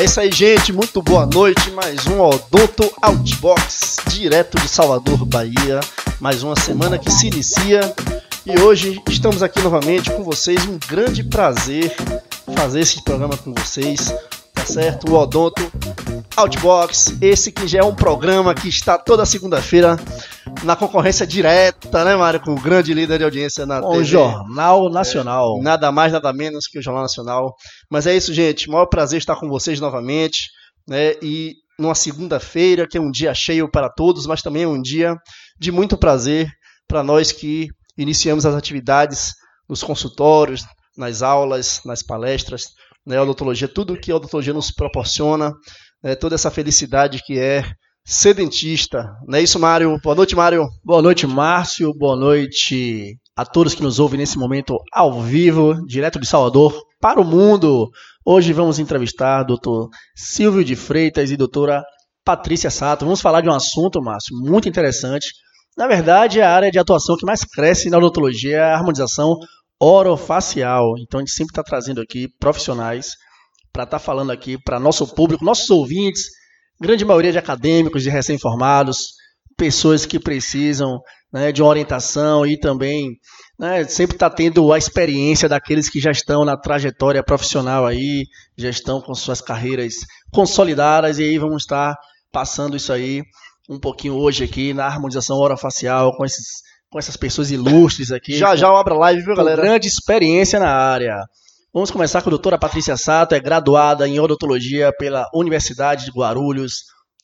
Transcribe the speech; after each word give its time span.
É 0.00 0.04
isso 0.04 0.18
aí, 0.18 0.32
gente. 0.32 0.72
Muito 0.72 1.02
boa 1.02 1.26
noite. 1.26 1.70
Mais 1.72 2.06
um 2.06 2.22
Odonto 2.22 2.90
Outbox, 3.02 3.96
direto 4.08 4.58
de 4.58 4.66
Salvador, 4.66 5.26
Bahia. 5.26 5.78
Mais 6.18 6.42
uma 6.42 6.58
semana 6.58 6.98
que 6.98 7.12
se 7.12 7.26
inicia. 7.26 7.94
E 8.46 8.58
hoje 8.62 8.98
estamos 9.10 9.42
aqui 9.42 9.60
novamente 9.60 10.10
com 10.10 10.24
vocês. 10.24 10.64
Um 10.64 10.78
grande 10.88 11.22
prazer 11.22 11.94
fazer 12.56 12.80
esse 12.80 13.02
programa 13.02 13.36
com 13.36 13.52
vocês. 13.52 14.10
Tá 14.60 14.66
certo? 14.66 15.10
O 15.10 15.14
Odonto 15.14 15.72
Outbox. 16.36 17.14
Esse 17.22 17.50
que 17.50 17.66
já 17.66 17.78
é 17.78 17.82
um 17.82 17.94
programa 17.94 18.54
que 18.54 18.68
está 18.68 18.98
toda 18.98 19.24
segunda-feira 19.24 19.96
na 20.62 20.76
concorrência 20.76 21.26
direta, 21.26 22.04
né, 22.04 22.14
Mário? 22.14 22.40
Com 22.40 22.52
o 22.52 22.60
grande 22.60 22.92
líder 22.92 23.18
de 23.18 23.24
audiência 23.24 23.64
na 23.64 23.80
O 23.80 24.04
Jornal 24.04 24.90
Nacional. 24.90 25.56
É, 25.58 25.62
nada 25.62 25.90
mais, 25.90 26.12
nada 26.12 26.30
menos 26.34 26.66
que 26.66 26.78
o 26.78 26.82
Jornal 26.82 27.04
Nacional. 27.04 27.54
Mas 27.90 28.06
é 28.06 28.14
isso, 28.14 28.34
gente. 28.34 28.68
Maior 28.68 28.84
prazer 28.84 29.18
estar 29.18 29.34
com 29.36 29.48
vocês 29.48 29.80
novamente. 29.80 30.50
Né? 30.86 31.14
E 31.22 31.54
numa 31.78 31.94
segunda-feira, 31.94 32.86
que 32.86 32.98
é 32.98 33.00
um 33.00 33.10
dia 33.10 33.32
cheio 33.32 33.66
para 33.66 33.88
todos, 33.88 34.26
mas 34.26 34.42
também 34.42 34.64
é 34.64 34.68
um 34.68 34.80
dia 34.80 35.16
de 35.58 35.72
muito 35.72 35.96
prazer 35.96 36.50
para 36.86 37.02
nós 37.02 37.32
que 37.32 37.68
iniciamos 37.96 38.44
as 38.44 38.54
atividades 38.54 39.32
nos 39.66 39.82
consultórios, 39.82 40.66
nas 40.98 41.22
aulas, 41.22 41.80
nas 41.86 42.02
palestras, 42.02 42.64
né, 43.06 43.16
a 43.16 43.22
odontologia, 43.22 43.68
tudo 43.68 43.98
que 43.98 44.12
a 44.12 44.16
odontologia 44.16 44.52
nos 44.52 44.70
proporciona, 44.70 45.52
né, 46.02 46.14
toda 46.14 46.34
essa 46.34 46.50
felicidade 46.50 47.22
que 47.24 47.38
é 47.38 47.64
ser 48.04 48.34
dentista. 48.34 49.04
Não 49.26 49.38
é 49.38 49.42
isso, 49.42 49.58
Mário? 49.58 49.98
Boa 50.02 50.14
noite, 50.14 50.34
Mário. 50.34 50.68
Boa 50.84 51.02
noite, 51.02 51.26
Márcio. 51.26 51.92
Boa 51.94 52.16
noite 52.16 53.16
a 53.36 53.44
todos 53.44 53.74
que 53.74 53.82
nos 53.82 53.98
ouvem 53.98 54.18
nesse 54.18 54.38
momento 54.38 54.78
ao 54.92 55.20
vivo, 55.22 55.74
direto 55.86 56.18
de 56.20 56.26
Salvador 56.26 56.74
para 57.00 57.20
o 57.20 57.24
mundo. 57.24 57.88
Hoje 58.24 58.52
vamos 58.52 58.78
entrevistar 58.78 59.42
o 59.42 59.46
doutor 59.46 59.88
Silvio 60.14 60.64
de 60.64 60.76
Freitas 60.76 61.30
e 61.30 61.36
doutora 61.36 61.82
Patrícia 62.24 62.70
Sato. 62.70 63.04
Vamos 63.04 63.20
falar 63.20 63.40
de 63.40 63.48
um 63.48 63.54
assunto, 63.54 64.02
Márcio, 64.02 64.36
muito 64.36 64.68
interessante. 64.68 65.28
Na 65.76 65.86
verdade, 65.86 66.40
é 66.40 66.42
a 66.42 66.54
área 66.54 66.70
de 66.70 66.78
atuação 66.78 67.16
que 67.16 67.24
mais 67.24 67.44
cresce 67.44 67.88
na 67.88 67.98
odontologia 67.98 68.56
é 68.56 68.60
a 68.60 68.76
harmonização 68.76 69.36
orofacial. 69.80 70.94
Então, 70.98 71.18
a 71.18 71.22
gente 71.22 71.32
sempre 71.32 71.52
está 71.52 71.62
trazendo 71.62 72.00
aqui 72.00 72.28
profissionais 72.38 73.12
para 73.72 73.84
estar 73.84 73.98
tá 73.98 74.04
falando 74.04 74.30
aqui 74.30 74.58
para 74.62 74.78
nosso 74.78 75.06
público, 75.14 75.44
nossos 75.44 75.70
ouvintes, 75.70 76.24
grande 76.80 77.04
maioria 77.04 77.32
de 77.32 77.38
acadêmicos, 77.38 78.02
de 78.02 78.10
recém-formados, 78.10 79.14
pessoas 79.56 80.04
que 80.04 80.18
precisam 80.18 81.00
né, 81.32 81.52
de 81.52 81.62
uma 81.62 81.68
orientação 81.68 82.44
e 82.44 82.58
também 82.58 83.10
né, 83.58 83.84
sempre 83.84 84.16
está 84.16 84.28
tendo 84.28 84.72
a 84.72 84.78
experiência 84.78 85.48
daqueles 85.48 85.88
que 85.88 86.00
já 86.00 86.10
estão 86.10 86.44
na 86.44 86.56
trajetória 86.56 87.22
profissional 87.22 87.86
aí, 87.86 88.24
já 88.56 88.68
estão 88.68 89.00
com 89.00 89.14
suas 89.14 89.40
carreiras 89.40 89.94
consolidadas 90.32 91.18
e 91.18 91.24
aí 91.24 91.38
vamos 91.38 91.62
estar 91.62 91.94
passando 92.32 92.76
isso 92.76 92.92
aí 92.92 93.22
um 93.68 93.78
pouquinho 93.78 94.14
hoje 94.14 94.44
aqui 94.44 94.74
na 94.74 94.86
harmonização 94.86 95.36
orofacial 95.36 96.16
com 96.16 96.24
esses 96.24 96.62
com 96.90 96.98
essas 96.98 97.16
pessoas 97.16 97.50
ilustres 97.50 98.10
aqui. 98.10 98.36
Já 98.36 98.56
já 98.56 98.68
abra 98.68 98.94
live, 98.94 99.22
viu, 99.22 99.34
galera? 99.34 99.62
Grande 99.62 99.86
experiência 99.86 100.58
na 100.58 100.70
área. 100.70 101.24
Vamos 101.72 101.90
começar 101.90 102.20
com 102.20 102.28
a 102.28 102.30
doutora 102.30 102.58
Patrícia 102.58 102.96
Sato, 102.96 103.32
é 103.32 103.40
graduada 103.40 104.08
em 104.08 104.18
odontologia 104.18 104.92
pela 104.98 105.24
Universidade 105.32 106.04
de 106.04 106.10
Guarulhos, 106.10 106.82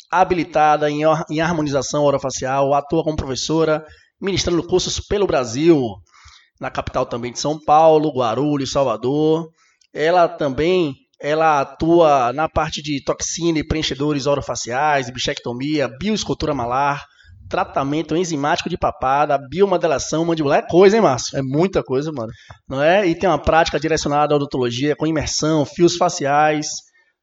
habilitada 0.08 0.88
em, 0.88 1.00
em 1.28 1.40
harmonização 1.40 2.04
orofacial, 2.04 2.72
atua 2.72 3.02
como 3.02 3.16
professora, 3.16 3.84
ministrando 4.20 4.62
cursos 4.62 5.00
pelo 5.00 5.26
Brasil, 5.26 5.80
na 6.60 6.70
capital 6.70 7.04
também 7.04 7.32
de 7.32 7.40
São 7.40 7.58
Paulo, 7.58 8.12
Guarulhos, 8.16 8.70
Salvador. 8.70 9.48
Ela 9.92 10.28
também 10.28 10.94
ela 11.20 11.60
atua 11.60 12.32
na 12.32 12.48
parte 12.48 12.80
de 12.82 13.02
toxina 13.02 13.58
e 13.58 13.66
preenchedores 13.66 14.26
orofaciais, 14.26 15.10
bichectomia, 15.10 15.88
bioescultura 15.88 16.54
malar, 16.54 17.04
tratamento 17.48 18.16
enzimático 18.16 18.68
de 18.68 18.76
papada, 18.76 19.38
biomodelação 19.38 20.24
mandibular. 20.24 20.58
É 20.58 20.62
coisa, 20.62 20.96
hein, 20.96 21.02
Márcio? 21.02 21.38
É 21.38 21.42
muita 21.42 21.82
coisa, 21.82 22.12
mano. 22.12 22.30
Não 22.68 22.82
é? 22.82 23.06
E 23.06 23.14
tem 23.14 23.28
uma 23.28 23.38
prática 23.38 23.78
direcionada 23.78 24.34
à 24.34 24.36
odontologia 24.36 24.96
com 24.96 25.06
imersão, 25.06 25.64
fios 25.64 25.96
faciais, 25.96 26.66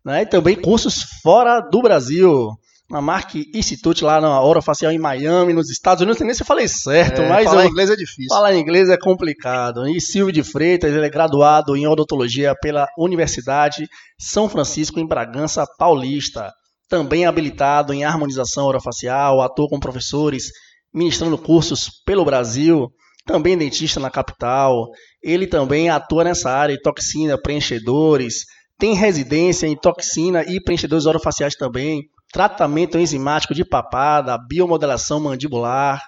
né? 0.06 0.24
E 0.24 0.26
também 0.26 0.56
cursos 0.56 1.04
fora 1.22 1.60
do 1.60 1.82
Brasil. 1.82 2.52
Na 2.90 3.02
Mark 3.02 3.34
Institute 3.56 4.04
lá 4.04 4.22
na 4.22 4.42
Orofacial 4.42 4.92
em 4.92 5.00
Miami, 5.00 5.54
nos 5.54 5.72
Estados 5.72 6.02
Unidos. 6.02 6.16
Não 6.16 6.20
sei 6.20 6.28
nem 6.28 6.36
se 6.36 6.44
eu 6.44 6.48
falei 6.48 6.68
certo, 6.68 7.22
é, 7.22 7.30
mas. 7.30 7.46
Falar 7.46 7.64
eu... 7.64 7.70
inglês 7.70 7.90
é 7.90 7.96
difícil. 7.96 8.28
Falar 8.30 8.56
inglês 8.56 8.90
é 8.90 8.98
complicado. 8.98 9.88
E 9.88 10.00
Silvio 10.00 10.34
de 10.34 10.44
Freitas, 10.44 10.94
ele 10.94 11.06
é 11.06 11.10
graduado 11.10 11.76
em 11.76 11.88
odontologia 11.88 12.54
pela 12.62 12.88
Universidade 12.98 13.88
São 14.20 14.48
Francisco, 14.48 15.00
em 15.00 15.08
Bragança 15.08 15.66
Paulista 15.78 16.52
também 16.94 17.26
habilitado 17.26 17.92
em 17.92 18.04
harmonização 18.04 18.68
orofacial, 18.68 19.42
atua 19.42 19.68
com 19.68 19.80
professores, 19.80 20.52
ministrando 20.94 21.40
cursos 21.40 21.90
pelo 22.06 22.24
Brasil, 22.24 22.88
também 23.26 23.58
dentista 23.58 24.00
na 24.00 24.12
capital. 24.12 24.90
Ele 25.20 25.48
também 25.48 25.90
atua 25.90 26.24
nessa 26.24 26.52
área, 26.52 26.80
toxina, 26.80 27.36
preenchedores, 27.36 28.46
tem 28.78 28.94
residência 28.94 29.66
em 29.66 29.76
toxina 29.76 30.44
e 30.44 30.62
preenchedores 30.62 31.08
orofaciais 31.08 31.56
também, 31.56 32.04
tratamento 32.32 33.00
enzimático 33.00 33.56
de 33.56 33.66
papada, 33.66 34.38
biomodelação 34.38 35.20
mandibular, 35.20 36.00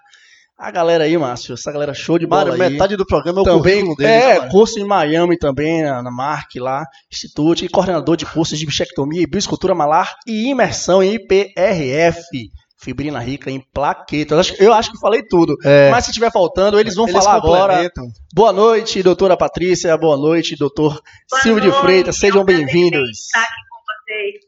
a 0.57 0.71
galera 0.71 1.03
aí, 1.03 1.17
Márcio, 1.17 1.53
essa 1.53 1.71
galera 1.71 1.93
show 1.93 2.17
de 2.17 2.25
bola 2.25 2.45
Mário, 2.45 2.63
aí. 2.63 2.71
metade 2.71 2.95
do 2.95 3.05
programa 3.05 3.39
é 3.39 3.41
o 3.41 3.43
também, 3.43 3.61
currículo 3.61 3.95
dele. 3.95 4.11
É, 4.11 4.49
curso 4.49 4.79
em 4.79 4.85
Miami 4.85 5.38
também, 5.38 5.83
na, 5.83 6.01
na 6.01 6.11
Mark 6.11 6.49
lá, 6.55 6.85
Instituto, 7.11 7.66
e 7.66 7.69
coordenador 7.69 8.16
de 8.16 8.25
cursos 8.25 8.57
de 8.57 8.65
bichectomia 8.65 9.21
e 9.21 9.27
bioescultura 9.27 9.75
malar 9.75 10.15
e 10.25 10.49
imersão 10.49 11.03
em 11.03 11.15
IPRF. 11.15 12.49
Fibrina 12.77 13.19
rica 13.19 13.49
em 13.49 13.59
plaquetas. 13.73 14.53
Eu 14.59 14.71
acho 14.71 14.91
que 14.91 14.99
falei 14.99 15.23
tudo. 15.23 15.57
É. 15.63 15.89
Mas 15.89 16.05
se 16.05 16.11
estiver 16.11 16.31
faltando, 16.31 16.79
eles 16.79 16.94
vão 16.95 17.07
eles 17.07 17.17
falar 17.17 17.35
agora. 17.35 17.91
Boa 18.33 18.53
noite, 18.53 19.01
doutora 19.01 19.35
Patrícia. 19.35 19.97
Boa 19.97 20.15
noite, 20.15 20.55
doutor 20.55 21.01
boa 21.29 21.41
Silvio 21.41 21.63
noite, 21.63 21.75
de 21.75 21.81
Freitas. 21.81 22.17
Sejam 22.17 22.45
bem-vindos. 22.45 23.09
Estar 23.09 23.39
aqui 23.41 23.49
com 23.69 23.77
vocês. 24.03 24.45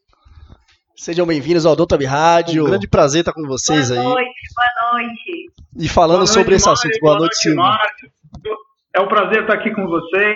Sejam 1.08 1.26
bem-vindos 1.26 1.66
ao 1.66 1.74
Doutor 1.74 2.04
Rádio. 2.04 2.66
Um 2.66 2.68
grande 2.68 2.86
prazer 2.86 3.22
estar 3.22 3.32
com 3.32 3.48
vocês 3.48 3.88
boa 3.88 3.98
aí. 3.98 4.06
Boa 4.06 4.16
noite, 4.16 4.40
boa 4.54 4.92
noite. 4.92 5.52
E 5.80 5.88
falando 5.88 6.18
noite, 6.18 6.34
sobre 6.34 6.56
esse 6.56 6.70
assunto. 6.70 7.00
Boa, 7.00 7.14
boa 7.14 7.20
noite, 7.22 7.38
Silvio. 7.38 7.64
É 8.94 9.00
um 9.00 9.08
prazer 9.08 9.44
estar 9.44 9.54
aqui 9.54 9.74
com 9.74 9.88
vocês, 9.88 10.36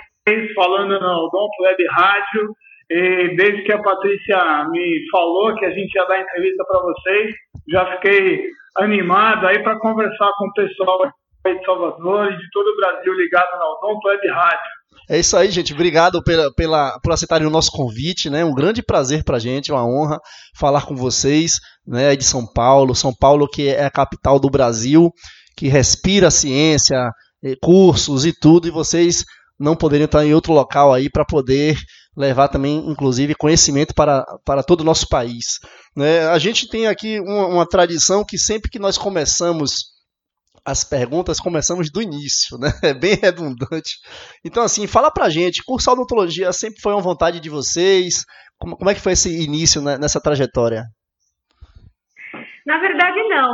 falando 0.55 0.97
no 0.97 1.25
Odonto 1.25 1.63
Web 1.63 1.87
Rádio. 1.91 2.55
E 2.89 3.35
desde 3.35 3.63
que 3.63 3.73
a 3.73 3.81
Patrícia 3.81 4.63
me 4.71 5.01
falou 5.11 5.53
que 5.55 5.65
a 5.65 5.71
gente 5.71 5.93
ia 5.93 6.05
dar 6.05 6.21
entrevista 6.21 6.63
para 6.63 6.79
vocês, 6.83 7.35
já 7.67 7.85
fiquei 7.97 8.41
animado 8.77 9.47
aí 9.47 9.61
para 9.61 9.77
conversar 9.77 10.31
com 10.37 10.45
o 10.47 10.53
pessoal 10.53 10.99
de 11.03 11.65
Salvador 11.65 12.31
e 12.31 12.37
de 12.37 12.49
todo 12.53 12.67
o 12.67 12.77
Brasil 12.77 13.13
ligado 13.13 13.59
na 13.59 13.71
Odonto 13.71 14.07
Web 14.07 14.25
Rádio. 14.25 14.80
É 15.09 15.19
isso 15.19 15.35
aí, 15.35 15.51
gente. 15.51 15.73
Obrigado 15.73 16.23
pela, 16.23 16.53
pela, 16.53 17.00
por 17.00 17.12
aceitarem 17.12 17.47
o 17.47 17.51
nosso 17.51 17.72
convite, 17.72 18.29
né? 18.29 18.45
Um 18.45 18.53
grande 18.53 18.81
prazer 18.81 19.23
pra 19.23 19.39
gente, 19.39 19.72
uma 19.72 19.85
honra 19.85 20.19
falar 20.56 20.85
com 20.85 20.95
vocês, 20.95 21.53
né? 21.85 22.16
De 22.16 22.23
São 22.23 22.45
Paulo, 22.45 22.95
São 22.95 23.13
Paulo 23.13 23.47
que 23.47 23.67
é 23.67 23.85
a 23.85 23.91
capital 23.91 24.40
do 24.40 24.50
Brasil, 24.50 25.11
que 25.57 25.67
respira 25.67 26.31
ciência, 26.31 27.11
eh, 27.44 27.56
cursos 27.61 28.25
e 28.25 28.34
tudo, 28.34 28.67
e 28.67 28.72
vocês 28.72 29.25
não 29.59 29.75
poderiam 29.75 30.06
estar 30.06 30.25
em 30.25 30.34
outro 30.34 30.53
local 30.53 30.94
aí 30.94 31.09
para 31.09 31.25
poder 31.25 31.78
levar 32.16 32.47
também, 32.47 32.78
inclusive, 32.90 33.35
conhecimento 33.35 33.94
para, 33.94 34.25
para 34.44 34.63
todo 34.63 34.81
o 34.81 34.85
nosso 34.85 35.07
país. 35.07 35.59
Né? 35.95 36.28
A 36.28 36.38
gente 36.40 36.67
tem 36.67 36.88
aqui 36.88 37.19
uma, 37.19 37.47
uma 37.47 37.66
tradição 37.66 38.25
que 38.25 38.38
sempre 38.38 38.69
que 38.69 38.79
nós 38.79 38.97
começamos 38.97 39.91
as 40.66 40.83
perguntas 40.83 41.39
começamos 41.39 41.91
do 41.91 42.01
início, 42.01 42.57
né? 42.57 42.69
É 42.83 42.94
bem 42.94 43.16
redundante. 43.16 43.99
Então, 44.45 44.63
assim, 44.63 44.88
fala 44.88 45.11
pra 45.11 45.29
gente, 45.29 45.63
cursar 45.66 45.94
odontologia 45.94 46.51
sempre 46.51 46.81
foi 46.81 46.94
uma 46.94 47.01
vontade 47.01 47.39
de 47.39 47.49
vocês? 47.49 48.25
Como, 48.57 48.77
como 48.77 48.89
é 48.89 48.94
que 48.94 49.01
foi 49.01 49.13
esse 49.13 49.44
início 49.44 49.81
né, 49.81 49.97
nessa 49.97 50.22
trajetória? 50.22 50.84
Na 52.66 52.78
verdade, 52.79 53.17
não. 53.28 53.53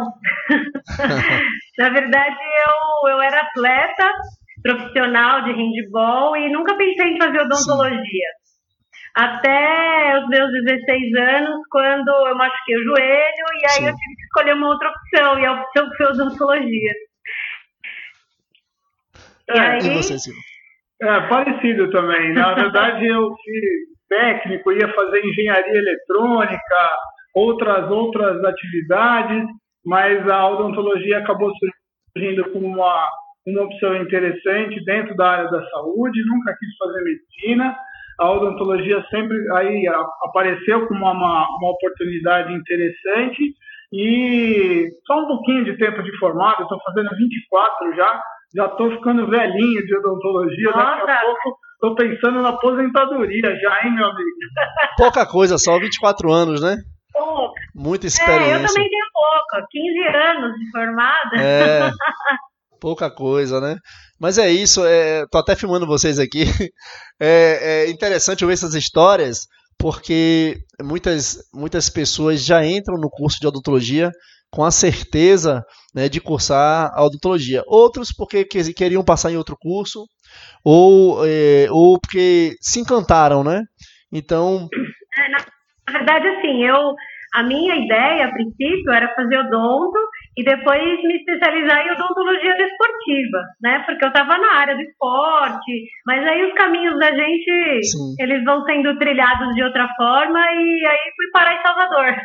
Na 1.77 1.89
verdade, 1.89 2.35
eu, 2.35 3.09
eu 3.11 3.21
era 3.21 3.41
atleta 3.41 4.11
profissional 4.61 5.43
de 5.43 5.51
handball 5.51 6.35
e 6.35 6.51
nunca 6.51 6.75
pensei 6.75 7.13
em 7.13 7.17
fazer 7.17 7.39
odontologia. 7.39 7.99
Sim. 8.01 8.46
Até 9.17 10.19
os 10.19 10.27
meus 10.29 10.51
16 10.63 11.15
anos, 11.15 11.61
quando 11.71 12.07
eu 12.07 12.35
machuquei 12.35 12.77
o 12.77 12.83
joelho, 12.83 13.45
e 13.59 13.65
aí 13.65 13.71
Sim. 13.71 13.87
eu 13.87 13.95
tive 13.95 14.15
que 14.15 14.23
escolher 14.25 14.53
uma 14.53 14.67
outra 14.67 14.89
opção, 14.89 15.39
e 15.39 15.45
a 15.47 15.53
opção 15.53 15.89
foi 15.97 16.05
odontologia. 16.05 16.93
E, 19.49 19.57
é, 19.57 19.59
aí... 19.59 19.79
e 19.79 19.89
você, 19.95 20.19
Silvio? 20.19 20.39
É, 21.01 21.21
parecido 21.29 21.89
também. 21.89 22.31
Na 22.33 22.53
verdade, 22.61 23.07
eu 23.07 23.33
fiz 23.43 23.97
técnico, 24.07 24.71
ia 24.71 24.93
fazer 24.93 25.25
engenharia 25.25 25.79
eletrônica, 25.79 26.95
outras 27.33 27.89
outras 27.89 28.43
atividades, 28.45 29.47
mas 29.83 30.29
a 30.29 30.47
odontologia 30.47 31.17
acabou 31.17 31.51
surgindo 32.13 32.51
como 32.51 32.67
uma, 32.67 33.09
uma 33.47 33.63
opção 33.63 33.95
interessante 33.95 34.83
dentro 34.85 35.15
da 35.15 35.27
área 35.27 35.49
da 35.49 35.67
saúde. 35.69 36.23
Nunca 36.27 36.55
quis 36.59 36.77
fazer 36.77 37.03
medicina, 37.03 37.75
a 38.19 38.31
odontologia 38.31 39.03
sempre 39.09 39.37
aí 39.53 39.85
apareceu 40.23 40.87
como 40.87 41.05
uma, 41.05 41.13
uma 41.13 41.71
oportunidade 41.71 42.53
interessante 42.53 43.53
e 43.93 44.87
só 45.05 45.19
um 45.19 45.27
pouquinho 45.27 45.65
de 45.65 45.77
tempo 45.77 46.01
de 46.03 46.17
formado, 46.17 46.63
estou 46.63 46.79
fazendo 46.83 47.09
24 47.15 47.95
já, 47.95 48.21
já 48.55 48.65
estou 48.65 48.91
ficando 48.91 49.27
velhinho 49.27 49.85
de 49.85 49.97
odontologia, 49.97 50.71
Nossa. 50.71 51.05
daqui 51.05 51.11
a 51.11 51.21
pouco 51.21 51.57
estou 51.73 51.95
pensando 51.95 52.41
na 52.41 52.49
aposentadoria 52.49 53.55
já, 53.59 53.83
hein, 53.83 53.93
meu 53.93 54.07
amigo? 54.07 54.29
Pouca 54.97 55.25
coisa, 55.25 55.57
só 55.57 55.79
24 55.79 56.31
anos, 56.31 56.61
né? 56.61 56.75
Pouco. 57.13 57.53
Muita 57.75 58.07
experiência. 58.07 58.51
É, 58.51 58.55
eu 58.55 58.67
também 58.67 58.89
tenho 58.89 59.05
pouco, 59.13 59.67
15 59.69 60.17
anos 60.17 60.53
de 60.55 60.71
formada. 60.71 61.37
É. 61.37 61.91
Pouca 62.79 63.09
coisa, 63.09 63.59
né? 63.59 63.77
Mas 64.19 64.37
é 64.37 64.49
isso, 64.49 64.85
é, 64.85 65.25
tô 65.31 65.37
até 65.37 65.55
filmando 65.55 65.87
vocês 65.87 66.19
aqui. 66.19 66.43
É, 67.19 67.85
é 67.85 67.89
interessante 67.89 68.45
ver 68.45 68.53
essas 68.53 68.75
histórias, 68.75 69.47
porque 69.75 70.57
muitas, 70.79 71.39
muitas 71.51 71.89
pessoas 71.89 72.45
já 72.45 72.63
entram 72.63 72.95
no 72.95 73.09
curso 73.09 73.39
de 73.39 73.47
odontologia 73.47 74.11
com 74.51 74.63
a 74.63 74.69
certeza 74.69 75.63
né, 75.95 76.07
de 76.07 76.21
cursar 76.21 76.91
a 76.93 77.03
odontologia. 77.03 77.63
Outros 77.65 78.13
porque 78.15 78.45
queriam 78.45 79.03
passar 79.03 79.31
em 79.31 79.35
outro 79.35 79.57
curso, 79.59 80.05
ou, 80.63 81.25
é, 81.25 81.65
ou 81.71 81.99
porque 81.99 82.55
se 82.61 82.79
encantaram, 82.79 83.43
né? 83.43 83.63
Então. 84.11 84.67
É, 85.17 85.29
na 85.29 85.97
verdade, 85.97 86.27
assim, 86.27 86.63
eu 86.63 86.93
a 87.33 87.43
minha 87.43 87.75
ideia, 87.75 88.25
a 88.25 88.31
princípio, 88.31 88.91
era 88.91 89.13
fazer 89.13 89.37
odonto 89.37 89.99
e 90.37 90.43
depois 90.43 91.01
me 91.01 91.17
especializar 91.17 91.81
em 91.81 91.91
odontologia 91.93 92.55
desportiva, 92.55 93.39
né? 93.59 93.83
Porque 93.87 94.05
eu 94.05 94.09
estava 94.09 94.37
na 94.37 94.53
área 94.53 94.75
do 94.75 94.81
esporte, 94.81 95.89
mas 96.05 96.25
aí 96.27 96.45
os 96.45 96.53
caminhos 96.53 96.97
da 96.99 97.11
gente, 97.11 97.83
Sim. 97.83 98.15
eles 98.19 98.43
vão 98.43 98.63
sendo 98.65 98.95
trilhados 98.99 99.55
de 99.55 99.63
outra 99.63 99.89
forma 99.97 100.39
e 100.39 100.85
aí 100.85 101.11
fui 101.15 101.31
parar 101.33 101.55
em 101.55 101.61
Salvador. 101.63 102.15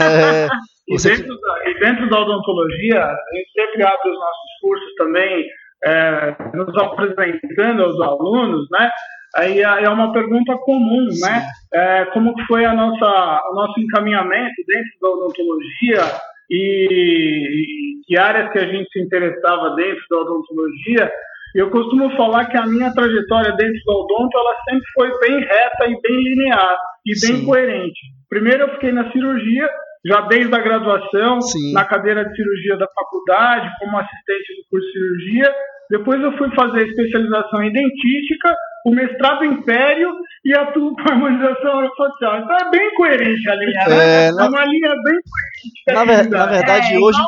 É, 0.00 0.46
e, 0.88 0.96
dentro 0.96 1.40
da, 1.40 1.70
e 1.70 1.78
dentro 1.80 2.08
da 2.08 2.20
odontologia, 2.20 3.02
a 3.02 3.34
gente 3.34 3.50
sempre 3.52 3.82
abre 3.82 4.08
os 4.08 4.18
nossos 4.18 4.50
cursos 4.60 4.94
também, 4.94 5.44
é, 5.84 6.36
nos 6.54 6.76
apresentando 6.76 7.82
aos 7.82 8.00
alunos, 8.00 8.68
né? 8.70 8.88
Aí 9.36 9.60
é, 9.60 9.84
é 9.84 9.88
uma 9.88 10.12
pergunta 10.12 10.56
comum, 10.58 11.06
né? 11.06 11.10
Sim. 11.10 11.22
né? 11.22 11.48
É, 11.74 12.04
como 12.06 12.32
foi 12.46 12.64
a 12.64 12.72
nossa, 12.72 13.40
o 13.50 13.54
nosso 13.54 13.80
encaminhamento 13.80 14.54
dentro 14.66 14.90
da 15.02 15.08
odontologia 15.08 16.02
e, 16.50 18.00
que 18.06 18.18
áreas 18.18 18.50
que 18.52 18.58
a 18.58 18.66
gente 18.66 18.88
se 18.90 19.00
interessava 19.00 19.74
dentro 19.74 20.02
da 20.10 20.18
odontologia. 20.18 21.10
Eu 21.54 21.70
costumo 21.70 22.14
falar 22.16 22.46
que 22.46 22.56
a 22.56 22.66
minha 22.66 22.92
trajetória 22.92 23.52
dentro 23.52 23.80
do 23.84 23.92
odonto 23.92 24.38
ela 24.38 24.54
sempre 24.68 24.86
foi 24.94 25.18
bem 25.20 25.40
reta 25.40 25.84
e 25.86 26.00
bem 26.00 26.22
linear 26.22 26.76
e 27.06 27.10
bem 27.10 27.36
Sim. 27.36 27.46
coerente. 27.46 28.00
Primeiro 28.28 28.64
eu 28.64 28.74
fiquei 28.74 28.92
na 28.92 29.10
cirurgia, 29.10 29.68
já 30.04 30.22
desde 30.22 30.54
a 30.54 30.58
graduação, 30.58 31.40
Sim. 31.40 31.72
na 31.72 31.84
cadeira 31.84 32.24
de 32.24 32.36
cirurgia 32.36 32.76
da 32.76 32.86
faculdade, 32.94 33.70
como 33.78 33.98
assistente 33.98 34.56
do 34.56 34.68
curso 34.70 34.86
de 34.86 34.92
cirurgia. 34.92 35.54
Depois 35.90 36.22
eu 36.22 36.36
fui 36.36 36.54
fazer 36.54 36.86
especialização 36.86 37.62
em 37.62 37.72
dentística, 37.72 38.54
o 38.86 38.90
mestrado 38.90 39.44
Império 39.44 40.10
e 40.44 40.54
atuo 40.54 40.94
com 40.94 41.10
harmonização 41.10 41.78
orofacial. 41.78 42.38
Então 42.38 42.56
é 42.56 42.70
bem 42.70 42.94
coerente 42.94 43.50
a 43.50 43.54
linha, 43.54 43.88
né? 43.88 44.26
é, 44.26 44.30
né? 44.30 44.32
Na... 44.32 44.44
É 44.44 44.48
uma 44.48 44.64
linha 44.64 44.94
bem 45.02 45.18
coerente. 45.24 45.94
Na, 45.94 46.04
ver, 46.04 46.28
na 46.30 46.46
verdade, 46.46 46.94
é, 46.94 46.98
hoje. 46.98 47.18
Eu? 47.18 47.26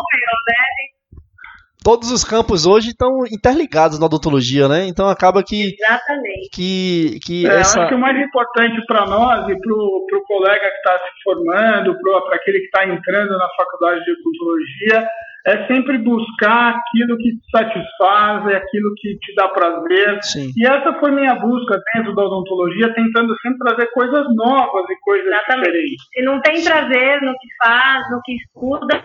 Todos 1.83 2.13
os 2.13 2.23
campos 2.23 2.67
hoje 2.67 2.91
estão 2.91 3.25
interligados 3.27 3.99
na 3.99 4.05
odontologia, 4.05 4.69
né? 4.69 4.87
Então 4.87 5.09
acaba 5.09 5.43
que. 5.43 5.75
Exatamente. 5.81 6.51
Que, 6.53 7.19
que 7.25 7.47
é, 7.47 7.61
essa... 7.61 7.81
Acho 7.81 7.89
que 7.89 7.95
o 7.95 7.99
mais 7.99 8.21
importante 8.21 8.85
para 8.87 9.07
nós 9.07 9.49
e 9.49 9.59
para 9.59 9.73
o 9.73 10.25
colega 10.27 10.61
que 10.61 10.77
está 10.77 10.99
se 10.99 11.23
formando, 11.25 11.97
para 11.99 12.37
aquele 12.37 12.59
que 12.59 12.67
está 12.67 12.85
entrando 12.87 13.31
na 13.31 13.49
faculdade 13.57 14.05
de 14.05 14.13
odontologia, 14.13 15.09
é 15.47 15.67
sempre 15.67 15.99
buscar 15.99 16.77
aquilo 16.77 17.17
que 17.17 17.33
te 17.33 17.51
satisfaz, 17.51 18.47
é 18.49 18.57
aquilo 18.57 18.93
que 18.97 19.19
te 19.19 19.35
dá 19.35 19.49
prazer. 19.49 20.19
Sim. 20.23 20.51
E 20.57 20.67
essa 20.67 20.93
foi 21.01 21.11
minha 21.11 21.35
busca 21.35 21.81
dentro 21.95 22.15
da 22.15 22.25
odontologia, 22.25 22.93
tentando 22.95 23.35
sempre 23.41 23.59
trazer 23.59 23.87
coisas 23.93 24.27
novas 24.35 24.85
e 24.91 24.97
coisas 25.01 25.27
Exatamente. 25.27 25.67
diferentes. 25.67 26.05
Se 26.13 26.23
não 26.23 26.41
tem 26.43 26.63
prazer 26.63 27.23
no 27.23 27.33
que 27.33 27.49
faz, 27.63 28.11
no 28.11 28.21
que 28.23 28.37
estuda, 28.37 29.05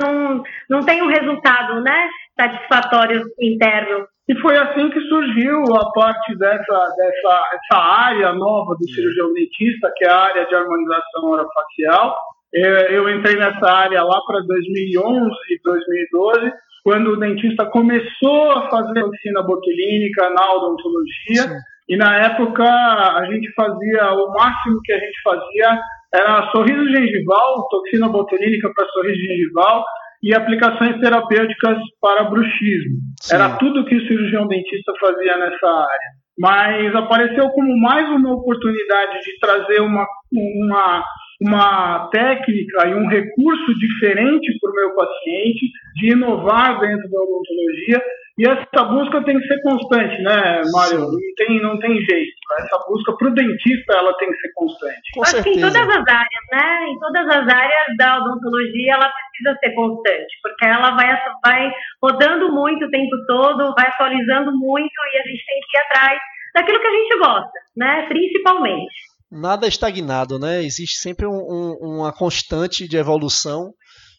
não, 0.00 0.42
não 0.68 0.80
tem 0.84 1.02
um 1.02 1.08
resultado 1.08 1.80
né, 1.82 2.08
satisfatório 2.38 3.24
interno. 3.40 4.06
E 4.28 4.34
foi 4.40 4.56
assim 4.56 4.88
que 4.90 5.00
surgiu 5.08 5.60
a 5.74 5.90
parte 5.92 6.36
dessa, 6.38 6.94
dessa 6.96 7.48
essa 7.52 7.82
área 7.82 8.32
nova 8.32 8.76
do 8.76 8.88
cirurgião 8.88 9.32
dentista, 9.32 9.92
que 9.96 10.04
é 10.04 10.08
a 10.08 10.20
área 10.20 10.46
de 10.46 10.54
harmonização 10.54 11.24
orofacial, 11.24 12.16
eu 12.52 13.08
entrei 13.08 13.36
nessa 13.36 13.70
área 13.70 14.02
lá 14.02 14.20
para 14.26 14.40
2011 14.42 15.30
e 15.50 15.60
2012, 15.62 16.52
quando 16.82 17.12
o 17.12 17.16
dentista 17.16 17.66
começou 17.66 18.50
a 18.52 18.68
fazer 18.68 19.02
oficina 19.04 19.42
botulínica 19.42 20.30
na 20.30 20.54
odontologia. 20.54 21.42
Sim. 21.42 21.54
E 21.88 21.96
na 21.96 22.16
época 22.16 22.64
a 22.64 23.24
gente 23.30 23.52
fazia, 23.52 24.12
o 24.12 24.32
máximo 24.32 24.80
que 24.84 24.92
a 24.92 24.98
gente 24.98 25.22
fazia 25.22 25.80
era 26.12 26.50
sorriso 26.50 26.86
gengival, 26.88 27.68
toxina 27.68 28.08
botulínica 28.08 28.70
para 28.74 28.86
sorriso 28.88 29.20
gengival 29.20 29.84
e 30.22 30.34
aplicações 30.34 30.98
terapêuticas 31.00 31.78
para 32.00 32.24
bruxismo. 32.24 32.98
Sim. 33.20 33.34
Era 33.34 33.56
tudo 33.56 33.84
que 33.84 33.96
o 33.96 34.06
cirurgião 34.06 34.46
dentista 34.46 34.92
fazia 35.00 35.36
nessa 35.38 35.66
área. 35.66 36.20
Mas 36.38 36.94
apareceu 36.94 37.48
como 37.50 37.78
mais 37.80 38.08
uma 38.08 38.34
oportunidade 38.34 39.20
de 39.20 39.38
trazer 39.40 39.80
uma, 39.82 40.06
uma 40.32 41.04
uma 41.40 42.08
técnica 42.10 42.86
e 42.86 42.94
um 42.94 43.08
recurso 43.08 43.74
diferente 43.78 44.58
para 44.60 44.70
o 44.70 44.74
meu 44.74 44.94
paciente, 44.94 45.70
de 45.96 46.12
inovar 46.12 46.78
dentro 46.80 47.10
da 47.10 47.18
odontologia. 47.18 48.02
E 48.38 48.48
essa 48.48 48.84
busca 48.84 49.22
tem 49.24 49.38
que 49.38 49.46
ser 49.46 49.60
constante, 49.62 50.22
né, 50.22 50.62
Mário? 50.72 51.00
Não 51.00 51.34
tem, 51.36 51.60
não 51.62 51.78
tem 51.78 52.00
jeito. 52.00 52.32
Essa 52.58 52.78
busca 52.88 53.16
para 53.16 53.28
o 53.28 53.34
dentista 53.34 53.92
ela 53.94 54.16
tem 54.16 54.30
que 54.30 54.38
ser 54.38 54.52
constante. 54.54 55.00
Com 55.14 55.22
Acho 55.22 55.42
que 55.42 55.50
em 55.50 55.60
todas 55.60 55.76
as 55.76 56.08
áreas, 56.08 56.44
né? 56.52 56.86
Em 56.88 56.98
todas 56.98 57.26
as 57.26 57.54
áreas 57.54 57.96
da 57.98 58.18
odontologia 58.18 58.94
ela 58.94 59.10
precisa 59.10 59.58
ser 59.60 59.74
constante, 59.74 60.38
porque 60.42 60.66
ela 60.66 60.90
vai, 60.92 61.18
vai 61.44 61.70
rodando 62.02 62.52
muito 62.52 62.86
o 62.86 62.90
tempo 62.90 63.16
todo, 63.26 63.74
vai 63.74 63.88
atualizando 63.88 64.52
muito 64.56 64.94
e 65.12 65.18
a 65.18 65.22
gente 65.22 65.44
tem 65.46 65.60
que 65.60 65.76
ir 65.76 65.80
atrás 65.80 66.20
daquilo 66.54 66.80
que 66.80 66.86
a 66.86 66.92
gente 66.92 67.18
gosta, 67.18 67.58
né? 67.76 68.06
Principalmente 68.08 69.09
nada 69.30 69.66
é 69.66 69.68
estagnado, 69.68 70.38
né? 70.38 70.62
Existe 70.62 70.98
sempre 70.98 71.26
um, 71.26 71.32
um, 71.32 71.98
uma 71.98 72.12
constante 72.12 72.88
de 72.88 72.96
evolução. 72.96 73.72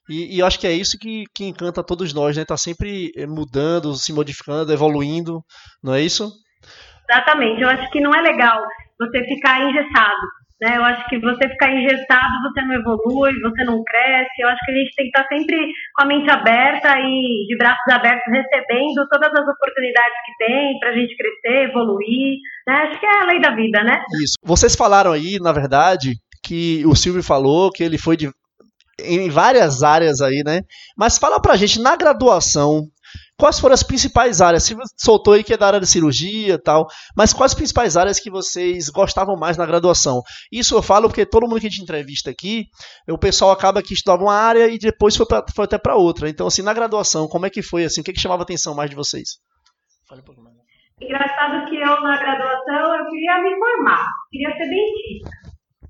E, 0.10 0.38
e, 0.38 0.42
acho 0.42 0.60
que 0.60 0.68
é 0.68 0.72
isso 0.72 0.98
que, 0.98 1.26
que 1.34 1.46
encanta 1.46 1.84
todos 1.84 2.14
nós, 2.14 2.36
né? 2.36 2.44
Tá 2.44 2.58
sempre 2.58 3.12
eh, 3.16 3.28
mudando, 3.28 3.94
se 3.96 4.12
modificando, 4.12 4.74
evoluindo, 4.74 5.44
não 5.84 5.94
é 5.94 6.02
isso? 6.02 6.32
Exatamente. 7.10 7.62
Eu 7.62 7.70
acho 7.70 7.90
que 7.92 8.02
não 8.02 8.14
é 8.14 8.22
legal 8.22 8.62
você 9.00 9.24
ficar 9.26 9.62
engessado. 9.62 10.41
Né? 10.62 10.78
Eu 10.78 10.84
acho 10.84 11.08
que 11.10 11.20
você 11.20 11.50
ficar 11.50 11.72
engessado, 11.72 12.42
você 12.44 12.62
não 12.62 12.76
evolui, 12.76 13.32
você 13.42 13.64
não 13.64 13.84
cresce. 13.84 14.42
Eu 14.42 14.48
acho 14.48 14.60
que 14.64 14.72
a 14.72 14.76
gente 14.76 14.96
tem 14.96 15.10
que 15.10 15.18
estar 15.18 15.28
sempre 15.28 15.58
com 15.96 16.04
a 16.04 16.06
mente 16.06 16.30
aberta 16.30 17.00
e 17.00 17.48
de 17.48 17.58
braços 17.58 17.92
abertos, 17.92 18.32
recebendo 18.32 19.08
todas 19.10 19.32
as 19.34 19.48
oportunidades 19.48 20.18
que 20.26 20.46
tem 20.46 20.80
para 20.80 20.90
a 20.90 20.94
gente 20.94 21.16
crescer, 21.16 21.70
evoluir. 21.70 22.38
Né? 22.68 22.74
Acho 22.76 23.00
que 23.00 23.06
é 23.06 23.22
a 23.22 23.26
lei 23.26 23.42
da 23.42 23.56
vida, 23.56 23.84
né? 23.84 24.04
Isso. 24.24 24.36
Vocês 24.44 24.76
falaram 24.76 25.12
aí, 25.12 25.40
na 25.42 25.52
verdade, 25.52 26.14
que 26.44 26.84
o 26.86 26.96
Silvio 26.96 27.24
falou 27.24 27.72
que 27.72 27.84
ele 27.84 27.98
foi 27.98 28.16
de, 28.16 28.30
em 29.00 29.30
várias 29.30 29.82
áreas 29.82 30.22
aí, 30.22 30.44
né? 30.46 30.62
Mas 30.96 31.18
fala 31.18 31.42
pra 31.42 31.56
gente, 31.56 31.82
na 31.82 31.96
graduação, 31.96 32.84
quais 33.42 33.60
foram 33.60 33.74
as 33.74 33.82
principais 33.82 34.40
áreas? 34.40 34.64
Você 34.64 34.76
soltou 34.96 35.34
aí 35.34 35.44
que 35.44 35.52
é 35.52 35.58
da 35.58 35.66
área 35.66 35.80
de 35.80 35.88
cirurgia 35.88 36.62
tal, 36.62 36.86
mas 37.18 37.34
quais 37.34 37.54
as 37.54 37.58
principais 37.58 37.98
áreas 37.98 38.20
que 38.20 38.30
vocês 38.30 38.88
gostavam 38.88 39.36
mais 39.36 39.58
na 39.58 39.66
graduação? 39.66 40.22
Isso 40.52 40.76
eu 40.76 40.84
falo 40.84 41.08
porque 41.08 41.26
todo 41.26 41.48
mundo 41.48 41.60
que 41.60 41.66
a 41.66 41.70
gente 41.70 41.82
entrevista 41.82 42.30
aqui, 42.30 42.66
o 43.10 43.18
pessoal 43.18 43.50
acaba 43.50 43.82
que 43.82 43.96
estudava 43.96 44.22
uma 44.22 44.36
área 44.36 44.68
e 44.68 44.78
depois 44.78 45.18
foi, 45.18 45.26
pra, 45.26 45.44
foi 45.56 45.66
até 45.66 45.80
para 45.80 45.96
outra. 45.96 46.30
Então, 46.30 46.46
assim, 46.46 46.62
na 46.62 46.72
graduação, 46.72 47.28
como 47.28 47.48
é 47.48 47.50
que 47.50 47.64
foi? 47.64 47.84
Assim, 47.84 48.02
o 48.02 48.04
que, 48.04 48.14
que 48.14 48.20
chamava 48.20 48.44
a 48.44 48.46
atenção 48.46 48.76
mais 48.76 48.92
de 48.92 48.96
vocês? 48.96 49.40
Fale 50.08 50.22
um 50.22 50.24
pouco 50.24 50.44
mais. 50.44 50.56
Engraçado 51.02 51.68
que 51.68 51.78
eu, 51.78 52.02
na 52.02 52.18
graduação, 52.18 52.96
eu 52.96 53.10
queria 53.10 53.42
me 53.42 53.58
formar, 53.58 54.06
queria 54.30 54.56
ser 54.56 54.70
dentista. 54.70 55.32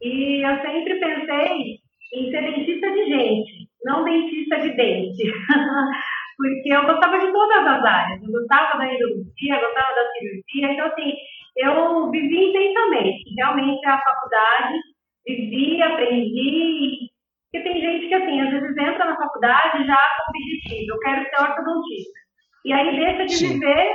E 0.01 0.47
eu 0.47 0.55
sempre 0.61 0.99
pensei 1.01 1.81
em 2.13 2.31
ser 2.31 2.41
dentista 2.43 2.91
de 2.91 3.05
gente, 3.09 3.67
não 3.83 4.05
dentista 4.05 4.57
de 4.61 4.73
dente. 4.73 5.23
porque 6.41 6.73
eu 6.73 6.85
gostava 6.85 7.19
de 7.19 7.31
todas 7.31 7.67
as 7.67 7.83
áreas. 7.85 8.23
Eu 8.23 8.31
gostava 8.31 8.77
da 8.79 8.93
endodontia, 8.93 9.59
gostava 9.59 9.93
da 9.93 10.09
cirurgia. 10.11 10.73
Então, 10.73 10.87
assim, 10.87 11.13
eu 11.57 12.09
vivi 12.09 12.49
intensamente. 12.49 13.23
Realmente, 13.37 13.85
a 13.85 14.01
faculdade, 14.01 14.79
vivi, 15.27 15.81
aprendi. 15.81 17.11
Porque 17.51 17.69
tem 17.69 17.81
gente 17.81 18.07
que, 18.07 18.13
assim, 18.13 18.41
às 18.41 18.49
vezes 18.49 18.77
entra 18.77 19.05
na 19.05 19.15
faculdade 19.15 19.85
já 19.85 19.97
com 20.17 20.31
objetivo, 20.31 20.95
eu 20.95 20.99
quero 20.99 21.29
ser 21.29 21.41
ortodontista. 21.41 22.19
E 22.65 22.73
aí 22.73 22.95
deixa 22.95 23.25
de 23.25 23.35
Sim. 23.35 23.53
viver 23.53 23.91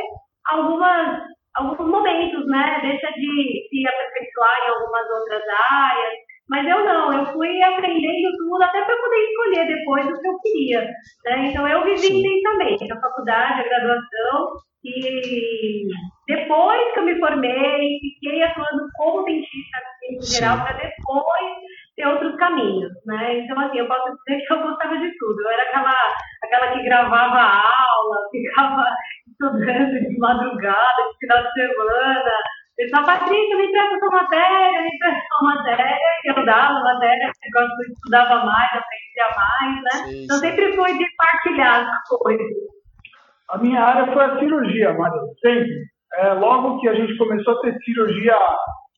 algumas, 0.46 1.22
alguns 1.56 1.88
momentos, 1.88 2.46
né? 2.46 2.78
Deixa 2.82 3.10
de 3.12 3.68
se 3.70 3.88
aperfeiçoar 3.88 4.58
em 4.66 4.70
algumas 4.70 5.10
outras 5.10 5.42
áreas. 5.70 6.25
Mas 6.48 6.66
eu 6.66 6.84
não, 6.84 7.12
eu 7.12 7.26
fui 7.26 7.62
aprendendo 7.62 8.36
tudo 8.38 8.62
até 8.62 8.82
para 8.84 8.96
poder 8.96 9.16
escolher 9.16 9.66
depois 9.66 10.06
o 10.06 10.20
que 10.20 10.28
eu 10.28 10.38
queria. 10.40 10.80
Né? 11.24 11.46
Então 11.48 11.66
eu 11.66 11.84
vivi 11.84 12.06
intensamente 12.06 12.92
a 12.92 13.00
faculdade, 13.00 13.60
a 13.60 13.68
graduação, 13.68 14.54
e 14.84 15.82
depois 16.28 16.92
que 16.92 17.00
eu 17.00 17.04
me 17.04 17.18
formei, 17.18 17.98
fiquei 18.00 18.42
atuando 18.44 18.86
como 18.96 19.24
dentista 19.24 19.78
em 20.08 20.22
geral, 20.22 20.62
para 20.62 20.76
depois 20.76 21.56
ter 21.96 22.06
outros 22.06 22.36
caminhos, 22.36 22.92
né? 23.06 23.40
Então, 23.40 23.58
assim, 23.58 23.78
eu 23.78 23.88
posso 23.88 24.14
dizer 24.14 24.46
que 24.46 24.52
eu 24.52 24.62
gostava 24.62 24.96
de 24.98 25.10
tudo. 25.18 25.42
Eu 25.42 25.50
era 25.50 25.62
aquela, 25.62 25.94
aquela 26.44 26.72
que 26.72 26.84
gravava 26.84 27.40
aula, 27.40 28.28
ficava 28.30 28.86
estudando 29.28 30.08
de 30.08 30.18
madrugada, 30.18 31.02
de 31.10 31.18
final 31.18 31.42
de 31.42 31.52
semana. 31.52 32.32
Eu 32.78 32.90
falava, 32.90 33.20
Patrícia, 33.20 33.56
me 33.56 33.66
empresta 33.66 33.98
sua 33.98 34.10
matéria, 34.10 34.82
me 34.82 34.88
empresta 34.94 35.22
sua 35.28 35.54
matéria. 35.54 35.96
E 36.24 36.30
eu 36.30 36.44
dava 36.44 36.80
matéria, 36.80 37.24
eu 37.24 37.92
estudava 37.92 38.44
mais, 38.44 38.70
aprendia 38.72 39.36
mais, 39.36 39.82
né? 39.82 40.10
Sim, 40.10 40.24
então, 40.24 40.36
sempre 40.38 40.72
foi 40.74 40.98
de 40.98 41.06
partilhar 41.16 41.88
as 41.88 42.18
coisas. 42.18 42.46
A 43.48 43.58
minha 43.58 43.80
área 43.80 44.12
foi 44.12 44.24
a 44.24 44.38
cirurgia, 44.38 44.92
Maria, 44.92 45.20
sempre. 45.40 45.86
É, 46.14 46.32
logo 46.34 46.80
que 46.80 46.88
a 46.88 46.94
gente 46.94 47.16
começou 47.16 47.54
a 47.54 47.60
ter 47.60 47.78
cirurgia 47.78 48.36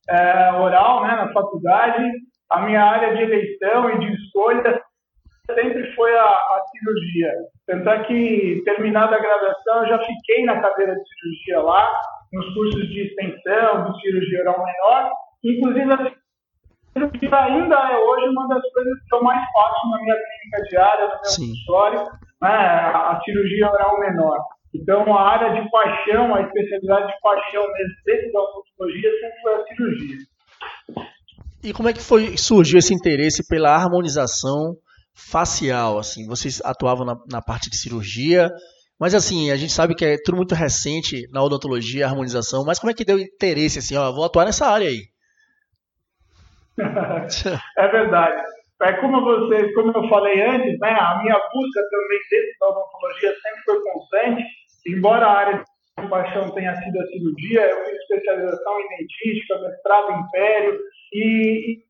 é, 0.09 0.53
oral 0.53 1.03
né, 1.03 1.17
na 1.17 1.33
faculdade, 1.33 2.03
a 2.51 2.61
minha 2.63 2.83
área 2.83 3.15
de 3.15 3.23
eleição 3.23 3.91
e 3.91 3.99
de 3.99 4.13
escolha 4.15 4.83
sempre 5.55 5.95
foi 5.95 6.15
a, 6.17 6.25
a, 6.25 6.63
cirurgia. 6.71 7.33
Tanto 7.67 7.89
é 7.89 8.05
que, 8.05 8.63
terminada 8.65 9.17
a 9.17 9.21
graduação, 9.21 9.83
eu 9.83 9.89
já 9.89 9.99
fiquei 9.99 10.45
na 10.45 10.61
cadeira 10.61 10.95
de 10.95 11.03
cirurgia 11.09 11.61
lá, 11.63 11.89
nos 12.33 12.55
cursos 12.55 12.89
de 12.89 13.07
extensão, 13.07 13.91
de 13.91 14.01
cirurgia 14.01 14.41
oral 14.43 14.65
menor. 14.65 15.11
Inclusive, 15.45 15.93
a 15.93 16.13
cirurgia 16.93 17.39
ainda 17.39 17.77
é 17.77 17.97
hoje 17.97 18.29
uma 18.29 18.49
das 18.49 18.63
coisas 18.73 18.95
que 19.09 19.15
eu 19.15 19.23
mais 19.23 19.41
faço 19.53 19.91
na 19.91 20.03
minha 20.03 20.15
clínica 20.15 20.69
diária, 20.69 21.05
no 21.05 21.11
meu 21.11 21.19
consultório, 21.21 22.01
né, 22.43 22.49
a 22.49 23.21
cirurgia 23.25 23.71
oral 23.71 24.01
menor. 24.01 24.39
Então, 24.75 25.17
a 25.17 25.29
área 25.29 25.61
de 25.61 25.71
paixão, 25.71 26.35
a 26.35 26.43
especialidade 26.43 27.07
de 27.07 27.21
paixão 27.21 27.63
dentro 28.05 28.33
da 28.33 28.41
odontologia 28.41 29.11
sempre 29.21 29.41
foi 29.43 29.55
a 29.55 29.65
cirurgia. 29.67 30.17
E 31.65 31.73
como 31.73 31.89
é 31.89 31.93
que 31.93 32.03
foi 32.03 32.37
surgiu 32.37 32.79
esse 32.79 32.95
interesse 32.95 33.47
pela 33.49 33.75
harmonização 33.75 34.77
facial? 35.15 35.99
Assim, 35.99 36.27
vocês 36.27 36.61
atuavam 36.65 37.05
na, 37.05 37.17
na 37.31 37.43
parte 37.43 37.71
de 37.71 37.77
cirurgia, 37.77 38.51
mas 38.99 39.15
assim, 39.15 39.51
a 39.51 39.57
gente 39.57 39.73
sabe 39.73 39.95
que 39.95 40.05
é 40.05 40.17
tudo 40.23 40.37
muito 40.37 40.55
recente 40.55 41.29
na 41.33 41.43
odontologia, 41.43 42.07
a 42.07 42.09
harmonização, 42.09 42.65
mas 42.65 42.79
como 42.79 42.91
é 42.91 42.95
que 42.95 43.05
deu 43.05 43.19
interesse 43.19 43.79
assim, 43.79 43.97
ó, 43.97 44.11
vou 44.13 44.25
atuar 44.25 44.45
nessa 44.45 44.67
área 44.67 44.89
aí? 44.89 45.03
é 47.79 47.89
verdade. 47.89 48.43
É 48.83 48.93
como 48.95 49.21
você, 49.21 49.73
como 49.73 49.91
eu 49.91 50.09
falei 50.09 50.41
antes, 50.41 50.79
né, 50.79 50.91
a 50.91 51.21
minha 51.21 51.35
busca 51.35 51.83
também 51.91 52.19
dentro 52.31 52.59
da 52.61 52.69
odontologia 52.69 53.35
sempre 53.43 53.63
foi 53.65 53.83
constante, 53.83 54.45
embora 54.87 55.27
a 55.27 55.33
área 55.33 55.65
de 56.01 56.09
paixão 56.09 56.51
tenha 56.55 56.75
sido 56.77 57.01
a 57.01 57.07
cirurgia, 57.07 57.61
eu 57.63 57.85
fiz 57.85 57.95
especialização 57.95 58.81
em 58.81 58.89
dentística, 58.89 59.59
mestrado 59.61 60.13
em 60.13 60.21
império, 60.21 60.79
e, 61.13 61.83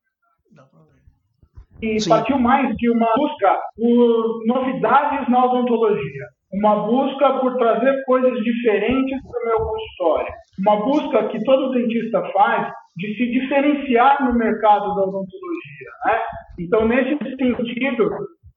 e 1.83 2.09
partiu 2.09 2.38
mais 2.38 2.75
de 2.77 2.91
uma 2.91 3.12
busca 3.15 3.61
por 3.77 4.47
novidades 4.47 5.29
na 5.29 5.45
odontologia, 5.45 6.27
uma 6.52 6.87
busca 6.87 7.40
por 7.40 7.57
trazer 7.57 8.02
coisas 8.05 8.33
diferentes 8.43 9.19
para 9.31 9.43
o 9.43 9.47
meu 9.47 9.67
consultório, 9.67 10.33
uma 10.67 10.76
busca 10.76 11.28
que 11.28 11.45
todo 11.45 11.73
dentista 11.73 12.23
faz 12.33 12.73
de 12.97 13.17
se 13.17 13.31
diferenciar 13.31 14.25
no 14.25 14.37
mercado 14.37 14.95
da 14.95 15.02
odontologia. 15.02 15.90
Né? 16.07 16.21
Então, 16.61 16.88
nesse 16.88 17.17
sentido 17.37 18.11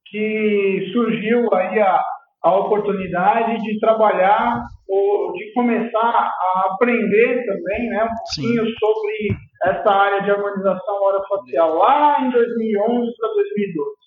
que 0.09 0.89
surgiu 0.93 1.53
aí 1.53 1.79
a, 1.79 2.01
a 2.43 2.55
oportunidade 2.57 3.57
de 3.61 3.79
trabalhar 3.79 4.61
ou 4.89 5.31
de 5.33 5.53
começar 5.53 5.99
a 5.99 6.73
aprender 6.73 7.45
também 7.45 7.89
né, 7.89 8.03
um 8.03 8.07
pouquinho 8.07 8.65
Sim. 8.65 8.73
sobre 8.79 9.37
essa 9.63 9.89
área 9.89 10.23
de 10.23 10.31
harmonização 10.31 11.03
orofacial 11.03 11.75
lá 11.75 12.21
em 12.21 12.31
2011 12.31 13.11
para 13.17 13.29
2012. 13.29 14.00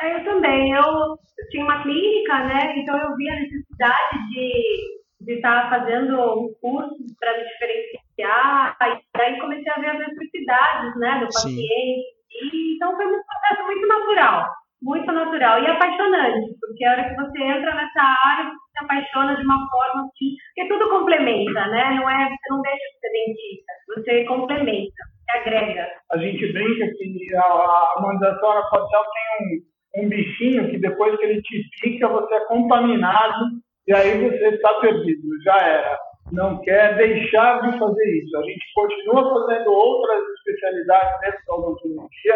É, 0.00 0.14
eu 0.14 0.24
também. 0.24 0.72
Eu, 0.72 0.82
eu, 0.82 1.48
tinha 1.50 1.64
uma 1.64 1.82
clínica, 1.82 2.44
né? 2.44 2.74
Então 2.76 2.96
eu 2.96 3.16
vi 3.16 3.28
a 3.30 3.40
necessidade 3.40 4.28
de 4.30 5.00
de 5.20 5.34
estar 5.34 5.68
fazendo 5.68 6.16
um 6.16 6.50
curso 6.62 6.96
para 7.18 7.36
me 7.36 7.44
diferenciar. 7.44 8.76
E 8.80 9.18
daí 9.18 9.38
comecei 9.38 9.70
a 9.70 9.78
ver 9.78 9.90
as 9.90 9.98
necessidades, 9.98 10.98
né, 10.98 11.18
do 11.20 11.26
paciente. 11.26 12.06
E, 12.30 12.74
então 12.74 12.96
foi 12.96 13.06
um 13.06 13.20
processo 13.22 13.66
muito 13.66 13.86
natural 13.86 14.46
muito 14.82 15.12
natural 15.12 15.62
e 15.62 15.66
apaixonante, 15.66 16.56
porque 16.58 16.84
a 16.84 16.92
hora 16.92 17.08
que 17.08 17.14
você 17.14 17.42
entra 17.42 17.74
nessa 17.74 18.00
área, 18.00 18.44
você 18.44 18.70
se 18.72 18.84
apaixona 18.84 19.36
de 19.36 19.44
uma 19.44 19.68
forma 19.68 20.08
que, 20.16 20.36
que 20.54 20.68
tudo 20.68 20.88
complementa, 20.88 21.66
né? 21.66 21.90
Não 21.90 22.08
é, 22.08 22.28
você 22.28 22.48
não 22.50 22.62
deixa 22.62 22.78
de 22.78 22.98
ser 23.00 23.12
dentista, 23.12 23.72
você 23.94 24.24
complementa, 24.24 25.02
você 25.20 25.38
agrega. 25.38 25.86
A 26.12 26.16
gente 26.16 26.52
brinca 26.52 26.86
que 26.96 27.36
a, 27.36 27.42
a 27.42 27.92
harmonização 27.94 28.52
aerofacial 28.52 29.04
tem 29.04 29.46
um, 29.46 29.69
um 29.96 30.08
bichinho 30.08 30.70
que 30.70 30.78
depois 30.78 31.16
que 31.16 31.24
ele 31.24 31.42
te 31.42 31.62
pica, 31.82 32.08
você 32.08 32.34
é 32.34 32.46
contaminado 32.46 33.46
e 33.86 33.92
aí 33.92 34.20
você 34.20 34.48
está 34.48 34.74
perdido, 34.80 35.28
já 35.44 35.56
era. 35.56 35.98
Não 36.32 36.60
quer 36.62 36.96
deixar 36.96 37.60
de 37.62 37.78
fazer 37.78 38.18
isso. 38.18 38.36
A 38.36 38.42
gente 38.42 38.64
continua 38.74 39.32
fazendo 39.32 39.72
outras 39.72 40.22
especialidades 40.38 41.20
dentro 41.20 41.40
da 41.46 41.54
odontologia, 41.54 42.34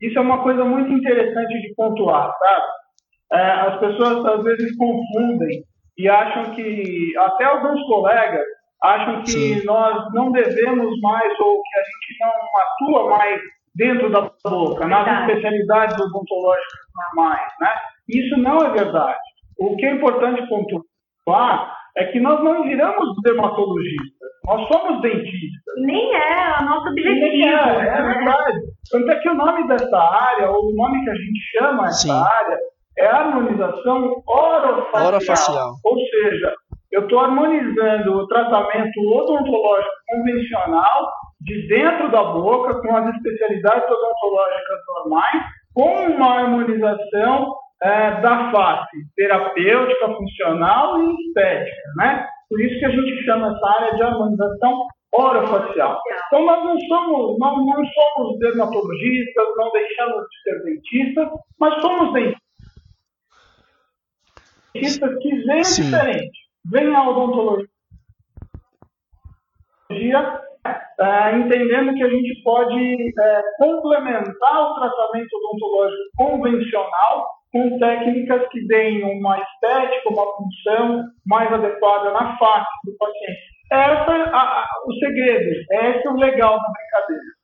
isso 0.00 0.18
é 0.18 0.22
uma 0.22 0.42
coisa 0.42 0.64
muito 0.64 0.92
interessante 0.92 1.60
de 1.60 1.74
pontuar, 1.74 2.32
sabe? 2.38 2.66
É, 3.32 3.50
as 3.50 3.80
pessoas 3.80 4.24
às 4.26 4.44
vezes 4.44 4.76
confundem 4.76 5.64
e 5.96 6.08
acham 6.08 6.54
que, 6.54 7.12
até 7.18 7.44
alguns 7.44 7.80
colegas, 7.86 8.44
acham 8.82 9.22
que 9.22 9.30
Sim. 9.30 9.64
nós 9.64 10.12
não 10.12 10.30
devemos 10.30 11.00
mais 11.00 11.40
ou 11.40 11.62
que 11.62 11.78
a 11.78 11.82
gente 11.82 12.20
não 12.20 12.58
atua 12.60 13.10
mais 13.16 13.40
dentro 13.74 14.10
da 14.10 14.30
boca, 14.44 14.86
nas 14.86 15.20
especialidades 15.20 15.96
odontológicas 16.00 16.80
normais, 17.14 17.52
né? 17.60 17.70
Isso 18.08 18.36
não 18.38 18.58
é 18.58 18.70
verdade. 18.70 19.18
O 19.58 19.76
que 19.76 19.86
é 19.86 19.92
importante 19.92 20.46
pontuar 20.48 21.74
é 21.96 22.04
que 22.06 22.20
nós 22.20 22.42
não 22.42 22.64
viramos 22.64 23.08
dermatologistas, 23.22 24.30
nós 24.44 24.66
somos 24.68 25.00
dentistas. 25.00 25.74
Nem 25.84 26.12
é 26.14 26.56
o 26.60 26.64
nosso 26.64 26.88
objetivo. 26.88 27.20
Nem 27.20 27.48
é, 27.48 27.52
é 27.52 28.02
né? 28.02 28.14
verdade. 28.14 28.58
Tanto 28.90 29.10
é 29.10 29.20
que 29.20 29.28
o 29.28 29.34
nome 29.34 29.68
dessa 29.68 29.96
área, 29.96 30.50
ou 30.50 30.70
o 30.70 30.74
nome 30.74 31.04
que 31.04 31.10
a 31.10 31.14
gente 31.14 31.40
chama 31.56 31.86
essa 31.86 32.12
área, 32.12 32.58
é 32.98 33.06
harmonização 33.06 34.22
orofacial. 34.26 35.06
orofacial. 35.06 35.72
Ou 35.84 35.98
seja, 35.98 36.54
eu 36.92 37.02
estou 37.02 37.20
harmonizando 37.20 38.12
o 38.12 38.26
tratamento 38.26 39.00
odontológico 39.00 39.92
convencional 40.08 41.10
de 41.40 41.68
dentro 41.68 42.10
da 42.10 42.24
boca, 42.24 42.80
com 42.80 42.96
as 42.96 43.14
especialidades 43.14 43.84
odontológicas 43.84 44.80
normais, 44.88 45.44
com 45.74 46.06
uma 46.14 46.40
harmonização 46.40 47.54
é, 47.82 48.20
da 48.20 48.50
face 48.50 48.96
terapêutica, 49.16 50.08
funcional 50.08 51.02
e 51.02 51.14
estética, 51.26 51.82
né? 51.96 52.26
Por 52.48 52.60
isso 52.60 52.78
que 52.78 52.84
a 52.84 52.90
gente 52.90 53.24
chama 53.24 53.48
essa 53.48 53.66
área 53.80 53.96
de 53.96 54.02
harmonização 54.02 54.86
orofacial. 55.12 56.00
Então 56.26 56.44
nós 56.44 56.64
não 56.64 56.78
somos, 56.80 57.38
nós 57.38 57.56
não 57.56 57.84
somos 57.84 58.38
dermatologistas, 58.38 59.46
não 59.56 59.72
deixamos 59.72 60.22
de 60.28 60.42
ser 60.42 60.64
dentistas, 60.64 61.28
mas 61.58 61.80
somos 61.80 62.12
dentistas 64.74 65.18
que 65.20 65.34
veem 65.44 65.62
diferente, 65.62 66.38
veem 66.64 66.94
a 66.94 67.08
odontologia 67.08 67.68
é, 70.66 71.36
entendendo 71.36 71.94
que 71.94 72.02
a 72.02 72.08
gente 72.08 72.42
pode 72.42 73.12
é, 73.20 73.42
complementar 73.58 74.60
o 74.60 74.74
tratamento 74.74 75.28
odontológico 75.34 76.02
convencional 76.16 77.26
com 77.52 77.78
técnicas 77.78 78.48
que 78.50 78.66
deem 78.66 79.04
uma 79.18 79.38
estética, 79.38 80.08
uma 80.10 80.24
função 80.36 81.04
mais 81.26 81.52
adequada 81.52 82.10
na 82.12 82.36
face 82.36 82.66
do 82.84 82.96
paciente. 82.98 83.54
É 83.72 83.76
a, 83.76 84.38
a, 84.38 84.66
o 84.86 84.92
segredo, 84.94 85.50
esse 85.70 86.06
é 86.06 86.10
o 86.10 86.16
legal 86.16 86.56
da 86.56 86.68
brincadeira. 86.72 87.34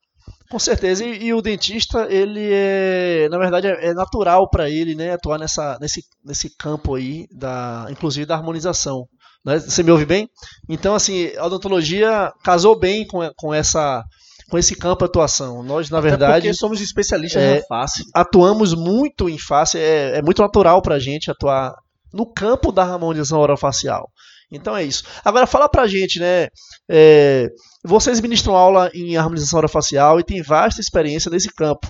Com 0.50 0.58
certeza, 0.58 1.04
e, 1.04 1.26
e, 1.26 1.32
o 1.32 1.40
dentista, 1.40 2.08
ele 2.10 2.50
é, 2.52 3.28
na 3.28 3.38
verdade, 3.38 3.68
é, 3.68 3.90
é 3.90 3.94
natural 3.94 4.50
para 4.50 4.68
ele, 4.68 4.96
né, 4.96 5.12
atuar 5.12 5.38
nessa, 5.38 5.78
nesse, 5.80 6.02
nesse 6.24 6.56
campo 6.56 6.96
aí, 6.96 7.26
da, 7.30 7.86
inclusive 7.88 8.26
da 8.26 8.34
harmonização. 8.34 9.06
Né? 9.44 9.59
Você 9.59 9.82
me 9.82 9.90
ouve 9.90 10.04
bem? 10.04 10.28
Então, 10.68 10.94
assim, 10.94 11.35
a 11.37 11.47
odontologia 11.47 12.32
casou 12.44 12.78
bem 12.78 13.06
com, 13.06 13.28
com 13.37 13.54
essa 13.54 14.04
com 14.50 14.59
esse 14.59 14.75
campo 14.75 15.04
de 15.04 15.11
atuação. 15.11 15.62
Nós, 15.62 15.88
na 15.90 16.00
verdade. 16.00 16.32
porque 16.35 16.52
somos 16.52 16.80
especialistas 16.80 17.40
é, 17.40 17.62
face. 17.68 18.02
Atuamos 18.12 18.75
muito 18.75 19.28
em 19.28 19.38
face, 19.38 19.78
é, 19.78 20.18
é 20.18 20.23
muito 20.23 20.42
natural 20.42 20.82
para 20.82 20.97
a 20.97 20.99
gente 20.99 21.30
atuar 21.30 21.73
no 22.12 22.26
campo 22.26 22.73
da 22.73 22.82
harmonização 22.82 23.38
orofacial. 23.38 24.11
Então 24.50 24.76
é 24.76 24.82
isso. 24.82 25.04
Agora 25.25 25.47
fala 25.47 25.68
pra 25.68 25.87
gente, 25.87 26.18
né? 26.18 26.49
É, 26.90 27.49
vocês 27.85 28.20
ministram 28.20 28.56
aula 28.56 28.90
em 28.92 29.16
harmonização 29.16 29.61
orofacial 29.61 30.18
e 30.18 30.25
têm 30.25 30.42
vasta 30.42 30.80
experiência 30.80 31.30
nesse 31.30 31.49
campo. 31.54 31.88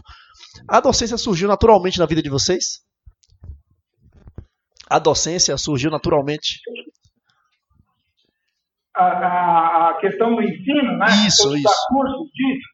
A 0.68 0.80
docência 0.80 1.16
surgiu 1.16 1.48
naturalmente 1.48 1.98
na 1.98 2.04
vida 2.04 2.22
de 2.22 2.28
vocês? 2.28 2.80
A 4.86 4.98
docência 4.98 5.56
surgiu 5.56 5.90
naturalmente? 5.90 6.60
A, 9.00 9.06
a, 9.06 9.90
a 9.90 9.94
questão 9.94 10.34
do 10.34 10.42
ensino, 10.42 10.96
né? 10.98 11.06
Isso, 11.26 11.56
isso. 11.56 11.86
cursos 11.88 12.28
disso. 12.34 12.68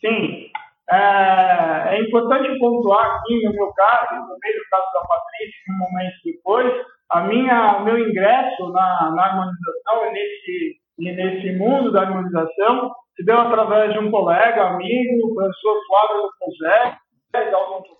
Sim. 0.00 0.50
É, 0.90 1.96
é, 1.96 2.00
importante 2.00 2.58
pontuar 2.58 3.16
aqui, 3.16 3.42
no 3.42 3.52
meu 3.52 3.72
caso, 3.72 4.14
no 4.14 4.36
meio 4.42 4.58
do 4.58 4.68
caso 4.70 4.86
da 4.92 5.00
Patrícia, 5.08 5.64
um 5.70 5.78
momento 5.78 6.14
depois, 6.24 6.72
a 7.10 7.20
minha, 7.22 7.78
o 7.78 7.84
meu 7.84 7.98
ingresso 7.98 8.70
na, 8.70 9.12
na 9.14 9.24
harmonização, 9.24 10.12
nesse, 10.12 10.76
nesse 10.98 11.58
mundo 11.58 11.90
da 11.90 12.02
harmonização, 12.02 12.90
se 13.16 13.24
deu 13.24 13.38
através 13.38 13.92
de 13.92 13.98
um 13.98 14.10
colega, 14.10 14.68
amigo, 14.68 15.26
o 15.26 15.34
professor 15.34 15.76
Flávio 15.86 16.28
José, 16.44 16.98
da 17.32 17.40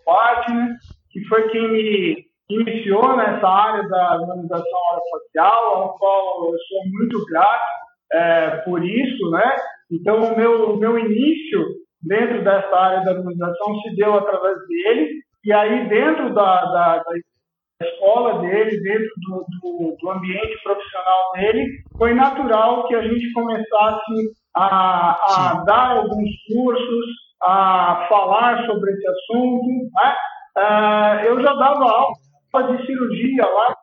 Partner, 0.04 0.76
que 1.10 1.24
foi 1.26 1.48
quem 1.48 1.68
me 1.68 2.24
iniciou 2.50 3.16
nessa 3.16 3.48
área 3.48 3.88
da 3.88 4.12
harmonização 4.12 4.80
orofacial, 4.92 5.74
ao 5.76 5.98
qual 5.98 6.52
eu 6.52 6.58
sou 6.68 6.82
muito 6.92 7.24
grato 7.26 7.84
é, 8.12 8.50
por 8.58 8.84
isso, 8.84 9.30
né? 9.30 9.56
Então, 9.90 10.20
o 10.22 10.36
meu, 10.36 10.74
o 10.74 10.76
meu 10.76 10.98
início 10.98 11.64
dentro 12.02 12.44
dessa 12.44 12.76
área 12.76 13.04
da 13.04 13.12
harmonização 13.12 13.80
se 13.80 13.96
deu 13.96 14.14
através 14.14 14.56
dele, 14.68 15.10
e 15.44 15.52
aí 15.52 15.88
dentro 15.88 16.34
da, 16.34 16.64
da, 16.64 17.02
da 17.02 17.86
escola 17.86 18.40
dele, 18.40 18.80
dentro 18.82 19.10
do, 19.26 19.46
do, 19.60 19.96
do, 20.00 20.10
ambiente 20.10 20.62
profissional 20.62 21.32
dele, 21.34 21.66
foi 21.96 22.14
natural 22.14 22.86
que 22.86 22.94
a 22.94 23.02
gente 23.02 23.32
começasse 23.32 24.12
a, 24.54 25.18
a 25.28 25.64
dar 25.64 25.96
alguns 25.96 26.30
cursos, 26.52 27.06
a 27.42 28.06
falar 28.08 28.64
sobre 28.66 28.92
esse 28.92 29.06
assunto. 29.06 29.66
Né? 29.66 30.16
Uh, 30.56 31.26
eu 31.26 31.42
já 31.42 31.52
dava 31.54 31.84
aula 31.84 32.23
de 32.62 32.86
cirurgia 32.86 33.46
lá 33.46 33.76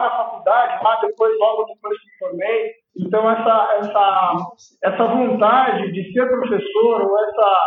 na 0.00 0.10
faculdade, 0.10 0.82
lá 0.82 1.00
depois, 1.00 1.38
logo 1.38 1.64
depois 1.64 1.98
que 1.98 2.06
me 2.06 2.18
formei. 2.18 2.70
Então, 2.96 3.30
essa, 3.30 3.74
essa, 3.78 4.34
essa 4.84 5.04
vontade 5.04 5.92
de 5.92 6.12
ser 6.12 6.28
professor, 6.28 7.02
ou 7.02 7.24
essa 7.24 7.58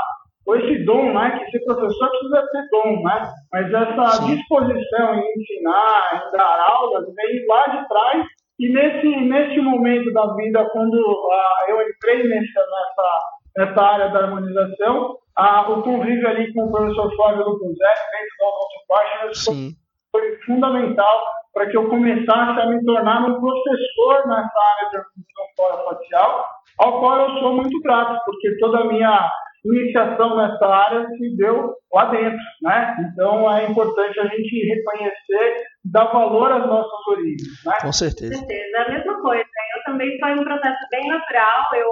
ou 0.46 0.56
esse 0.58 0.86
dom, 0.86 1.12
né, 1.12 1.40
que 1.40 1.52
ser 1.52 1.66
professor 1.66 2.10
precisa 2.10 2.48
ter 2.52 2.68
dom, 2.70 3.02
né, 3.02 3.34
mas 3.52 3.74
essa 3.74 4.08
Sim. 4.12 4.36
disposição 4.36 5.16
em 5.16 5.34
ensinar, 5.40 6.28
em 6.28 6.38
dar 6.38 6.68
aulas, 6.70 7.06
vem 7.16 7.48
lá 7.48 7.68
de 7.68 7.88
trás, 7.88 8.26
e 8.60 8.70
nesse, 8.72 9.08
nesse 9.08 9.60
momento 9.60 10.14
da 10.14 10.34
vida, 10.36 10.64
quando 10.72 10.94
uh, 10.94 11.70
eu 11.70 11.82
entrei 11.90 12.24
nessa, 12.28 12.62
nessa, 12.62 13.20
nessa 13.58 13.82
área 13.82 14.10
da 14.10 14.20
harmonização, 14.20 15.18
uh, 15.38 15.72
o 15.72 15.82
convívio 15.82 16.28
ali 16.28 16.54
com 16.54 16.66
o 16.66 16.72
professor 16.72 17.14
Flávio 17.16 17.50
Lupunzé, 17.50 17.94
dentro 18.12 18.36
da 18.40 18.46
nossa 18.46 18.80
página, 18.88 19.76
foi 20.16 20.38
fundamental 20.46 21.24
para 21.54 21.68
que 21.68 21.78
eu 21.78 21.90
começasse 21.90 22.60
a 22.60 22.68
me 22.68 22.84
tornar 22.84 23.30
um 23.30 23.40
professor 23.40 24.28
nessa 24.28 24.36
área 24.36 24.90
de 24.90 24.98
harmonização 24.98 25.86
facial, 25.86 26.46
ao 26.80 27.00
qual 27.00 27.20
eu 27.22 27.40
sou 27.40 27.56
muito 27.56 27.82
grato, 27.82 28.20
porque 28.26 28.58
toda 28.58 28.80
a 28.80 28.86
minha 28.86 29.30
iniciação 29.66 30.36
nessa 30.36 30.66
área 30.66 31.08
se 31.08 31.36
deu 31.38 31.74
lá 31.94 32.06
dentro, 32.06 32.38
né? 32.62 32.96
Então 33.00 33.52
é 33.52 33.66
importante 33.66 34.20
a 34.20 34.28
gente 34.28 34.68
reconhecer, 34.68 35.64
dar 35.86 36.06
valor 36.06 36.52
às 36.52 36.68
nossas 36.68 37.08
origens, 37.08 37.66
né? 37.66 37.74
Com 37.82 37.92
certeza. 37.92 38.34
Com 38.34 38.40
certeza, 38.40 38.78
é 38.78 38.82
a 38.82 38.92
mesma 38.92 39.22
coisa. 39.22 39.44
Eu 39.44 39.84
também 39.86 40.20
foi 40.20 40.34
um 40.34 40.44
processo 40.44 40.88
bem 40.92 41.08
natural. 41.08 41.64
Eu 41.74 41.88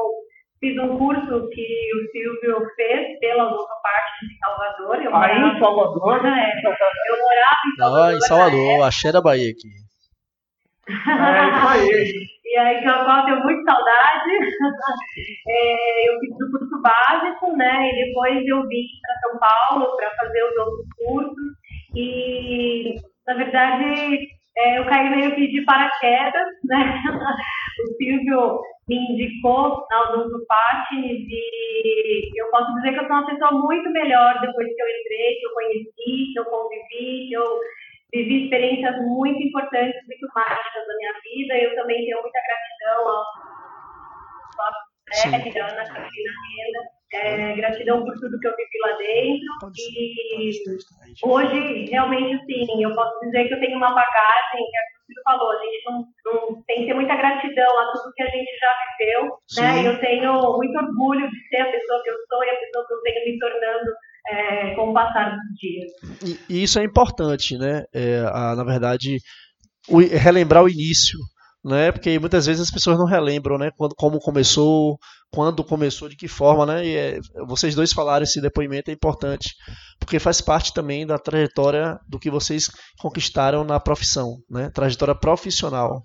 fiz 0.64 0.78
um 0.80 0.98
curso 0.98 1.50
que 1.50 1.90
o 1.94 2.12
Silvio 2.12 2.66
fez 2.78 3.20
pela 3.20 3.52
nossa 3.52 3.74
parte 3.84 4.26
de 4.26 4.38
Salvador. 4.40 4.96
Eu 5.04 5.14
Aí 5.14 5.36
morava... 5.36 5.58
em 5.58 5.60
Salvador? 5.60 6.26
É, 6.26 6.52
eu 7.10 7.18
morava 7.20 7.58
em 7.68 7.76
Salvador. 7.78 8.06
Ah, 8.06 8.14
em 8.14 8.22
Salvador, 8.22 8.88
axé 8.88 9.12
da 9.12 9.22
Bahia 9.22 9.52
aqui. 9.52 9.68
É 10.88 10.94
isso 10.94 11.68
aí. 11.68 12.28
e 12.46 12.58
aí, 12.58 12.82
que 12.82 12.88
eu 12.88 13.26
tenho 13.26 13.44
muita 13.44 13.72
saudade. 13.72 14.32
é, 15.50 16.10
eu 16.10 16.20
fiz 16.22 16.32
o 16.32 16.52
curso 16.52 16.82
básico, 16.82 17.58
né? 17.58 17.90
E 17.90 18.06
depois 18.06 18.48
eu 18.48 18.66
vim 18.66 18.86
para 19.02 19.20
São 19.20 19.40
Paulo 19.40 19.98
para 19.98 20.12
fazer 20.16 20.44
os 20.46 20.58
outros 20.58 20.88
cursos. 20.96 21.54
E, 21.94 22.96
na 23.28 23.34
verdade, 23.34 24.28
é, 24.58 24.80
eu 24.80 24.86
caí 24.86 25.10
meio 25.10 25.34
que 25.36 25.48
de 25.48 25.64
paraquedas, 25.66 26.48
né? 26.66 27.02
o 27.82 27.94
Silvio 27.98 28.62
me 28.88 28.96
indicou 28.96 29.86
na 29.90 30.02
Odonto 30.04 30.46
Patines 30.48 31.26
e 31.28 32.32
eu 32.36 32.50
posso 32.52 32.74
dizer 32.76 32.94
que 32.94 33.00
eu 33.00 33.08
sou 33.08 33.16
uma 33.16 33.26
pessoa 33.26 33.52
muito 33.52 33.90
melhor 33.92 34.40
depois 34.42 34.68
que 34.68 34.82
eu 34.82 34.88
entrei, 34.88 35.36
que 35.40 35.46
eu 35.46 35.54
conheci, 35.54 36.34
que 36.34 36.40
eu 36.40 36.46
convivi, 36.46 37.30
que 37.30 37.34
eu 37.34 37.60
vivi 38.14 38.44
experiências 38.44 38.96
muito 39.02 39.42
importantes, 39.42 40.00
muito 40.06 40.28
mágicas 40.36 40.88
da 40.88 40.96
minha 40.98 41.14
vida. 41.24 41.58
Eu 41.58 41.76
também 41.76 42.06
tenho 42.06 42.22
muita 42.22 42.40
gratidão 42.40 43.10
ao 43.10 43.26
Fred, 45.06 45.60
à 45.60 45.68
Ana 45.68 45.84
Carolina 45.84 46.34
Renda. 46.58 47.03
É, 47.14 47.56
gratidão 47.56 48.04
por 48.04 48.14
tudo 48.16 48.40
que 48.40 48.48
eu 48.48 48.56
vivi 48.56 48.80
lá 48.82 48.98
dentro. 48.98 49.72
E 49.78 50.52
hoje, 51.24 51.86
realmente, 51.86 52.44
sim, 52.46 52.84
eu 52.84 52.94
posso 52.96 53.20
dizer 53.20 53.48
que 53.48 53.54
eu 53.54 53.60
tenho 53.60 53.78
uma 53.78 53.94
bagagem, 53.94 54.66
que 54.66 54.78
a 54.78 54.84
Cristina 54.90 55.22
falou, 55.24 55.52
a 55.52 55.58
gente 55.60 55.86
não, 55.86 56.06
não, 56.26 56.64
tem 56.64 56.82
que 56.82 56.86
ter 56.88 56.94
muita 56.96 57.16
gratidão 57.16 57.80
a 57.80 57.92
tudo 57.92 58.14
que 58.16 58.24
a 58.24 58.30
gente 58.30 58.50
já 58.60 58.74
viveu. 58.98 59.38
Né? 59.58 59.88
Eu 59.88 60.00
tenho 60.00 60.58
muito 60.58 60.78
orgulho 60.78 61.30
de 61.30 61.48
ser 61.50 61.62
a 61.62 61.72
pessoa 61.72 62.02
que 62.04 62.10
eu 62.10 62.16
sou 62.28 62.44
e 62.44 62.50
a 62.50 62.60
pessoa 62.60 62.88
que 62.88 62.94
eu 62.94 63.02
venho 63.04 63.26
me 63.26 63.40
tornando 63.40 63.92
é, 64.28 64.76
com 64.76 64.90
o 64.90 64.94
passar 64.94 65.32
dos 65.32 65.60
dias. 65.60 65.92
E, 66.50 66.54
e 66.54 66.64
isso 66.64 66.80
é 66.80 66.84
importante, 66.84 67.58
né? 67.58 67.84
É, 67.94 68.26
a, 68.28 68.56
na 68.56 68.64
verdade, 68.64 69.18
o, 69.90 70.00
relembrar 70.00 70.64
o 70.64 70.70
início, 70.70 71.20
né? 71.64 71.92
Porque 71.92 72.20
muitas 72.20 72.46
vezes 72.46 72.62
as 72.62 72.72
pessoas 72.72 72.98
não 72.98 73.06
relembram, 73.06 73.58
né? 73.58 73.72
Quando, 73.78 73.96
como 73.96 74.20
começou, 74.20 74.98
quando 75.32 75.64
começou, 75.64 76.10
de 76.10 76.16
que 76.16 76.28
forma, 76.28 76.66
né? 76.66 76.86
E 76.86 76.96
é, 76.98 77.20
vocês 77.48 77.74
dois 77.74 77.94
falaram 77.94 78.24
esse 78.24 78.42
depoimento 78.42 78.92
é 78.92 78.94
importante, 78.94 79.50
porque 80.00 80.20
faz 80.20 80.42
parte 80.42 80.74
também 80.74 81.08
da 81.08 81.18
trajetória 81.18 81.98
do 82.10 82.20
que 82.20 82.30
vocês 82.30 82.66
conquistaram 83.00 83.64
na 83.64 83.80
profissão, 83.80 84.38
né? 84.50 84.70
Trajetória 84.74 85.16
profissional. 85.16 86.02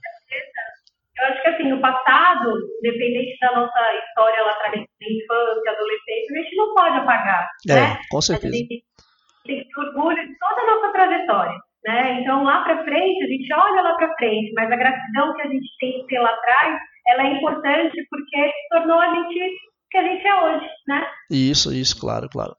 Eu 1.18 1.25
acho 1.25 1.42
que 1.42 1.49
assim, 1.49 1.68
no 1.68 1.81
passado, 1.81 2.55
independente 2.79 3.37
da 3.40 3.53
nossa 3.53 3.81
história 4.07 4.42
lá 4.44 4.53
atrás, 4.53 4.75
infância, 4.77 5.73
adolescência, 5.73 6.31
a 6.31 6.42
gente 6.42 6.57
não 6.57 6.75
pode 6.75 6.97
apagar. 6.97 7.49
É, 7.68 7.75
né? 7.75 7.99
com 8.09 8.21
certeza. 8.21 8.55
A 8.55 8.57
gente 8.57 8.68
tem 8.68 9.59
que 9.59 9.64
ter 9.68 9.81
orgulho 9.81 10.16
de 10.16 10.38
toda 10.38 10.61
a 10.61 10.66
nossa 10.66 10.92
trajetória. 10.92 11.67
Né? 11.85 12.21
Então, 12.21 12.43
lá 12.43 12.64
para 12.64 12.85
frente, 12.85 13.25
a 13.25 13.29
gente 13.29 13.55
olha 13.55 13.83
lá 13.83 13.95
para 13.95 14.14
frente, 14.17 14.53
mas 14.55 14.71
a 14.71 14.77
gratidão 14.77 15.35
que 15.35 15.43
a 15.43 15.47
gente 15.47 15.69
tem 15.79 16.21
lá 16.21 16.31
atrás, 16.31 16.81
ela 17.07 17.23
é 17.23 17.33
importante 17.35 18.07
porque 18.11 18.53
tornou 18.71 18.99
a 18.99 19.14
gente 19.14 19.38
o 19.38 19.91
que 19.91 19.97
a 19.97 20.03
gente 20.03 20.27
é 20.27 20.45
hoje, 20.45 20.67
né? 20.87 21.07
Isso, 21.31 21.73
isso, 21.73 21.99
claro, 21.99 22.29
claro. 22.29 22.55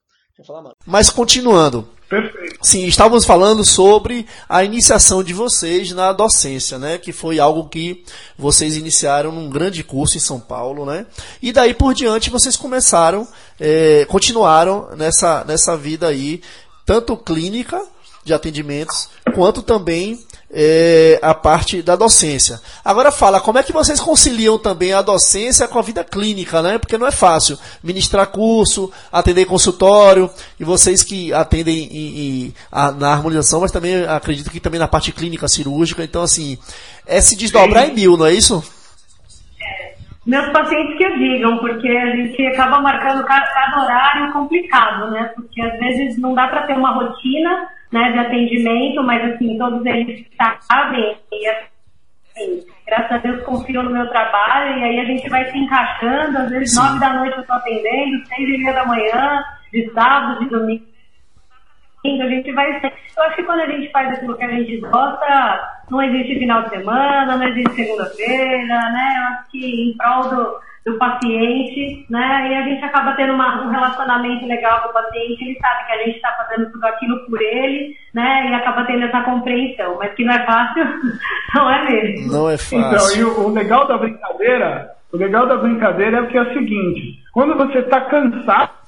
Mas 0.86 1.10
continuando. 1.10 1.88
Perfeito. 2.10 2.58
Sim, 2.62 2.86
estávamos 2.86 3.26
falando 3.26 3.64
sobre 3.64 4.26
a 4.48 4.64
iniciação 4.64 5.24
de 5.24 5.34
vocês 5.34 5.92
na 5.92 6.12
docência, 6.12 6.80
né? 6.80 6.98
Que 6.98 7.12
foi 7.12 7.40
algo 7.40 7.70
que 7.70 8.04
vocês 8.38 8.76
iniciaram 8.76 9.32
num 9.32 9.50
grande 9.50 9.84
curso 9.84 10.18
em 10.18 10.22
São 10.22 10.40
Paulo, 10.40 10.86
né? 10.86 11.06
E 11.42 11.52
daí 11.52 11.74
por 11.74 11.94
diante 11.94 12.32
vocês 12.32 12.56
começaram, 12.56 13.28
é, 13.60 14.06
continuaram 14.06 14.90
nessa, 14.96 15.44
nessa 15.44 15.78
vida 15.78 16.08
aí, 16.08 16.42
tanto 16.86 17.16
clínica 17.16 17.80
de 18.24 18.34
atendimentos, 18.34 19.10
quanto 19.34 19.62
também 19.62 20.20
é, 20.52 21.20
a 21.22 21.34
parte 21.34 21.82
da 21.82 21.96
docência. 21.96 22.60
Agora 22.84 23.12
fala, 23.12 23.40
como 23.40 23.60
é 23.60 23.64
que 23.64 23.72
vocês 23.72 24.00
conciliam 24.00 24.58
também 24.58 24.94
a 24.94 25.02
docência 25.02 25.68
com 25.68 25.78
a 25.78 25.84
vida 25.84 26.04
clínica, 26.04 26.62
né? 26.62 26.78
Porque 26.78 26.98
não 26.98 27.08
é 27.08 27.12
fácil 27.12 27.58
ministrar 27.84 28.28
curso, 28.28 28.92
atender 29.12 29.46
consultório, 29.46 30.30
e 30.60 30.64
vocês 30.64 31.04
que 31.04 31.34
atendem 31.34 31.78
em, 31.92 32.20
em, 32.20 32.54
a, 32.72 32.92
na 32.92 33.12
harmonização, 33.12 33.62
mas 33.62 33.72
também 33.72 34.04
acredito 34.06 34.50
que 34.50 34.60
também 34.60 34.80
na 34.80 34.88
parte 34.88 35.12
clínica 35.12 35.48
cirúrgica, 35.48 36.04
então 36.04 36.22
assim, 36.22 36.58
é 37.06 37.22
se 37.22 37.36
desdobrar 37.36 37.86
Sim. 37.86 37.92
em 37.92 37.96
mil, 37.96 38.18
não 38.18 38.26
é 38.26 38.34
isso? 38.34 38.64
meus 40.26 40.48
pacientes 40.50 40.96
que 40.96 41.04
eu 41.04 41.18
digam, 41.18 41.58
porque 41.58 41.88
a 41.88 42.16
gente 42.16 42.46
acaba 42.48 42.80
marcando 42.82 43.26
cada, 43.26 43.48
cada 43.48 43.82
horário 43.82 44.32
complicado, 44.32 45.10
né? 45.10 45.32
Porque 45.36 45.60
às 45.60 45.80
vezes 45.80 46.20
não 46.20 46.36
dá 46.36 46.48
para 46.48 46.68
ter 46.68 46.74
uma 46.74 46.92
rotina 46.92 47.68
né, 47.92 48.12
de 48.12 48.20
atendimento, 48.20 49.04
mas 49.04 49.34
assim, 49.34 49.58
todos 49.58 49.86
eles 49.86 50.26
sabem 50.62 51.18
e 51.32 51.48
assim, 51.48 52.66
graças 52.86 53.12
a 53.12 53.18
Deus 53.18 53.44
confiam 53.44 53.84
no 53.84 53.92
meu 53.92 54.08
trabalho 54.10 54.80
e 54.80 54.84
aí 54.84 55.00
a 55.00 55.06
gente 55.06 55.28
vai 55.30 55.46
se 55.52 55.58
encaixando, 55.58 56.38
às 56.38 56.50
vezes 56.50 56.74
Sim. 56.74 56.82
nove 56.82 57.00
da 57.00 57.14
noite 57.14 57.36
eu 57.36 57.42
estou 57.42 57.56
atendendo, 57.56 58.26
seis 58.28 58.50
e 58.50 58.58
meia 58.58 58.74
da 58.74 58.86
manhã, 58.86 59.44
de 59.72 59.90
sábado, 59.92 60.40
de 60.40 60.50
domingo, 60.50 60.90
a 62.06 62.28
gente 62.30 62.52
vai. 62.54 62.82
Eu 63.18 63.24
acho 63.24 63.36
que 63.36 63.44
quando 63.44 63.62
a 63.62 63.68
gente 63.68 63.92
faz 63.92 64.10
aquilo 64.14 64.38
que 64.38 64.44
a 64.44 64.50
gente 64.50 64.78
gosta, 64.78 65.84
não 65.90 66.02
existe 66.02 66.40
final 66.40 66.64
de 66.64 66.70
semana, 66.70 67.36
não 67.36 67.48
existe 67.48 67.76
segunda-feira, 67.76 68.66
né? 68.68 69.16
Eu 69.18 69.24
acho 69.34 69.52
que 69.52 69.90
em 69.92 69.98
prol 69.98 70.30
do, 70.30 70.60
do 70.86 70.98
paciente, 70.98 72.06
né? 72.10 72.50
E 72.50 72.56
a 72.56 72.62
gente 72.64 72.84
acaba 72.84 73.14
tendo 73.14 73.34
uma, 73.34 73.64
um 73.64 73.70
relacionamento 73.70 74.46
legal 74.46 74.82
com 74.82 74.90
o 74.90 74.94
paciente, 74.94 75.44
ele 75.44 75.60
sabe 75.60 75.86
que 75.86 75.92
a 75.92 75.98
gente 76.04 76.16
está 76.16 76.32
fazendo 76.34 76.72
tudo 76.72 76.86
aquilo 76.86 77.26
por 77.26 77.42
ele, 77.42 77.96
né? 78.14 78.50
E 78.50 78.54
acaba 78.54 78.86
tendo 78.86 79.06
essa 79.06 79.22
compreensão, 79.22 79.98
mas 79.98 80.14
que 80.14 80.24
não 80.24 80.34
é 80.34 80.46
fácil, 80.46 80.84
não 81.56 81.70
é 81.70 81.90
mesmo. 81.90 82.32
Não 82.32 82.50
é 82.50 82.58
fácil. 82.58 82.80
Então, 82.80 83.16
e 83.16 83.24
o, 83.24 83.48
o 83.48 83.54
legal 83.54 83.88
da 83.88 83.98
brincadeira, 83.98 84.92
o 85.12 85.18
legal 85.18 85.48
da 85.48 85.58
brincadeira 85.58 86.20
é 86.20 86.26
que 86.28 86.38
é 86.38 86.42
o 86.42 86.54
seguinte, 86.54 87.24
quando 87.34 87.58
você 87.58 87.80
está 87.80 88.02
cansado 88.02 88.80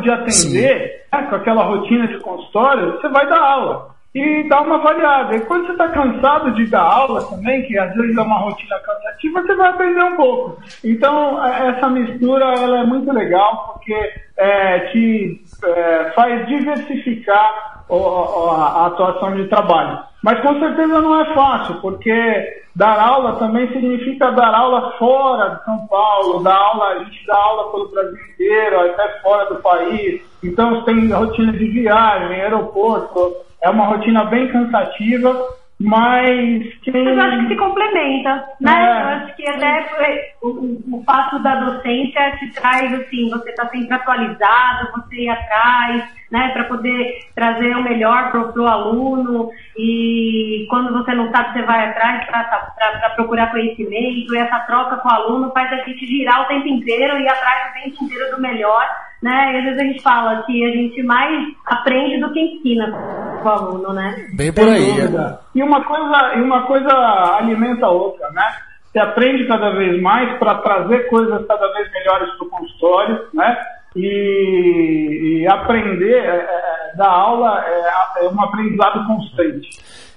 de 0.00 0.10
atender, 0.10 1.04
né, 1.12 1.22
com 1.28 1.36
aquela 1.36 1.64
rotina 1.64 2.06
de 2.06 2.18
consultório, 2.20 2.92
você 2.92 3.08
vai 3.08 3.26
dar 3.28 3.40
aula 3.40 3.95
e 4.16 4.48
dar 4.48 4.62
uma 4.62 4.78
variada. 4.78 5.36
E 5.36 5.40
quando 5.40 5.66
você 5.66 5.72
está 5.72 5.88
cansado 5.88 6.52
de 6.52 6.64
dar 6.68 6.80
aula 6.80 7.22
também, 7.28 7.62
que 7.64 7.78
às 7.78 7.94
vezes 7.94 8.16
é 8.16 8.22
uma 8.22 8.38
rotina 8.38 8.80
cansativa, 8.80 9.42
você 9.42 9.54
vai 9.54 9.68
aprender 9.68 10.02
um 10.02 10.16
pouco. 10.16 10.62
Então, 10.82 11.44
é, 11.44 11.68
essa 11.68 11.90
mistura 11.90 12.46
ela 12.54 12.78
é 12.78 12.84
muito 12.84 13.12
legal, 13.12 13.74
porque 13.74 13.94
é, 14.38 14.78
te 14.90 15.44
é, 15.62 16.12
faz 16.14 16.46
diversificar 16.46 17.84
o, 17.90 18.50
a, 18.50 18.84
a 18.84 18.86
atuação 18.86 19.34
de 19.36 19.48
trabalho. 19.48 19.98
Mas 20.22 20.40
com 20.40 20.58
certeza 20.60 21.02
não 21.02 21.20
é 21.20 21.34
fácil, 21.34 21.74
porque 21.82 22.62
dar 22.74 22.98
aula 22.98 23.36
também 23.36 23.68
significa 23.68 24.30
dar 24.32 24.54
aula 24.54 24.92
fora 24.98 25.56
de 25.56 25.64
São 25.66 25.86
Paulo, 25.88 26.42
dar 26.42 26.56
aula, 26.56 26.86
a 26.86 27.04
gente 27.04 27.26
dá 27.26 27.36
aula 27.36 27.70
pelo 27.70 27.88
Brasil 27.88 28.18
inteiro, 28.32 28.80
até 28.80 29.20
fora 29.20 29.44
do 29.50 29.56
país. 29.56 30.22
Então 30.42 30.82
tem 30.84 31.12
rotina 31.12 31.52
de 31.52 31.66
viagem, 31.66 32.40
aeroporto, 32.40 33.45
é 33.62 33.70
uma 33.70 33.86
rotina 33.86 34.24
bem 34.24 34.48
cansativa, 34.48 35.48
mas 35.78 36.74
que... 36.80 36.90
Mas 36.90 37.06
eu 37.06 37.20
acho 37.20 37.38
que 37.40 37.48
se 37.48 37.56
complementa, 37.56 38.44
né? 38.60 38.72
É. 38.72 39.02
Eu 39.02 39.08
acho 39.08 39.36
que 39.36 39.48
até 39.48 40.34
o, 40.42 40.48
o, 40.96 41.04
fato 41.04 41.38
da 41.40 41.56
docência 41.56 42.36
te 42.38 42.50
traz, 42.52 42.92
assim, 42.94 43.28
você 43.30 43.50
está 43.50 43.68
sempre 43.68 43.94
atualizado, 43.94 44.92
você 44.92 45.16
ir 45.16 45.28
atrás, 45.28 46.04
né? 46.30 46.50
Para 46.50 46.64
poder 46.64 47.18
trazer 47.34 47.76
o 47.76 47.82
melhor 47.82 48.30
para 48.30 48.60
o 48.60 48.66
aluno 48.66 49.50
e 49.76 50.66
quando 50.68 50.92
você 50.92 51.14
não 51.14 51.30
sabe, 51.30 51.52
você 51.52 51.62
vai 51.62 51.90
atrás 51.90 52.26
para 52.26 53.10
procurar 53.16 53.50
conhecimento 53.50 54.34
e 54.34 54.38
essa 54.38 54.60
troca 54.60 54.96
com 54.96 55.08
o 55.08 55.12
aluno 55.12 55.52
faz 55.52 55.72
a 55.72 55.84
gente 55.84 56.06
girar 56.06 56.42
o 56.42 56.48
tempo 56.48 56.66
inteiro 56.68 57.18
e 57.18 57.28
atrás 57.28 57.70
o 57.70 57.82
tempo 57.82 58.04
inteiro 58.04 58.36
do 58.36 58.40
melhor 58.40 58.86
né? 59.22 59.52
E 59.52 59.58
às 59.58 59.64
vezes 59.64 59.80
a 59.80 59.84
gente 59.84 60.02
fala 60.02 60.42
que 60.42 60.64
a 60.64 60.70
gente 60.72 61.02
mais 61.02 61.48
aprende 61.66 62.20
do 62.20 62.32
que 62.32 62.40
ensina 62.40 62.86
o 63.42 63.48
aluno, 63.48 63.92
né? 63.92 64.28
Bem 64.34 64.52
por 64.52 64.68
aí. 64.68 64.94
E 65.54 65.62
uma 65.62 65.84
coisa, 65.84 66.34
e 66.36 66.42
uma 66.42 66.62
coisa 66.62 66.92
alimenta 67.38 67.86
a 67.86 67.90
outra, 67.90 68.30
né? 68.30 68.46
Você 68.92 68.98
aprende 68.98 69.46
cada 69.46 69.70
vez 69.70 70.00
mais 70.00 70.38
para 70.38 70.56
trazer 70.56 71.08
coisas 71.08 71.46
cada 71.46 71.72
vez 71.72 71.90
melhores 71.92 72.30
para 72.36 72.46
o 72.46 72.50
consultório, 72.50 73.26
né? 73.34 73.58
E, 73.96 75.40
e 75.42 75.46
aprender 75.48 76.18
é, 76.18 76.36
é, 76.36 76.96
da 76.96 77.10
aula 77.10 77.64
é, 77.66 78.24
é, 78.24 78.28
um 78.28 78.40
aprendizado 78.40 79.06
constante. 79.06 79.68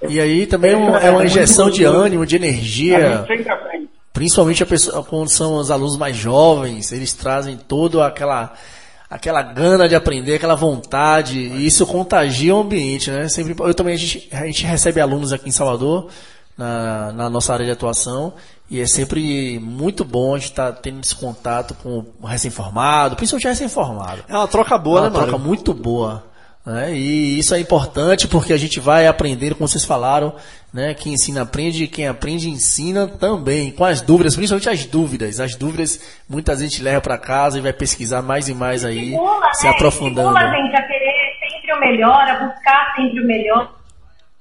E 0.07 0.19
aí 0.19 0.45
também 0.45 0.71
é, 0.71 1.07
é 1.07 1.11
uma 1.11 1.25
injeção 1.25 1.69
de 1.69 1.83
ânimo, 1.83 2.25
de 2.25 2.35
energia. 2.35 3.21
A 3.21 3.25
sempre 3.25 3.49
aprende. 3.49 3.89
Principalmente 4.13 4.63
a 4.63 4.65
pessoa, 4.65 5.03
quando 5.03 5.29
são 5.29 5.55
os 5.55 5.71
alunos 5.71 5.97
mais 5.97 6.15
jovens, 6.15 6.91
eles 6.91 7.13
trazem 7.13 7.57
toda 7.57 8.05
aquela 8.05 8.53
aquela 9.09 9.41
gana 9.41 9.87
de 9.89 9.95
aprender, 9.95 10.35
aquela 10.35 10.55
vontade, 10.55 11.39
e 11.39 11.65
isso 11.65 11.85
contagia 11.87 12.53
o 12.53 12.59
ambiente, 12.59 13.09
né? 13.09 13.27
Sempre, 13.27 13.55
eu 13.57 13.73
também, 13.73 13.95
a 13.95 13.97
gente, 13.97 14.29
a 14.31 14.45
gente 14.45 14.63
recebe 14.65 15.01
alunos 15.01 15.33
aqui 15.33 15.49
em 15.49 15.51
Salvador, 15.51 16.09
na, 16.55 17.11
na 17.13 17.29
nossa 17.29 17.53
área 17.53 17.65
de 17.65 17.71
atuação, 17.71 18.33
e 18.69 18.79
é 18.79 18.85
sempre 18.85 19.59
muito 19.59 20.05
bom 20.05 20.35
a 20.35 20.37
gente 20.37 20.51
estar 20.51 20.71
tá 20.71 20.79
tendo 20.79 20.99
esse 20.99 21.15
contato 21.15 21.73
com 21.75 22.05
o 22.21 22.27
recém-formado, 22.27 23.15
principalmente 23.15 23.47
recém-formado. 23.47 24.23
É 24.27 24.35
uma 24.35 24.47
troca 24.47 24.77
boa, 24.77 24.99
é 24.99 25.01
uma 25.03 25.09
né, 25.09 25.15
troca 25.15 25.37
muito 25.37 25.73
boa. 25.73 26.23
Né? 26.65 26.93
E 26.93 27.39
isso 27.39 27.55
é 27.55 27.59
importante 27.59 28.27
porque 28.27 28.53
a 28.53 28.57
gente 28.57 28.79
vai 28.79 29.07
aprender, 29.07 29.55
como 29.55 29.67
vocês 29.67 29.83
falaram, 29.83 30.35
né? 30.71 30.93
Quem 30.93 31.13
ensina 31.13 31.41
aprende, 31.41 31.87
quem 31.87 32.07
aprende 32.07 32.47
ensina 32.47 33.07
também, 33.07 33.71
com 33.71 33.83
as 33.83 34.01
dúvidas, 34.01 34.35
principalmente 34.35 34.69
as 34.69 34.85
dúvidas. 34.85 35.39
As 35.39 35.55
dúvidas 35.55 35.99
muitas 36.29 36.59
vezes 36.59 36.71
a 36.71 36.75
gente 36.75 36.83
leva 36.83 37.01
para 37.01 37.17
casa 37.17 37.57
e 37.57 37.61
vai 37.61 37.73
pesquisar 37.73 38.21
mais 38.21 38.49
e 38.49 38.53
mais 38.53 38.85
aí, 38.85 39.13
Estimula, 39.13 39.53
se 39.53 39.65
né? 39.65 39.71
aprofundando. 39.71 40.29
Estimula 40.29 40.39
a 40.41 40.55
gente 40.55 40.75
a 40.75 40.81
querer 40.83 41.13
sempre 41.39 41.73
o 41.73 41.79
melhor, 41.79 42.21
a 42.29 42.45
buscar 42.45 42.93
sempre 42.95 43.19
o 43.19 43.25
melhor. 43.25 43.73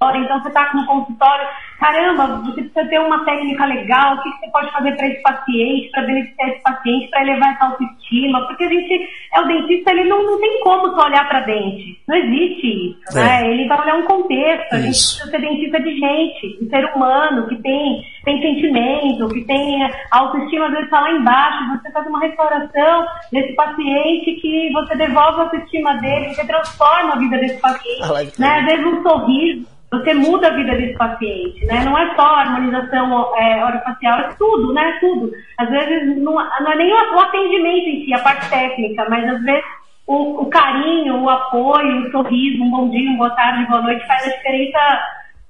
Então 0.00 0.42
você 0.42 0.48
está 0.48 0.66
com 0.66 0.78
um 0.78 0.86
consultório, 0.86 1.46
caramba, 1.78 2.42
você 2.44 2.62
precisa 2.62 2.84
ter 2.86 2.98
uma 2.98 3.24
técnica 3.24 3.64
legal, 3.64 4.16
o 4.16 4.22
que 4.22 4.30
você 4.30 4.50
pode 4.50 4.72
fazer 4.72 4.96
para 4.96 5.06
esse 5.06 5.22
paciente, 5.22 5.90
para 5.90 6.02
beneficiar 6.02 6.48
esse 6.48 6.62
paciente, 6.62 7.08
para 7.08 7.22
elevar 7.22 7.54
essa 7.54 7.64
autoestima, 7.66 8.46
porque 8.46 8.64
a 8.64 8.68
gente, 8.68 9.08
é 9.34 9.40
o 9.40 9.46
dentista, 9.46 9.90
ele 9.92 10.04
não, 10.04 10.24
não 10.24 10.40
tem 10.40 10.60
como 10.60 10.94
só 10.94 11.06
olhar 11.06 11.28
para 11.28 11.40
dente, 11.40 12.00
não 12.06 12.16
existe 12.16 12.66
isso, 12.66 13.18
é. 13.18 13.24
né? 13.24 13.50
Ele 13.50 13.68
vai 13.68 13.80
olhar 13.80 13.96
um 13.96 14.06
contexto, 14.06 14.72
a 14.74 14.80
gente 14.80 14.92
precisa 14.92 15.30
ser 15.30 15.40
dentista 15.40 15.80
de 15.80 15.98
gente, 15.98 16.58
de 16.60 16.68
ser 16.68 16.84
humano, 16.94 17.46
que 17.46 17.56
tem, 17.62 18.02
tem 18.24 18.42
sentimento, 18.42 19.28
que 19.28 19.44
tem 19.44 19.88
autoestima, 20.10 20.66
às 20.66 20.72
vezes 20.72 20.86
está 20.86 21.00
lá 21.00 21.12
embaixo, 21.12 21.78
você 21.78 21.92
faz 21.92 22.06
uma 22.06 22.20
restauração 22.20 23.06
desse 23.32 23.54
paciente 23.54 24.32
que 24.40 24.72
você 24.72 24.96
devolve 24.96 25.40
a 25.40 25.44
autoestima 25.44 25.94
dele, 25.98 26.34
você 26.34 26.44
transforma 26.44 27.14
a 27.14 27.18
vida 27.18 27.38
desse 27.38 27.60
paciente, 27.60 28.40
né? 28.40 28.58
Às 28.58 28.64
vezes 28.64 28.86
um 28.86 29.02
sorriso, 29.02 29.77
você 29.90 30.12
muda 30.12 30.48
a 30.48 30.56
vida 30.56 30.76
desse 30.76 30.96
paciente, 30.98 31.64
né? 31.64 31.82
Não 31.84 31.96
é 31.96 32.14
só 32.14 32.22
harmonização 32.22 33.34
é, 33.36 33.64
orofacial, 33.64 34.20
é 34.20 34.34
tudo, 34.38 34.72
né? 34.74 34.98
Tudo. 35.00 35.32
Às 35.56 35.70
vezes 35.70 36.16
não, 36.18 36.34
não 36.34 36.72
é 36.72 36.76
nem 36.76 36.92
o 36.92 37.18
atendimento 37.18 37.88
em 37.88 38.04
si, 38.04 38.12
a 38.12 38.18
parte 38.18 38.48
técnica, 38.50 39.06
mas 39.08 39.26
às 39.26 39.42
vezes 39.42 39.64
o, 40.06 40.42
o, 40.42 40.46
carinho, 40.46 41.22
o 41.22 41.30
apoio, 41.30 42.06
o 42.06 42.10
sorriso, 42.10 42.62
um 42.62 42.70
bom 42.70 42.90
dia, 42.90 43.10
uma 43.10 43.18
boa 43.18 43.30
tarde, 43.30 43.68
boa 43.68 43.82
noite 43.82 44.06
faz 44.06 44.22
a 44.24 44.36
diferença 44.36 44.78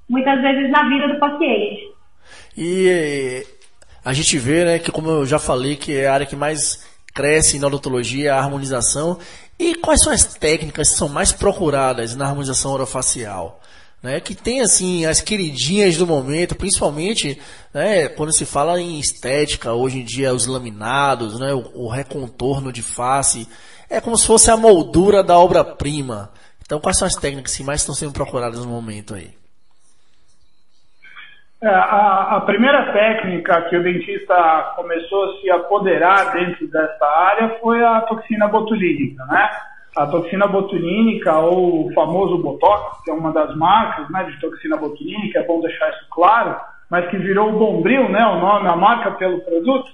muitas 0.08 0.40
vezes 0.40 0.70
na 0.70 0.88
vida 0.88 1.08
do 1.08 1.18
paciente. 1.18 1.92
E 2.56 3.44
a 4.04 4.12
gente 4.12 4.38
vê, 4.38 4.64
né, 4.64 4.78
que 4.78 4.92
como 4.92 5.10
eu 5.10 5.26
já 5.26 5.38
falei, 5.38 5.76
que 5.76 5.96
é 5.96 6.06
a 6.06 6.14
área 6.14 6.26
que 6.26 6.36
mais 6.36 6.86
cresce 7.12 7.58
na 7.58 7.66
odontologia, 7.66 8.34
a 8.34 8.38
harmonização. 8.38 9.18
E 9.58 9.74
quais 9.74 10.02
são 10.02 10.12
as 10.12 10.34
técnicas 10.34 10.90
que 10.90 10.96
são 10.96 11.08
mais 11.08 11.32
procuradas 11.32 12.14
na 12.14 12.26
harmonização 12.26 12.72
orofacial? 12.72 13.60
Né, 14.02 14.20
que 14.20 14.34
tem 14.34 14.60
assim 14.60 15.06
as 15.06 15.20
queridinhas 15.20 15.96
do 15.96 16.06
momento, 16.06 16.56
principalmente 16.56 17.40
né, 17.74 18.08
quando 18.08 18.32
se 18.32 18.46
fala 18.46 18.80
em 18.80 18.98
estética, 18.98 19.72
hoje 19.72 20.00
em 20.00 20.04
dia 20.04 20.32
os 20.32 20.46
laminados, 20.46 21.38
né, 21.38 21.52
o, 21.52 21.86
o 21.86 21.88
recontorno 21.88 22.72
de 22.72 22.82
face, 22.82 23.48
é 23.90 24.00
como 24.00 24.16
se 24.16 24.26
fosse 24.26 24.50
a 24.50 24.56
moldura 24.56 25.22
da 25.22 25.38
obra-prima. 25.38 26.30
Então, 26.64 26.78
quais 26.78 26.98
são 26.98 27.08
as 27.08 27.14
técnicas 27.14 27.56
que 27.56 27.64
mais 27.64 27.80
estão 27.80 27.94
sendo 27.94 28.12
procuradas 28.12 28.64
no 28.64 28.70
momento 28.70 29.14
aí? 29.14 29.30
É, 31.60 31.68
a, 31.68 32.36
a, 32.36 32.40
primeira 32.42 32.92
técnica 32.92 33.62
que 33.62 33.76
o 33.76 33.82
dentista 33.82 34.74
começou 34.76 35.24
a 35.24 35.40
se 35.40 35.50
apoderar 35.50 36.32
dentro 36.32 36.68
dessa 36.68 37.04
área 37.04 37.58
foi 37.60 37.82
a 37.82 38.02
toxina 38.02 38.46
botulínica, 38.46 39.24
né? 39.24 39.50
A 39.98 40.06
toxina 40.06 40.46
botulínica 40.46 41.36
ou 41.40 41.86
o 41.86 41.92
famoso 41.92 42.38
Botox, 42.38 43.02
que 43.04 43.10
é 43.10 43.14
uma 43.14 43.32
das 43.32 43.54
marcas 43.56 44.08
né, 44.10 44.22
de 44.24 44.40
toxina 44.40 44.76
botulínica, 44.76 45.40
é 45.40 45.44
bom 45.44 45.60
deixar 45.60 45.90
isso 45.90 46.06
claro, 46.10 46.54
mas 46.88 47.08
que 47.08 47.16
virou 47.16 47.48
o 47.48 47.58
Bombril, 47.58 48.08
né, 48.08 48.24
o 48.24 48.38
nome, 48.38 48.68
a 48.68 48.76
marca 48.76 49.10
pelo 49.10 49.40
produto. 49.40 49.90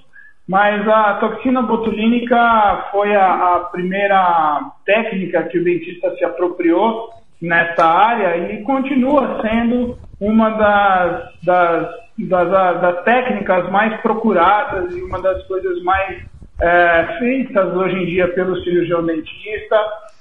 Mas 0.47 0.87
a 0.87 1.15
toxina 1.15 1.63
botulínica 1.63 2.85
foi 2.91 3.15
a, 3.15 3.55
a 3.55 3.59
primeira 3.71 4.61
técnica 4.85 5.41
que 5.43 5.57
o 5.57 5.63
dentista 5.63 6.15
se 6.15 6.23
apropriou 6.23 7.09
nessa 7.41 7.83
área 7.83 8.53
e 8.53 8.61
continua 8.61 9.41
sendo 9.41 9.97
uma 10.21 10.51
das, 10.51 11.23
das, 11.43 11.89
das, 12.29 12.81
das 12.81 13.03
técnicas 13.03 13.71
mais 13.71 13.99
procuradas 14.01 14.95
e 14.95 15.01
uma 15.01 15.19
das 15.19 15.43
coisas 15.47 15.81
mais 15.81 16.23
é, 16.61 17.17
feitas 17.19 17.73
hoje 17.73 17.95
em 17.95 18.05
dia 18.05 18.27
pelo 18.29 18.61
cirurgião 18.63 19.05
dentista. 19.05 19.75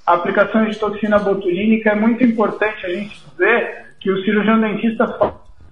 A 0.06 0.14
aplicação 0.14 0.66
de 0.66 0.78
toxina 0.78 1.18
botulínica 1.18 1.90
é 1.90 1.94
muito 1.94 2.22
importante 2.24 2.84
a 2.84 2.90
gente 2.90 3.20
dizer 3.30 3.86
que 4.00 4.10
o 4.10 4.22
cirurgião 4.22 4.60
dentista 4.60 5.06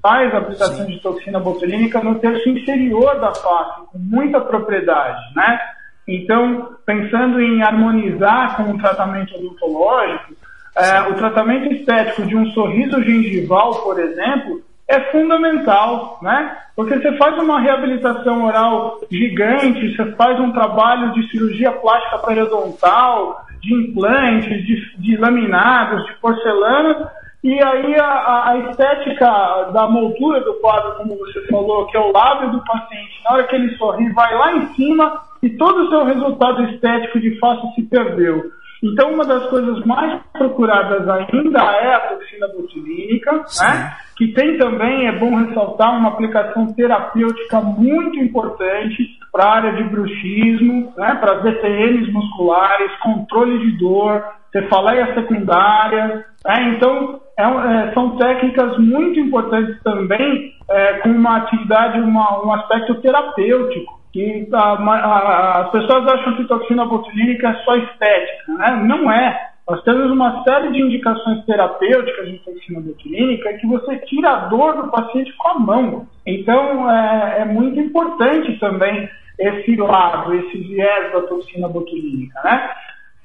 faz 0.01 0.35
a 0.35 0.39
aplicação 0.39 0.87
Sim. 0.87 0.93
de 0.93 1.01
toxina 1.01 1.39
botulínica 1.39 2.03
no 2.03 2.19
terço 2.19 2.49
inferior 2.49 3.21
da 3.21 3.35
face, 3.35 3.87
com 3.93 3.99
muita 3.99 4.41
propriedade, 4.41 5.21
né? 5.37 5.61
Então, 6.09 6.77
pensando 6.85 7.41
em 7.41 7.63
harmonizar 7.63 8.57
com 8.57 8.73
o 8.73 8.79
tratamento 8.79 9.37
odontológico, 9.37 10.35
é, 10.75 11.03
o 11.03 11.15
tratamento 11.15 11.73
estético 11.73 12.27
de 12.27 12.35
um 12.35 12.51
sorriso 12.51 13.01
gengival, 13.03 13.83
por 13.83 14.01
exemplo, 14.01 14.63
é 14.89 15.01
fundamental, 15.13 16.19
né? 16.23 16.57
Porque 16.75 16.99
você 16.99 17.17
faz 17.17 17.37
uma 17.39 17.61
reabilitação 17.61 18.45
oral 18.45 19.01
gigante, 19.11 19.95
você 19.95 20.13
faz 20.13 20.39
um 20.41 20.53
trabalho 20.53 21.13
de 21.13 21.31
cirurgia 21.31 21.73
plástica 21.73 22.19
periodontal, 22.19 23.45
de 23.61 23.75
implantes, 23.75 24.67
de, 24.67 24.99
de 24.99 25.17
laminados, 25.17 26.05
de 26.07 26.15
porcelana, 26.15 27.11
E 27.45 27.61
aí 27.63 27.97
a, 27.99 28.51
a, 28.51 28.59
estética 28.59 29.71
da 29.73 29.89
moldura 29.89 30.41
do 30.41 30.55
quadro, 30.61 30.95
como 30.97 31.17
você 31.19 31.47
falou, 31.49 31.87
que 31.87 31.97
é 31.97 32.01
o 32.01 32.13
lábio 32.13 32.53
do 32.53 32.65
paciente, 32.65 33.21
na 33.25 33.33
hora 33.33 33.45
que 33.45 33.57
ele 33.57 33.77
sorri, 33.77 34.13
vai 34.13 34.35
lá 34.35 34.53
em 34.57 34.67
cima 34.75 35.23
e 35.43 35.51
todo 35.51 35.83
o 35.83 35.89
seu 35.89 36.05
resultado 36.05 36.63
estético 36.65 37.19
de 37.19 37.39
face 37.41 37.75
se 37.75 37.83
perdeu. 37.83 38.45
Então, 38.83 39.13
uma 39.13 39.25
das 39.25 39.49
coisas 39.49 39.85
mais 39.87 40.21
procuradas 40.33 41.09
ainda 41.09 41.61
é 41.61 41.95
a 41.95 42.01
toxina 42.01 42.49
botulínica, 42.49 43.33
né? 43.33 43.97
que 44.17 44.35
tem 44.35 44.59
também, 44.59 45.07
é 45.07 45.13
bom 45.13 45.37
ressaltar, 45.37 45.97
uma 45.97 46.09
aplicação 46.09 46.73
terapêutica 46.75 47.61
muito 47.61 48.19
importante 48.19 49.09
para 49.31 49.45
a 49.45 49.55
área 49.55 49.73
de 49.75 49.85
bruxismo, 49.85 50.93
né? 50.97 51.15
para 51.15 51.41
DTMs 51.41 52.11
musculares, 52.11 52.91
controle 53.03 53.59
de 53.61 53.79
dor, 53.79 54.25
cefaleia 54.51 55.15
secundária. 55.15 56.27
Né? 56.45 56.75
Então, 56.77 57.21
é, 57.39 57.45
é, 57.45 57.95
são 57.95 58.17
técnicas 58.17 58.77
muito 58.79 59.21
importantes 59.21 59.81
também, 59.85 60.53
é, 60.69 60.95
com 60.99 61.11
uma 61.11 61.37
atividade, 61.37 62.01
uma, 62.01 62.45
um 62.45 62.53
aspecto 62.53 62.97
terapêutico. 62.97 64.02
Que 64.13 64.49
a, 64.53 64.73
a, 64.75 65.61
as 65.63 65.71
pessoas 65.71 66.07
acham 66.07 66.37
que 66.37 66.45
toxina 66.45 66.85
botulínica 66.85 67.49
é 67.49 67.55
só 67.65 67.77
estética, 67.77 68.53
né? 68.53 68.83
Não 68.85 69.11
é. 69.11 69.53
Nós 69.69 69.83
temos 69.85 70.11
uma 70.11 70.43
série 70.43 70.73
de 70.73 70.83
indicações 70.83 71.45
terapêuticas 71.47 72.29
de 72.29 72.39
toxina 72.39 72.81
botulínica 72.81 73.55
que 73.55 73.67
você 73.67 73.97
tira 74.01 74.31
a 74.31 74.37
dor 74.47 74.83
do 74.83 74.91
paciente 74.91 75.33
com 75.37 75.49
a 75.49 75.59
mão. 75.59 76.07
Então, 76.27 76.91
é, 76.91 77.41
é 77.41 77.45
muito 77.45 77.79
importante 77.81 78.59
também 78.59 79.09
esse 79.39 79.77
lado, 79.77 80.35
esse 80.35 80.59
viés 80.59 81.13
da 81.13 81.23
toxina 81.23 81.69
botulínica, 81.69 82.41
né? 82.45 82.71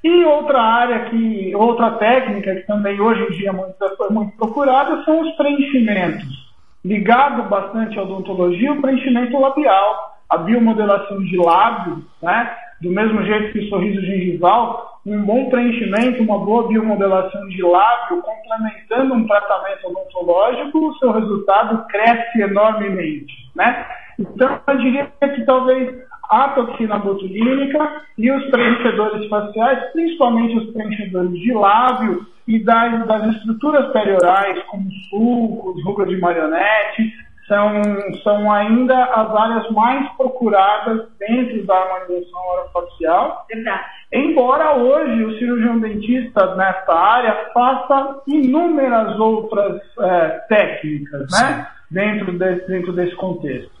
E 0.02 0.24
outra 0.24 0.62
área 0.62 1.10
que, 1.10 1.54
outra 1.56 1.90
técnica 1.92 2.54
que 2.54 2.66
também 2.66 3.00
hoje 3.00 3.20
em 3.24 3.36
dia 3.36 3.48
é 3.48 3.52
muito, 3.52 3.74
é 3.84 4.12
muito 4.12 4.36
procurada 4.36 5.02
são 5.04 5.20
os 5.20 5.36
preenchimentos. 5.36 6.48
Ligado 6.84 7.42
bastante 7.48 7.98
à 7.98 8.02
odontologia, 8.02 8.72
o 8.72 8.80
preenchimento 8.80 9.38
labial, 9.38 10.17
a 10.28 10.38
biomodelação 10.38 11.18
de 11.20 11.36
lábio, 11.36 12.04
né? 12.22 12.54
Do 12.80 12.90
mesmo 12.90 13.22
jeito 13.24 13.52
que 13.52 13.60
o 13.60 13.68
sorriso 13.68 14.00
gengival, 14.02 15.00
um 15.04 15.22
bom 15.24 15.50
preenchimento, 15.50 16.22
uma 16.22 16.38
boa 16.38 16.68
biomodelação 16.68 17.48
de 17.48 17.62
lábio, 17.62 18.22
complementando 18.22 19.14
um 19.14 19.26
tratamento 19.26 19.88
odontológico, 19.88 20.78
o 20.78 20.98
seu 20.98 21.10
resultado 21.12 21.84
cresce 21.88 22.40
enormemente, 22.40 23.34
né? 23.56 23.86
Então, 24.18 24.60
eu 24.66 24.78
diria 24.78 25.06
que 25.20 25.44
talvez 25.44 26.08
a 26.28 26.50
toxina 26.50 26.98
botulínica 26.98 28.02
e 28.18 28.30
os 28.30 28.44
preenchedores 28.50 29.28
faciais, 29.28 29.92
principalmente 29.92 30.58
os 30.58 30.72
preenchedores 30.72 31.32
de 31.32 31.52
lábio 31.52 32.26
e 32.46 32.58
das, 32.62 33.06
das 33.06 33.34
estruturas 33.36 33.90
periorais, 33.92 34.62
como 34.64 34.90
sulcos, 35.08 35.82
ruga 35.84 36.06
de 36.06 36.18
marionete, 36.18 37.12
são, 37.48 37.82
são 38.22 38.52
ainda 38.52 39.04
as 39.04 39.34
áreas 39.34 39.70
mais 39.70 40.08
procuradas 40.16 41.08
dentro 41.18 41.66
da 41.66 41.74
harmonização 41.74 42.40
orofacial. 42.46 43.46
Verdade. 43.50 43.84
Embora 44.12 44.76
hoje 44.76 45.24
o 45.24 45.38
cirurgião 45.38 45.80
dentista 45.80 46.54
nessa 46.54 46.92
área 46.92 47.50
faça 47.52 48.20
inúmeras 48.26 49.18
outras 49.18 49.80
é, 49.98 50.28
técnicas, 50.48 51.26
né? 51.32 51.66
Dentro, 51.90 52.38
de, 52.38 52.54
dentro 52.66 52.92
desse 52.92 53.16
contexto. 53.16 53.78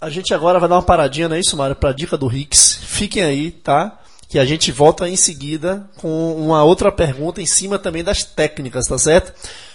A 0.00 0.08
gente 0.10 0.34
agora 0.34 0.58
vai 0.58 0.68
dar 0.68 0.76
uma 0.76 0.82
paradinha, 0.82 1.28
não 1.28 1.36
é 1.36 1.40
isso, 1.40 1.56
Mário? 1.56 1.76
Para 1.76 1.90
a 1.90 1.94
dica 1.94 2.16
do 2.16 2.26
Rix. 2.26 2.82
Fiquem 2.82 3.22
aí, 3.22 3.50
tá? 3.50 3.98
Que 4.28 4.38
a 4.38 4.44
gente 4.44 4.72
volta 4.72 5.08
em 5.08 5.16
seguida 5.16 5.86
com 5.98 6.34
uma 6.34 6.64
outra 6.64 6.90
pergunta 6.90 7.40
em 7.40 7.46
cima 7.46 7.78
também 7.78 8.02
das 8.02 8.22
técnicas, 8.24 8.86
tá 8.86 8.98
certo? 8.98 9.32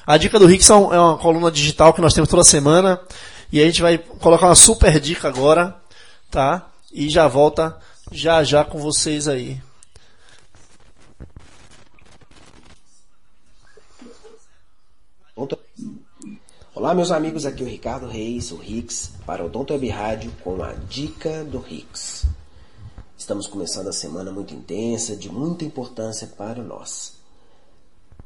A 0.09 0.17
dica 0.17 0.39
do 0.39 0.51
é, 0.51 0.55
é 0.55 0.99
uma 0.99 1.19
coluna 1.19 1.51
digital 1.51 1.93
que 1.93 2.01
nós 2.01 2.15
temos 2.15 2.27
toda 2.27 2.43
semana. 2.43 2.99
E 3.51 3.61
a 3.61 3.65
gente 3.67 3.79
vai 3.79 3.99
colocar 3.99 4.47
uma 4.47 4.55
super 4.55 4.99
dica 4.99 5.27
agora, 5.27 5.79
tá? 6.31 6.67
E 6.91 7.07
já 7.07 7.27
volta 7.27 7.77
já 8.11 8.43
já 8.43 8.65
com 8.65 8.79
vocês 8.79 9.27
aí. 9.27 9.61
Olá, 16.73 16.95
meus 16.95 17.11
amigos, 17.11 17.45
aqui 17.45 17.61
é 17.61 17.65
o 17.67 17.69
Ricardo 17.69 18.07
Reis, 18.07 18.51
o 18.51 18.57
Rix, 18.57 19.11
para 19.27 19.45
o 19.45 19.49
Donto 19.49 19.73
Web 19.73 19.89
Rádio 19.89 20.31
com 20.43 20.63
a 20.63 20.73
Dica 20.73 21.43
do 21.43 21.59
Rix. 21.59 22.25
Estamos 23.15 23.45
começando 23.45 23.89
a 23.89 23.93
semana 23.93 24.31
muito 24.31 24.55
intensa, 24.55 25.15
de 25.15 25.31
muita 25.31 25.65
importância 25.65 26.25
para 26.25 26.63
nós. 26.63 27.13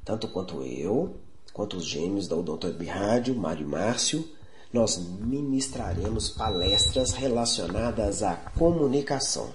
Tanto 0.06 0.30
quanto 0.30 0.64
eu, 0.64 1.14
quanto 1.54 1.78
os 1.78 1.86
gêmeos 1.86 2.28
da 2.28 2.36
Odonto 2.36 2.68
Web 2.68 2.86
Rádio, 2.86 3.36
Mário 3.36 3.62
e 3.62 3.70
Márcio, 3.70 4.28
nós 4.74 4.98
ministraremos 4.98 6.30
palestras 6.30 7.12
relacionadas 7.12 8.24
à 8.24 8.36
comunicação. 8.36 9.52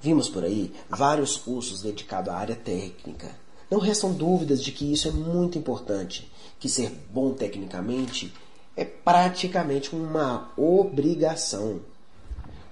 Vimos 0.00 0.28
por 0.28 0.44
aí 0.44 0.72
vários 0.88 1.36
cursos 1.36 1.82
dedicados 1.82 2.32
à 2.32 2.36
área 2.36 2.54
técnica. 2.54 3.34
Não 3.68 3.80
restam 3.80 4.12
dúvidas 4.12 4.62
de 4.62 4.70
que 4.70 4.90
isso 4.90 5.08
é 5.08 5.10
muito 5.10 5.58
importante 5.58 6.30
que 6.60 6.68
ser 6.68 6.90
bom 7.12 7.32
tecnicamente 7.32 8.32
é 8.76 8.84
praticamente 8.84 9.94
uma 9.94 10.52
obrigação. 10.56 11.80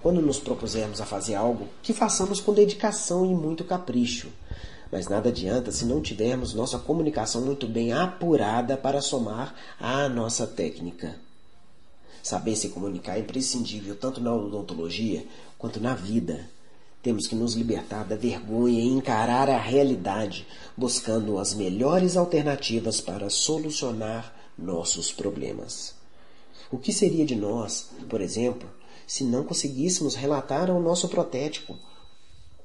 Quando 0.00 0.22
nos 0.22 0.38
propusermos 0.38 1.00
a 1.00 1.04
fazer 1.04 1.34
algo, 1.34 1.66
que 1.82 1.92
façamos 1.92 2.40
com 2.40 2.54
dedicação 2.54 3.26
e 3.26 3.34
muito 3.34 3.64
capricho. 3.64 4.28
Mas 4.90 5.08
nada 5.08 5.28
adianta 5.28 5.72
se 5.72 5.84
não 5.84 6.00
tivermos 6.00 6.54
nossa 6.54 6.78
comunicação 6.78 7.40
muito 7.42 7.66
bem 7.66 7.92
apurada 7.92 8.76
para 8.76 9.00
somar 9.00 9.54
à 9.80 10.08
nossa 10.08 10.46
técnica. 10.46 11.16
Saber 12.22 12.56
se 12.56 12.70
comunicar 12.70 13.16
é 13.16 13.20
imprescindível 13.20 13.96
tanto 13.96 14.20
na 14.20 14.34
odontologia 14.34 15.24
quanto 15.58 15.80
na 15.80 15.94
vida. 15.94 16.48
Temos 17.02 17.26
que 17.26 17.36
nos 17.36 17.54
libertar 17.54 18.04
da 18.04 18.16
vergonha 18.16 18.80
e 18.80 18.88
encarar 18.88 19.48
a 19.48 19.58
realidade, 19.58 20.46
buscando 20.76 21.38
as 21.38 21.54
melhores 21.54 22.16
alternativas 22.16 23.00
para 23.00 23.30
solucionar 23.30 24.34
nossos 24.58 25.12
problemas. 25.12 25.94
O 26.70 26.78
que 26.78 26.92
seria 26.92 27.24
de 27.24 27.36
nós, 27.36 27.90
por 28.08 28.20
exemplo, 28.20 28.68
se 29.06 29.22
não 29.22 29.44
conseguíssemos 29.44 30.16
relatar 30.16 30.68
ao 30.68 30.80
nosso 30.80 31.08
protético 31.08 31.78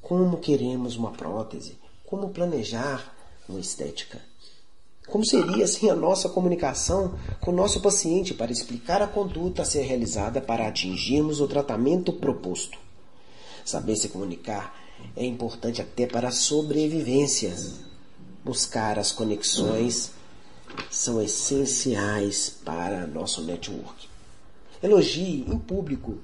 como 0.01 0.39
queremos 0.39 0.95
uma 0.95 1.11
prótese, 1.11 1.77
como 2.11 2.27
planejar 2.27 3.15
uma 3.47 3.61
estética? 3.61 4.19
Como 5.07 5.23
seria 5.23 5.63
assim 5.63 5.89
a 5.89 5.95
nossa 5.95 6.27
comunicação 6.27 7.17
com 7.39 7.51
o 7.51 7.55
nosso 7.55 7.79
paciente 7.79 8.33
para 8.33 8.51
explicar 8.51 9.01
a 9.01 9.07
conduta 9.07 9.61
a 9.61 9.65
ser 9.65 9.83
realizada 9.83 10.41
para 10.41 10.67
atingirmos 10.67 11.39
o 11.39 11.47
tratamento 11.47 12.11
proposto? 12.11 12.77
Saber 13.63 13.95
se 13.95 14.09
comunicar 14.09 14.77
é 15.15 15.25
importante 15.25 15.81
até 15.81 16.05
para 16.05 16.27
a 16.27 16.33
sobrevivência. 16.33 17.55
Buscar 18.43 18.99
as 18.99 19.13
conexões 19.13 20.11
são 20.89 21.21
essenciais 21.21 22.49
para 22.65 23.07
nosso 23.07 23.41
network. 23.41 24.09
Elogie 24.83 25.45
em 25.47 25.57
público. 25.57 26.17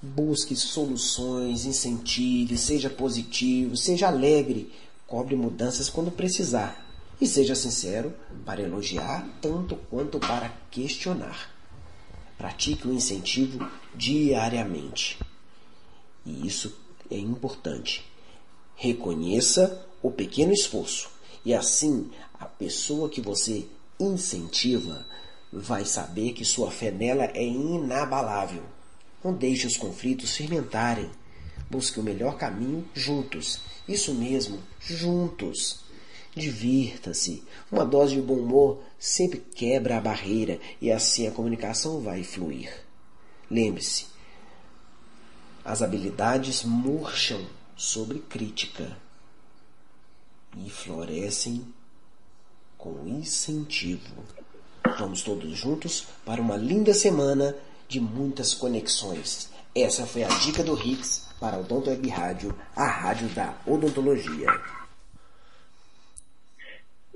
Busque 0.00 0.54
soluções, 0.54 1.64
incentive, 1.64 2.56
seja 2.56 2.88
positivo, 2.88 3.76
seja 3.76 4.06
alegre, 4.06 4.70
cobre 5.08 5.34
mudanças 5.34 5.88
quando 5.88 6.12
precisar. 6.12 6.86
E 7.20 7.26
seja 7.26 7.56
sincero 7.56 8.14
para 8.44 8.62
elogiar 8.62 9.26
tanto 9.40 9.74
quanto 9.90 10.20
para 10.20 10.52
questionar. 10.70 11.50
Pratique 12.36 12.86
o 12.86 12.92
incentivo 12.92 13.68
diariamente. 13.92 15.18
E 16.24 16.46
isso 16.46 16.78
é 17.10 17.18
importante. 17.18 18.04
Reconheça 18.76 19.84
o 20.00 20.12
pequeno 20.12 20.52
esforço 20.52 21.10
e 21.44 21.52
assim 21.52 22.08
a 22.38 22.44
pessoa 22.44 23.08
que 23.08 23.20
você 23.20 23.66
incentiva 23.98 25.04
vai 25.52 25.84
saber 25.84 26.34
que 26.34 26.44
sua 26.44 26.70
fé 26.70 26.92
nela 26.92 27.24
é 27.24 27.44
inabalável. 27.44 28.62
Não 29.24 29.32
deixe 29.32 29.66
os 29.66 29.76
conflitos 29.76 30.36
fermentarem. 30.36 31.10
Busque 31.68 31.98
o 31.98 32.02
melhor 32.02 32.36
caminho 32.36 32.86
juntos. 32.94 33.58
Isso 33.88 34.12
mesmo, 34.14 34.60
juntos. 34.80 35.80
Divirta-se. 36.36 37.42
Uma 37.72 37.84
dose 37.84 38.14
de 38.14 38.20
bom 38.20 38.34
humor 38.34 38.82
sempre 38.98 39.38
quebra 39.38 39.96
a 39.96 40.00
barreira 40.00 40.60
e 40.80 40.92
assim 40.92 41.26
a 41.26 41.32
comunicação 41.32 42.00
vai 42.00 42.22
fluir. 42.22 42.70
Lembre-se, 43.50 44.06
as 45.64 45.82
habilidades 45.82 46.64
murcham 46.64 47.44
sobre 47.76 48.18
crítica 48.18 48.96
e 50.64 50.68
florescem 50.68 51.64
com 52.76 53.06
incentivo. 53.08 54.24
Vamos 54.98 55.22
todos 55.22 55.56
juntos 55.56 56.06
para 56.24 56.40
uma 56.40 56.56
linda 56.56 56.92
semana 56.92 57.56
de 57.88 58.00
muitas 58.00 58.54
conexões. 58.54 59.50
Essa 59.82 60.06
foi 60.06 60.24
a 60.24 60.28
dica 60.28 60.62
do 60.62 60.74
Hicks 60.74 61.28
para 61.38 61.56
o 61.56 61.60
Odonto 61.60 61.90
Rádio, 62.10 62.54
a 62.74 62.86
rádio 62.86 63.28
da 63.28 63.54
odontologia. 63.66 64.48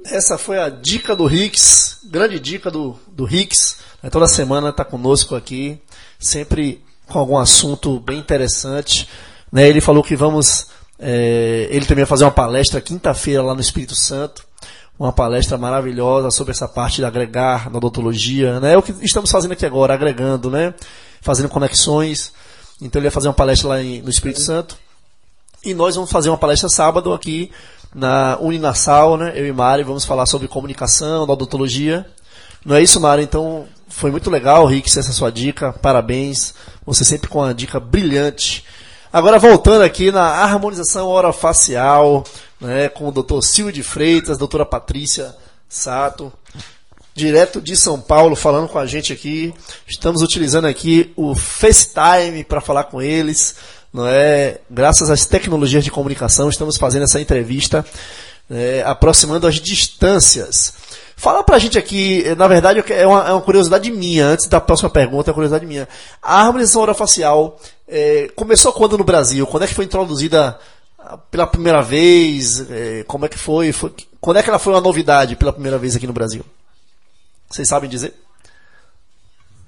Essa 0.04 0.36
foi 0.36 0.58
a 0.58 0.68
dica 0.68 1.14
do 1.14 1.26
Rix, 1.26 2.00
grande 2.04 2.38
dica 2.40 2.70
do, 2.70 2.96
do 3.06 3.24
Rix. 3.24 3.78
É, 4.02 4.10
toda 4.10 4.26
semana 4.26 4.70
está 4.70 4.84
conosco 4.84 5.34
aqui, 5.36 5.80
sempre 6.18 6.82
com 7.06 7.18
algum 7.18 7.38
assunto 7.38 8.00
bem 8.00 8.18
interessante. 8.18 9.08
Né? 9.50 9.68
Ele 9.68 9.80
falou 9.80 10.02
que 10.02 10.16
vamos. 10.16 10.66
É, 10.98 11.68
ele 11.70 11.86
também 11.86 12.04
vai 12.04 12.08
fazer 12.08 12.24
uma 12.24 12.30
palestra 12.30 12.80
quinta-feira 12.80 13.42
lá 13.42 13.54
no 13.54 13.60
Espírito 13.60 13.94
Santo. 13.94 14.44
Uma 14.98 15.12
palestra 15.12 15.56
maravilhosa 15.56 16.30
sobre 16.30 16.52
essa 16.52 16.68
parte 16.68 16.96
de 16.96 17.04
agregar 17.04 17.70
na 17.70 17.78
odontologia. 17.78 18.60
Né? 18.60 18.74
É 18.74 18.78
o 18.78 18.82
que 18.82 18.92
estamos 19.02 19.30
fazendo 19.30 19.52
aqui 19.52 19.66
agora, 19.66 19.94
agregando, 19.94 20.50
né? 20.50 20.74
fazendo 21.20 21.48
conexões. 21.48 22.32
Então 22.82 23.00
ele 23.00 23.08
vai 23.08 23.14
fazer 23.14 23.28
uma 23.28 23.34
palestra 23.34 23.68
lá 23.68 23.82
em, 23.82 24.02
no 24.02 24.10
Espírito 24.10 24.40
Santo. 24.40 24.76
E 25.64 25.72
nós 25.72 25.94
vamos 25.94 26.10
fazer 26.10 26.28
uma 26.28 26.38
palestra 26.38 26.68
sábado 26.68 27.12
aqui 27.12 27.50
na 27.94 28.36
Uninasal, 28.40 29.16
né? 29.16 29.32
Eu 29.34 29.46
e 29.46 29.52
Mari 29.52 29.84
vamos 29.84 30.04
falar 30.04 30.26
sobre 30.26 30.48
comunicação, 30.48 31.26
da 31.26 31.32
odontologia. 31.32 32.06
Não 32.64 32.76
é 32.76 32.82
isso, 32.82 33.00
Mari? 33.00 33.22
Então 33.22 33.66
foi 33.88 34.10
muito 34.10 34.28
legal, 34.30 34.66
Rick, 34.66 34.88
essa 34.88 35.12
sua 35.12 35.30
dica. 35.30 35.72
Parabéns. 35.72 36.54
Você 36.84 37.04
sempre 37.04 37.28
com 37.28 37.38
uma 37.38 37.54
dica 37.54 37.78
brilhante. 37.78 38.64
Agora 39.12 39.38
voltando 39.38 39.82
aqui 39.82 40.10
na 40.10 40.22
harmonização 40.22 41.08
orofacial, 41.08 42.24
né, 42.60 42.88
com 42.88 43.08
o 43.08 43.12
Dr. 43.12 43.42
Silvio 43.42 43.72
de 43.72 43.82
Freitas, 43.82 44.38
doutora 44.38 44.64
Patrícia 44.64 45.36
Sato, 45.68 46.32
direto 47.14 47.60
de 47.60 47.76
São 47.76 48.00
Paulo, 48.00 48.34
falando 48.34 48.68
com 48.68 48.78
a 48.78 48.86
gente 48.86 49.12
aqui. 49.12 49.54
Estamos 49.86 50.22
utilizando 50.22 50.66
aqui 50.66 51.12
o 51.16 51.34
FaceTime 51.34 52.44
para 52.44 52.60
falar 52.60 52.84
com 52.84 53.00
eles 53.00 53.54
não 53.92 54.06
é? 54.06 54.58
Graças 54.70 55.10
às 55.10 55.26
tecnologias 55.26 55.84
de 55.84 55.90
comunicação, 55.90 56.48
estamos 56.48 56.76
fazendo 56.76 57.02
essa 57.02 57.20
entrevista, 57.20 57.84
é, 58.50 58.82
aproximando 58.86 59.46
as 59.46 59.56
distâncias. 59.56 60.72
Fala 61.14 61.44
pra 61.44 61.58
gente 61.58 61.78
aqui, 61.78 62.24
na 62.36 62.48
verdade 62.48 62.82
é 62.88 63.06
uma, 63.06 63.28
é 63.28 63.32
uma, 63.32 63.42
curiosidade 63.42 63.90
minha, 63.90 64.26
antes 64.26 64.46
da 64.46 64.60
próxima 64.60 64.88
pergunta, 64.88 65.28
é 65.28 65.30
uma 65.30 65.34
curiosidade 65.34 65.66
minha. 65.66 65.86
A 66.22 66.40
harmonização 66.40 66.82
orofacial 66.82 67.60
é, 67.86 68.30
começou 68.34 68.72
quando 68.72 68.96
no 68.96 69.04
Brasil? 69.04 69.46
Quando 69.46 69.64
é 69.64 69.66
que 69.66 69.74
foi 69.74 69.84
introduzida 69.84 70.58
pela 71.30 71.46
primeira 71.46 71.82
vez? 71.82 72.68
É, 72.70 73.04
como 73.06 73.26
é 73.26 73.28
que 73.28 73.38
foi? 73.38 73.72
foi? 73.72 73.92
Quando 74.20 74.38
é 74.38 74.42
que 74.42 74.48
ela 74.48 74.58
foi 74.58 74.72
uma 74.72 74.80
novidade 74.80 75.36
pela 75.36 75.52
primeira 75.52 75.78
vez 75.78 75.94
aqui 75.94 76.06
no 76.06 76.12
Brasil? 76.12 76.44
Vocês 77.52 77.68
sabem 77.68 77.88
dizer? 77.88 78.14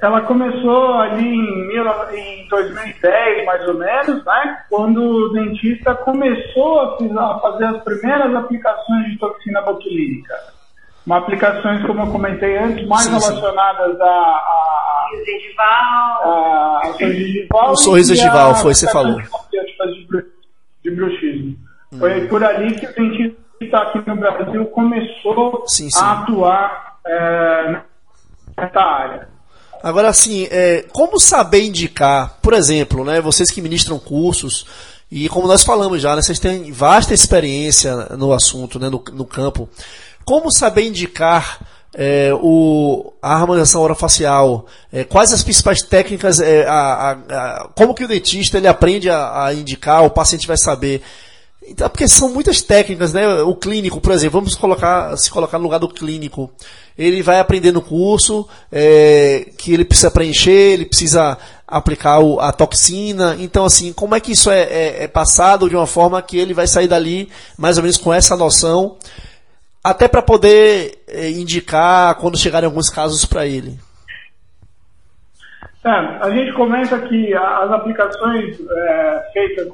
Ela 0.00 0.22
começou 0.22 0.94
ali 0.94 1.22
em, 1.22 2.48
2010, 2.48 3.44
mais 3.44 3.68
ou 3.68 3.74
menos, 3.74 4.24
né? 4.24 4.58
Quando 4.70 5.02
o 5.02 5.32
dentista 5.32 5.94
começou 5.96 6.80
a 6.80 7.40
fazer 7.40 7.64
as 7.66 7.82
primeiras 7.84 8.34
aplicações 8.34 9.10
de 9.10 9.18
toxina 9.18 9.60
botulínica. 9.62 10.34
Uma 11.06 11.18
aplicações, 11.18 11.84
como 11.86 12.00
eu 12.00 12.06
comentei 12.06 12.56
antes, 12.56 12.88
mais 12.88 13.02
sim, 13.02 13.10
relacionadas 13.10 13.96
sim. 13.96 14.02
a, 14.02 14.06
a, 14.06 15.10
gengival. 15.26 16.80
a 16.82 16.92
gengival. 16.98 17.72
O 17.72 17.76
sorriso 17.76 18.14
gengival, 18.14 18.54
foi, 18.56 18.74
você 18.74 18.90
falou. 18.90 19.20
De, 19.20 20.24
de 20.82 20.90
bruxismo. 20.90 21.56
Hum. 21.92 21.98
Foi 21.98 22.26
por 22.28 22.42
ali 22.42 22.74
que 22.74 22.86
o 22.86 22.94
dentista 22.94 23.78
aqui 23.78 24.02
no 24.06 24.16
Brasil 24.16 24.64
começou 24.66 25.64
sim, 25.66 25.88
a 25.94 26.22
atuar 26.22 26.93
é, 27.06 27.80
nessa 28.56 28.80
área. 28.80 29.28
Agora, 29.82 30.08
assim, 30.08 30.48
é, 30.50 30.86
como 30.92 31.20
saber 31.20 31.64
indicar, 31.64 32.38
por 32.40 32.54
exemplo, 32.54 33.04
né, 33.04 33.20
vocês 33.20 33.50
que 33.50 33.60
ministram 33.60 33.98
cursos, 33.98 34.66
e 35.10 35.28
como 35.28 35.46
nós 35.46 35.62
falamos 35.62 36.00
já, 36.00 36.16
né, 36.16 36.22
vocês 36.22 36.38
têm 36.38 36.72
vasta 36.72 37.12
experiência 37.12 37.94
no 38.16 38.32
assunto, 38.32 38.78
né, 38.78 38.88
no, 38.88 39.02
no 39.12 39.24
campo, 39.26 39.68
como 40.24 40.50
saber 40.50 40.86
indicar 40.86 41.60
é, 41.94 42.30
o, 42.34 43.12
a 43.22 43.34
harmonização 43.34 43.82
orofacial? 43.82 44.66
É, 44.92 45.04
quais 45.04 45.32
as 45.32 45.42
principais 45.42 45.82
técnicas? 45.82 46.40
É, 46.40 46.66
a, 46.66 46.72
a, 46.72 47.10
a, 47.12 47.68
como 47.74 47.94
que 47.94 48.04
o 48.04 48.08
dentista 48.08 48.58
ele 48.58 48.66
aprende 48.66 49.08
a, 49.08 49.52
indicar? 49.54 50.04
O 50.04 50.10
paciente 50.10 50.46
vai 50.46 50.56
saber? 50.56 51.02
Então, 51.66 51.88
porque 51.88 52.06
são 52.06 52.28
muitas 52.28 52.60
técnicas, 52.60 53.12
né? 53.12 53.42
O 53.42 53.54
clínico, 53.54 54.00
por 54.00 54.12
exemplo, 54.12 54.40
vamos 54.40 54.54
colocar, 54.54 55.16
se 55.16 55.30
colocar 55.30 55.58
no 55.58 55.64
lugar 55.64 55.78
do 55.78 55.88
clínico 55.88 56.50
ele 56.96 57.22
vai 57.22 57.40
aprender 57.40 57.72
no 57.72 57.82
curso 57.82 58.48
é, 58.70 59.50
que 59.58 59.74
ele 59.74 59.84
precisa 59.84 60.10
preencher, 60.10 60.72
ele 60.72 60.86
precisa 60.86 61.36
aplicar 61.66 62.20
o, 62.20 62.40
a 62.40 62.52
toxina. 62.52 63.36
Então, 63.38 63.64
assim, 63.64 63.92
como 63.92 64.14
é 64.14 64.20
que 64.20 64.32
isso 64.32 64.50
é, 64.50 64.62
é, 64.62 65.04
é, 65.04 65.08
passado 65.08 65.68
de 65.68 65.74
uma 65.74 65.86
forma 65.86 66.22
que 66.22 66.38
ele 66.38 66.54
vai 66.54 66.66
sair 66.66 66.86
dali 66.86 67.28
mais 67.58 67.76
ou 67.76 67.82
menos 67.82 67.98
com 67.98 68.14
essa 68.14 68.36
noção, 68.36 68.96
até 69.82 70.06
para 70.06 70.22
poder 70.22 71.02
é, 71.08 71.30
indicar 71.30 72.14
quando 72.16 72.38
chegarem 72.38 72.68
alguns 72.68 72.88
casos 72.88 73.24
para 73.24 73.44
ele? 73.44 73.78
É, 75.84 75.90
a 75.90 76.30
gente 76.30 76.52
comenta 76.54 76.98
que 77.00 77.34
as 77.34 77.70
aplicações 77.72 78.56
é, 78.60 79.30
feitas 79.32 79.68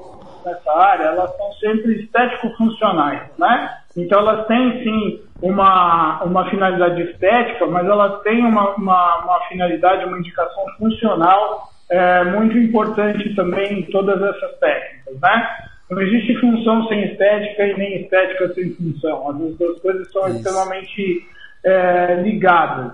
nessa 0.44 0.72
área, 0.72 1.04
elas 1.04 1.36
são 1.36 1.52
sempre 1.54 2.00
estético-funcionais, 2.00 3.22
né? 3.38 3.76
Então 3.96 4.20
elas 4.20 4.46
têm 4.46 4.82
sim 4.82 5.20
uma, 5.42 6.22
uma 6.22 6.48
finalidade 6.50 7.02
estética, 7.02 7.66
mas 7.66 7.86
elas 7.86 8.22
têm 8.22 8.44
uma, 8.44 8.74
uma, 8.76 9.24
uma 9.24 9.40
finalidade, 9.48 10.04
uma 10.04 10.18
indicação 10.18 10.64
funcional 10.78 11.70
é, 11.90 12.24
muito 12.24 12.56
importante 12.56 13.34
também 13.34 13.80
em 13.80 13.82
todas 13.90 14.22
essas 14.22 14.58
técnicas, 14.58 15.20
né? 15.20 15.48
Não 15.90 16.00
existe 16.00 16.36
função 16.40 16.86
sem 16.86 17.04
estética 17.04 17.66
e 17.66 17.76
nem 17.76 18.02
estética 18.02 18.54
sem 18.54 18.70
função. 18.74 19.28
As 19.28 19.36
duas 19.56 19.80
coisas 19.80 20.10
são 20.12 20.28
Isso. 20.28 20.36
extremamente 20.36 21.26
é, 21.64 22.14
ligadas. 22.22 22.92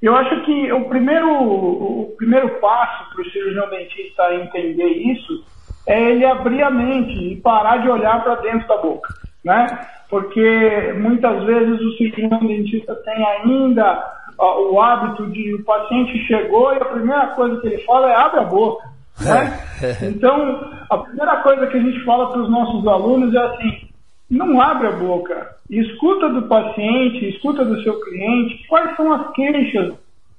Eu 0.00 0.16
acho 0.16 0.44
que 0.44 0.72
o 0.72 0.88
primeiro, 0.88 1.28
o 1.30 2.14
primeiro 2.16 2.48
passo 2.60 3.12
para 3.12 3.20
o 3.20 3.30
cirurgião 3.30 3.68
dentista 3.68 4.34
entender 4.34 4.88
isso 4.88 5.44
é 5.90 6.10
ele 6.10 6.24
abrir 6.24 6.62
a 6.62 6.70
mente 6.70 7.32
e 7.32 7.36
parar 7.36 7.78
de 7.78 7.88
olhar 7.88 8.22
para 8.22 8.36
dentro 8.36 8.68
da 8.68 8.76
boca, 8.76 9.12
né? 9.44 9.66
Porque 10.08 10.94
muitas 10.98 11.44
vezes 11.44 11.80
o 11.80 11.96
cirurgião 11.96 12.38
dentista 12.46 12.94
tem 12.96 13.26
ainda 13.26 14.00
ó, 14.38 14.70
o 14.70 14.80
hábito 14.80 15.26
de 15.32 15.54
o 15.54 15.64
paciente 15.64 16.16
chegou 16.26 16.72
e 16.72 16.76
a 16.76 16.84
primeira 16.84 17.26
coisa 17.28 17.60
que 17.60 17.66
ele 17.66 17.78
fala 17.78 18.08
é 18.08 18.14
abre 18.14 18.40
a 18.40 18.44
boca, 18.44 18.88
né? 19.20 19.58
Então, 20.02 20.60
a 20.90 20.98
primeira 20.98 21.38
coisa 21.38 21.66
que 21.66 21.76
a 21.78 21.80
gente 21.80 22.04
fala 22.04 22.30
para 22.30 22.42
os 22.42 22.50
nossos 22.50 22.86
alunos 22.86 23.34
é 23.34 23.38
assim, 23.38 23.88
não 24.30 24.60
abre 24.60 24.86
a 24.88 24.92
boca, 24.92 25.56
escuta 25.68 26.28
do 26.28 26.42
paciente, 26.42 27.30
escuta 27.30 27.64
do 27.64 27.82
seu 27.82 27.98
cliente, 28.00 28.64
quais 28.68 28.94
são 28.96 29.12
as 29.12 29.32
queixas 29.32 29.94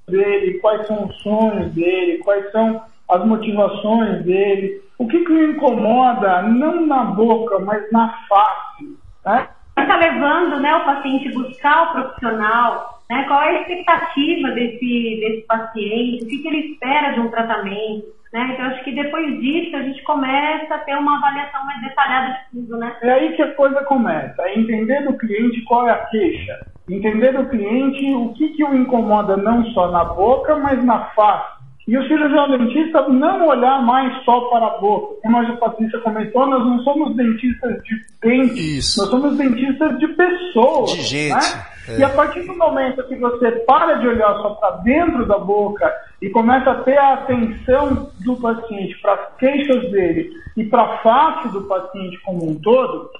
dele, 0.08 0.58
quais 0.60 0.86
são 0.86 1.06
os 1.06 1.16
sonhos 1.22 1.72
dele, 1.72 2.18
quais 2.18 2.50
são 2.52 2.80
as 3.08 3.26
motivações 3.26 4.24
dele, 4.24 4.80
o 5.02 5.08
que, 5.08 5.24
que 5.24 5.32
o 5.32 5.50
incomoda, 5.50 6.42
não 6.42 6.86
na 6.86 7.04
boca, 7.04 7.58
mas 7.58 7.90
na 7.90 8.08
face. 8.28 8.96
Né? 9.26 9.48
Está 9.76 9.96
levando 9.96 10.60
né, 10.60 10.74
o 10.76 10.84
paciente 10.84 11.32
buscar 11.32 11.88
o 11.88 11.92
profissional, 11.92 13.00
né? 13.10 13.24
qual 13.26 13.42
é 13.42 13.48
a 13.48 13.60
expectativa 13.62 14.50
desse, 14.52 15.18
desse 15.20 15.46
paciente, 15.48 16.24
o 16.24 16.28
que, 16.28 16.38
que 16.38 16.48
ele 16.48 16.72
espera 16.72 17.12
de 17.12 17.20
um 17.20 17.30
tratamento. 17.30 18.06
Né? 18.32 18.50
Então, 18.52 18.66
acho 18.66 18.84
que 18.84 18.92
depois 18.92 19.40
disso 19.40 19.76
a 19.76 19.82
gente 19.82 20.02
começa 20.04 20.72
a 20.72 20.78
ter 20.78 20.96
uma 20.96 21.18
avaliação 21.18 21.66
mais 21.66 21.80
detalhada 21.82 22.32
de 22.32 22.60
tudo. 22.60 22.78
Né? 22.78 22.96
É 23.02 23.12
aí 23.12 23.32
que 23.34 23.42
a 23.42 23.54
coisa 23.54 23.82
começa, 23.84 24.40
é 24.42 24.56
entender 24.56 25.02
do 25.02 25.18
cliente 25.18 25.62
qual 25.62 25.88
é 25.88 25.90
a 25.90 26.06
queixa, 26.06 26.64
entender 26.88 27.32
do 27.32 27.48
cliente 27.48 28.14
o 28.14 28.32
que, 28.34 28.50
que 28.50 28.64
o 28.64 28.74
incomoda 28.74 29.36
não 29.36 29.64
só 29.72 29.90
na 29.90 30.04
boca, 30.04 30.56
mas 30.56 30.82
na 30.84 31.06
face 31.06 31.61
e 31.86 31.98
o 31.98 32.06
cirurgião 32.06 32.48
dentista 32.50 33.08
não 33.08 33.46
olhar 33.48 33.82
mais 33.82 34.24
só 34.24 34.40
para 34.42 34.66
a 34.66 34.78
boca. 34.78 35.20
Como 35.22 35.36
a 35.36 35.56
Patrícia 35.56 35.98
comentou, 36.00 36.46
nós 36.46 36.64
não 36.64 36.78
somos 36.80 37.16
dentistas 37.16 37.82
de 37.82 37.96
dentes, 38.22 38.78
Isso. 38.78 39.00
nós 39.00 39.10
somos 39.10 39.36
dentistas 39.36 39.98
de 39.98 40.06
pessoas. 40.08 40.90
De 40.92 41.02
gente. 41.02 41.34
Né? 41.34 41.72
É. 41.88 41.98
E 41.98 42.04
a 42.04 42.08
partir 42.10 42.42
do 42.42 42.56
momento 42.56 43.02
que 43.08 43.16
você 43.16 43.50
para 43.66 43.94
de 43.94 44.06
olhar 44.06 44.32
só 44.40 44.50
para 44.50 44.76
dentro 44.82 45.26
da 45.26 45.38
boca 45.38 45.92
e 46.20 46.30
começa 46.30 46.70
a 46.70 46.82
ter 46.82 46.96
a 46.96 47.14
atenção 47.14 48.10
do 48.24 48.36
paciente 48.36 48.96
para 49.02 49.14
as 49.14 49.36
queixas 49.36 49.90
dele 49.90 50.30
e 50.56 50.64
para 50.64 50.82
a 50.82 50.98
face 50.98 51.48
do 51.48 51.62
paciente 51.62 52.20
como 52.20 52.48
um 52.48 52.54
todo, 52.60 53.10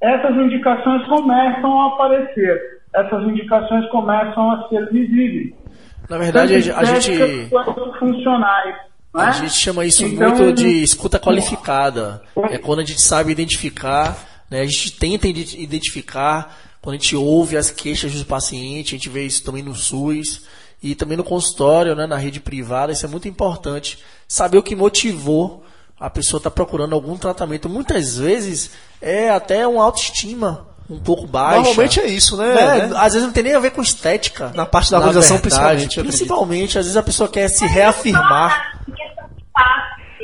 essas 0.00 0.36
indicações 0.36 1.04
começam 1.08 1.80
a 1.80 1.88
aparecer, 1.88 2.60
essas 2.94 3.24
indicações 3.24 3.88
começam 3.88 4.52
a 4.52 4.68
ser 4.68 4.88
visíveis. 4.90 5.61
Na 6.08 6.18
verdade, 6.18 6.70
a, 6.70 6.78
a 6.78 6.84
gente. 6.84 7.50
Funcionais. 7.98 8.92
A 9.14 9.26
né? 9.26 9.32
gente 9.32 9.54
chama 9.54 9.84
isso 9.84 10.04
então, 10.04 10.34
muito 10.34 10.54
de 10.54 10.82
escuta 10.82 11.18
qualificada. 11.18 12.22
É 12.50 12.56
quando 12.56 12.80
a 12.80 12.84
gente 12.84 13.02
sabe 13.02 13.30
identificar, 13.30 14.16
né? 14.50 14.60
a 14.60 14.64
gente 14.64 14.92
tenta 14.92 15.28
identificar, 15.28 16.56
quando 16.80 16.94
a 16.94 16.98
gente 16.98 17.14
ouve 17.14 17.56
as 17.56 17.70
queixas 17.70 18.14
do 18.14 18.24
paciente, 18.24 18.94
a 18.94 18.98
gente 18.98 19.10
vê 19.10 19.26
isso 19.26 19.44
também 19.44 19.62
no 19.62 19.74
SUS 19.74 20.46
e 20.82 20.94
também 20.94 21.16
no 21.16 21.24
consultório, 21.24 21.94
né? 21.94 22.06
na 22.06 22.16
rede 22.16 22.40
privada, 22.40 22.92
isso 22.92 23.04
é 23.04 23.08
muito 23.08 23.28
importante. 23.28 23.98
Saber 24.26 24.56
o 24.56 24.62
que 24.62 24.74
motivou 24.74 25.62
a 26.00 26.08
pessoa 26.08 26.38
estar 26.38 26.50
tá 26.50 26.54
procurando 26.54 26.94
algum 26.94 27.16
tratamento. 27.18 27.68
Muitas 27.68 28.16
vezes 28.16 28.70
é 29.00 29.28
até 29.28 29.66
uma 29.66 29.84
autoestima 29.84 30.71
um 30.92 31.00
pouco 31.00 31.26
baixa. 31.26 31.56
Normalmente 31.56 32.00
é 32.00 32.06
isso, 32.06 32.36
né? 32.36 32.54
né? 32.54 32.90
Às 32.96 33.14
vezes 33.14 33.22
não 33.22 33.32
tem 33.32 33.42
nem 33.42 33.54
a 33.54 33.60
ver 33.60 33.70
com 33.70 33.82
estética. 33.82 34.52
Na 34.54 34.66
parte 34.66 34.90
da 34.90 34.98
organização, 34.98 35.38
verdade, 35.38 35.82
principalmente. 35.82 36.00
Principalmente, 36.00 36.78
às 36.78 36.84
vezes 36.84 36.96
a 36.96 37.02
pessoa 37.02 37.28
quer 37.28 37.48
se 37.48 37.66
reafirmar. 37.66 38.80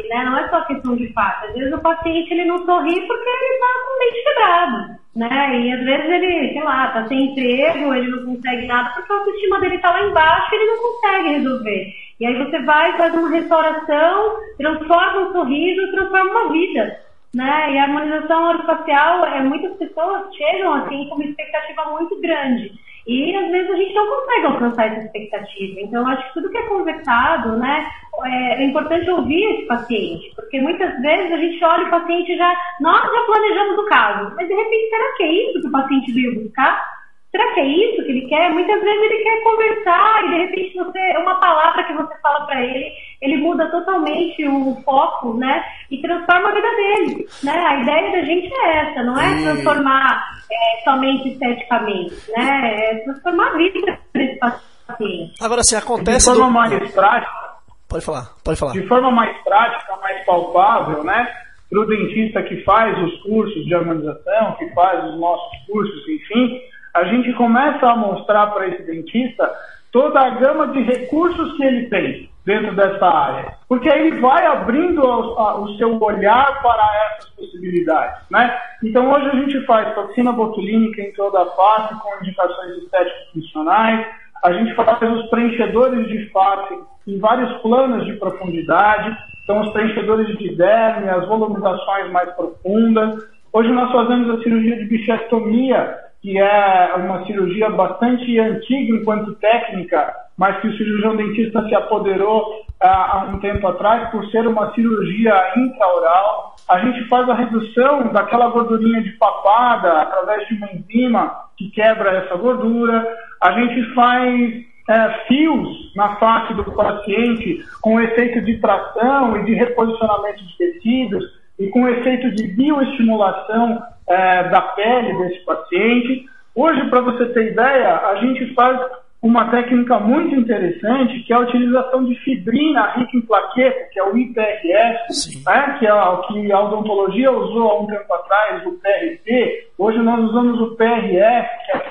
Né? 0.09 0.25
Não 0.25 0.39
é 0.39 0.49
só 0.49 0.63
questão 0.63 0.97
de 0.97 1.13
face. 1.13 1.47
Às 1.47 1.55
vezes 1.55 1.73
o 1.73 1.79
paciente 1.79 2.33
ele 2.33 2.47
não 2.47 2.65
sorri 2.65 3.07
porque 3.07 3.29
ele 3.29 3.55
está 3.55 3.67
com 3.85 3.95
o 3.95 3.99
dente 3.99 4.25
quebrado. 4.25 4.99
Né? 5.17 5.61
E 5.61 5.73
às 5.73 5.85
vezes 5.85 6.07
ele, 6.07 6.53
sei 6.53 6.63
lá, 6.63 6.87
tá 6.89 7.09
sem 7.09 7.33
emprego, 7.33 7.95
ele 7.95 8.11
não 8.11 8.35
consegue 8.35 8.67
nada 8.67 8.91
porque 8.91 9.13
a 9.13 9.17
autoestima 9.17 9.61
dele 9.61 9.79
tá 9.79 9.91
lá 9.91 10.03
embaixo 10.03 10.49
e 10.51 10.57
ele 10.57 10.71
não 10.71 10.79
consegue 10.79 11.29
resolver. 11.35 11.95
E 12.21 12.27
aí 12.27 12.45
você 12.45 12.59
vai, 12.63 12.97
faz 12.97 13.15
uma 13.15 13.31
restauração, 13.31 14.37
transforma 14.57 15.29
um 15.29 15.33
sorriso, 15.33 15.93
transforma 15.93 16.31
uma 16.31 16.53
vida. 16.53 17.01
Né? 17.35 17.73
E 17.73 17.79
a 17.79 17.85
harmonização 17.85 18.49
orofacial, 18.49 19.27
é, 19.27 19.43
muitas 19.43 19.77
pessoas 19.77 20.35
chegam 20.35 20.73
assim 20.75 21.09
com 21.09 21.17
uma 21.17 21.25
expectativa 21.25 21.85
muito 21.91 22.21
grande. 22.21 22.73
E 23.07 23.35
às 23.35 23.51
vezes 23.51 23.71
a 23.71 23.77
gente 23.77 23.95
não 23.95 24.07
consegue 24.07 24.47
alcançar 24.47 24.87
essa 24.87 25.07
expectativa. 25.07 25.81
Então, 25.81 26.07
acho 26.07 26.27
que 26.29 26.35
tudo 26.35 26.51
que 26.51 26.59
é 26.59 26.63
conversado, 26.69 27.57
né, 27.57 27.89
é, 28.25 28.63
é, 28.63 28.65
importante 28.65 29.11
ouvir 29.11 29.43
esse 29.55 29.67
paciente, 29.67 30.33
porque 30.35 30.61
muitas 30.61 31.01
vezes 31.01 31.33
a 31.33 31.37
gente 31.37 31.65
olha 31.65 31.87
o 31.87 31.91
paciente 31.91 32.37
já, 32.37 32.55
nós 32.81 33.03
já 33.03 33.21
planejamos 33.27 33.79
o 33.79 33.87
caso, 33.87 34.35
mas 34.37 34.49
de 34.49 34.55
repente, 34.55 34.91
será 34.91 35.17
que 35.17 35.23
é 35.23 35.33
isso 35.33 35.61
que 35.61 35.69
o 35.69 35.73
paciente 35.73 36.13
veio 36.13 36.43
buscar? 36.43 36.98
Será 37.31 37.53
que 37.53 37.61
é 37.61 37.67
isso 37.67 38.05
que 38.05 38.11
ele 38.11 38.27
quer? 38.27 38.51
Muitas 38.51 38.81
vezes 38.81 39.03
ele 39.03 39.23
quer 39.23 39.43
conversar 39.43 40.25
e 40.25 40.29
de 40.31 40.37
repente 40.39 40.77
você, 40.77 41.17
uma 41.19 41.35
palavra 41.39 41.85
que 41.85 41.93
você 41.93 42.15
fala 42.23 42.47
para 42.47 42.63
ele, 42.63 42.91
ele 43.21 43.37
muda 43.37 43.71
totalmente 43.71 44.49
o 44.49 44.75
foco, 44.83 45.35
né? 45.35 45.63
E 45.91 46.01
transforma 46.01 46.49
a 46.49 46.55
vida 46.55 46.69
dele, 46.71 47.27
né? 47.45 47.53
A 47.53 47.83
ideia 47.83 48.13
da 48.13 48.23
gente 48.23 48.51
é 48.51 48.79
essa, 48.79 49.03
não 49.03 49.19
é 49.21 49.43
transformar 49.43 50.25
é, 50.51 50.85
somente 50.85 51.29
esteticamente, 51.29 52.15
né? 52.35 52.75
É 52.75 52.95
transformar 53.05 53.49
a 53.49 53.57
vida 53.59 53.99
desse 54.15 54.39
paciente. 54.39 55.35
Agora, 55.43 55.61
assim, 55.61 55.77
acontece... 55.77 56.31
De 56.31 56.37
forma 56.37 56.47
do... 56.47 56.55
mais 56.55 56.95
prática... 56.95 57.49
Pode 57.91 58.05
falar, 58.05 58.35
pode 58.43 58.59
falar. 58.59 58.73
De 58.73 58.87
forma 58.87 59.11
mais 59.11 59.37
prática, 59.43 59.97
mais 59.97 60.25
palpável, 60.25 61.05
né? 61.05 61.31
Para 61.69 61.81
o 61.81 61.87
dentista 61.87 62.43
que 62.43 62.63
faz 62.63 62.99
os 63.03 63.23
cursos 63.23 63.65
de 63.67 63.75
harmonização, 63.75 64.53
que 64.59 64.67
faz 64.71 65.05
os 65.05 65.21
nossos 65.21 65.67
cursos, 65.67 66.09
enfim 66.09 66.59
a 66.95 67.05
gente 67.05 67.33
começa 67.35 67.87
a 67.87 67.97
mostrar 67.97 68.49
para 68.49 68.69
esse 68.69 68.83
dentista 68.83 69.51
toda 69.93 70.21
a 70.21 70.31
gama 70.31 70.69
de 70.69 70.81
recursos 70.83 71.57
que 71.57 71.65
ele 71.65 71.89
tem 71.89 72.31
dentro 72.45 72.75
dessa 72.75 73.07
área. 73.07 73.55
Porque 73.69 73.91
aí 73.91 74.07
ele 74.07 74.21
vai 74.21 74.47
abrindo 74.47 75.03
o, 75.03 75.39
a, 75.39 75.61
o 75.61 75.77
seu 75.77 76.01
olhar 76.03 76.63
para 76.63 77.13
essas 77.13 77.31
possibilidades. 77.31 78.23
Né? 78.31 78.59
Então 78.83 79.11
hoje 79.11 79.27
a 79.29 79.37
gente 79.37 79.65
faz 79.67 79.95
toxina 79.95 80.33
botulínica 80.33 81.03
em 81.03 81.13
toda 81.13 81.43
a 81.43 81.47
face 81.47 81.95
com 82.01 82.25
indicações 82.25 82.83
estéticas 82.83 83.29
funcionais, 83.33 84.07
a 84.43 84.53
gente 84.53 84.75
faz 84.75 85.03
os 85.03 85.29
preenchedores 85.31 86.07
de 86.09 86.31
face 86.31 86.79
em 87.07 87.19
vários 87.19 87.61
planos 87.61 88.07
de 88.07 88.13
profundidade, 88.15 89.17
então 89.43 89.61
os 89.63 89.73
preenchedores 89.73 90.37
de 90.39 90.55
derme, 90.55 91.09
as 91.09 91.27
volumizações 91.27 92.13
mais 92.13 92.31
profundas. 92.35 93.25
Hoje 93.53 93.71
nós 93.73 93.91
fazemos 93.91 94.31
a 94.31 94.43
cirurgia 94.43 94.77
de 94.77 94.85
bichectomia, 94.85 95.99
que 96.29 96.37
é 96.37 96.95
uma 96.97 97.25
cirurgia 97.25 97.71
bastante 97.71 98.39
antiga 98.39 98.99
enquanto 98.99 99.35
técnica, 99.37 100.15
mas 100.37 100.61
que 100.61 100.69
o 100.69 100.77
cirurgião 100.77 101.17
dentista 101.17 101.67
se 101.67 101.75
apoderou 101.75 102.67
ah, 102.83 103.13
há 103.13 103.25
um 103.31 103.39
tempo 103.39 103.67
atrás 103.67 104.11
por 104.11 104.27
ser 104.27 104.47
uma 104.47 104.75
cirurgia 104.75 105.35
intraoral. 105.57 106.55
A 106.69 106.81
gente 106.81 107.09
faz 107.09 107.27
a 107.31 107.35
redução 107.35 108.13
daquela 108.13 108.51
gordurinha 108.51 109.01
de 109.01 109.13
papada 109.13 110.03
através 110.03 110.47
de 110.49 110.55
uma 110.57 110.71
enzima 110.71 111.35
que 111.57 111.71
quebra 111.71 112.11
essa 112.19 112.37
gordura. 112.37 113.09
A 113.43 113.53
gente 113.53 113.95
faz 113.95 114.53
é, 114.91 115.09
fios 115.29 115.95
na 115.97 116.17
face 116.17 116.53
do 116.53 116.65
paciente 116.65 117.65
com 117.81 117.99
efeito 118.03 118.43
de 118.43 118.59
tração 118.59 119.35
e 119.39 119.47
de 119.47 119.55
reposicionamento 119.55 120.45
de 120.45 120.59
tecidos 120.59 121.38
e 121.59 121.69
com 121.69 121.89
efeito 121.89 122.31
de 122.33 122.47
bioestimulação 122.49 123.83
é, 124.09 124.49
da 124.49 124.63
pele 124.63 125.19
desse 125.19 125.45
paciente. 125.45 126.27
Hoje, 126.55 126.89
para 126.89 127.01
você 127.01 127.27
ter 127.27 127.53
ideia, 127.53 127.97
a 127.97 128.17
gente 128.17 128.55
faz 128.55 128.81
uma 129.21 129.51
técnica 129.51 129.99
muito 129.99 130.35
interessante, 130.37 131.21
que 131.25 131.33
é 131.33 131.37
a 131.37 131.41
utilização 131.41 132.05
de 132.05 132.15
fibrina 132.21 132.93
rica 132.93 133.17
em 133.17 133.21
plaqueta, 133.23 133.89
que 133.93 133.99
é 133.99 134.05
o 134.05 134.17
IPRS, 134.17 135.43
né, 135.45 135.77
que 135.79 135.87
é 135.87 135.93
o 135.93 136.23
que 136.23 136.53
a 136.53 136.61
odontologia 136.61 137.31
usou 137.33 137.71
há 137.71 137.81
um 137.81 137.87
tempo 137.87 138.13
atrás, 138.15 138.65
o 138.65 138.73
PRP. 138.79 139.67
Hoje 139.77 139.99
nós 139.99 140.21
usamos 140.21 140.61
o 140.61 140.77
PRF, 140.77 141.49
que 141.65 141.73
é 141.73 141.77
a 141.77 141.85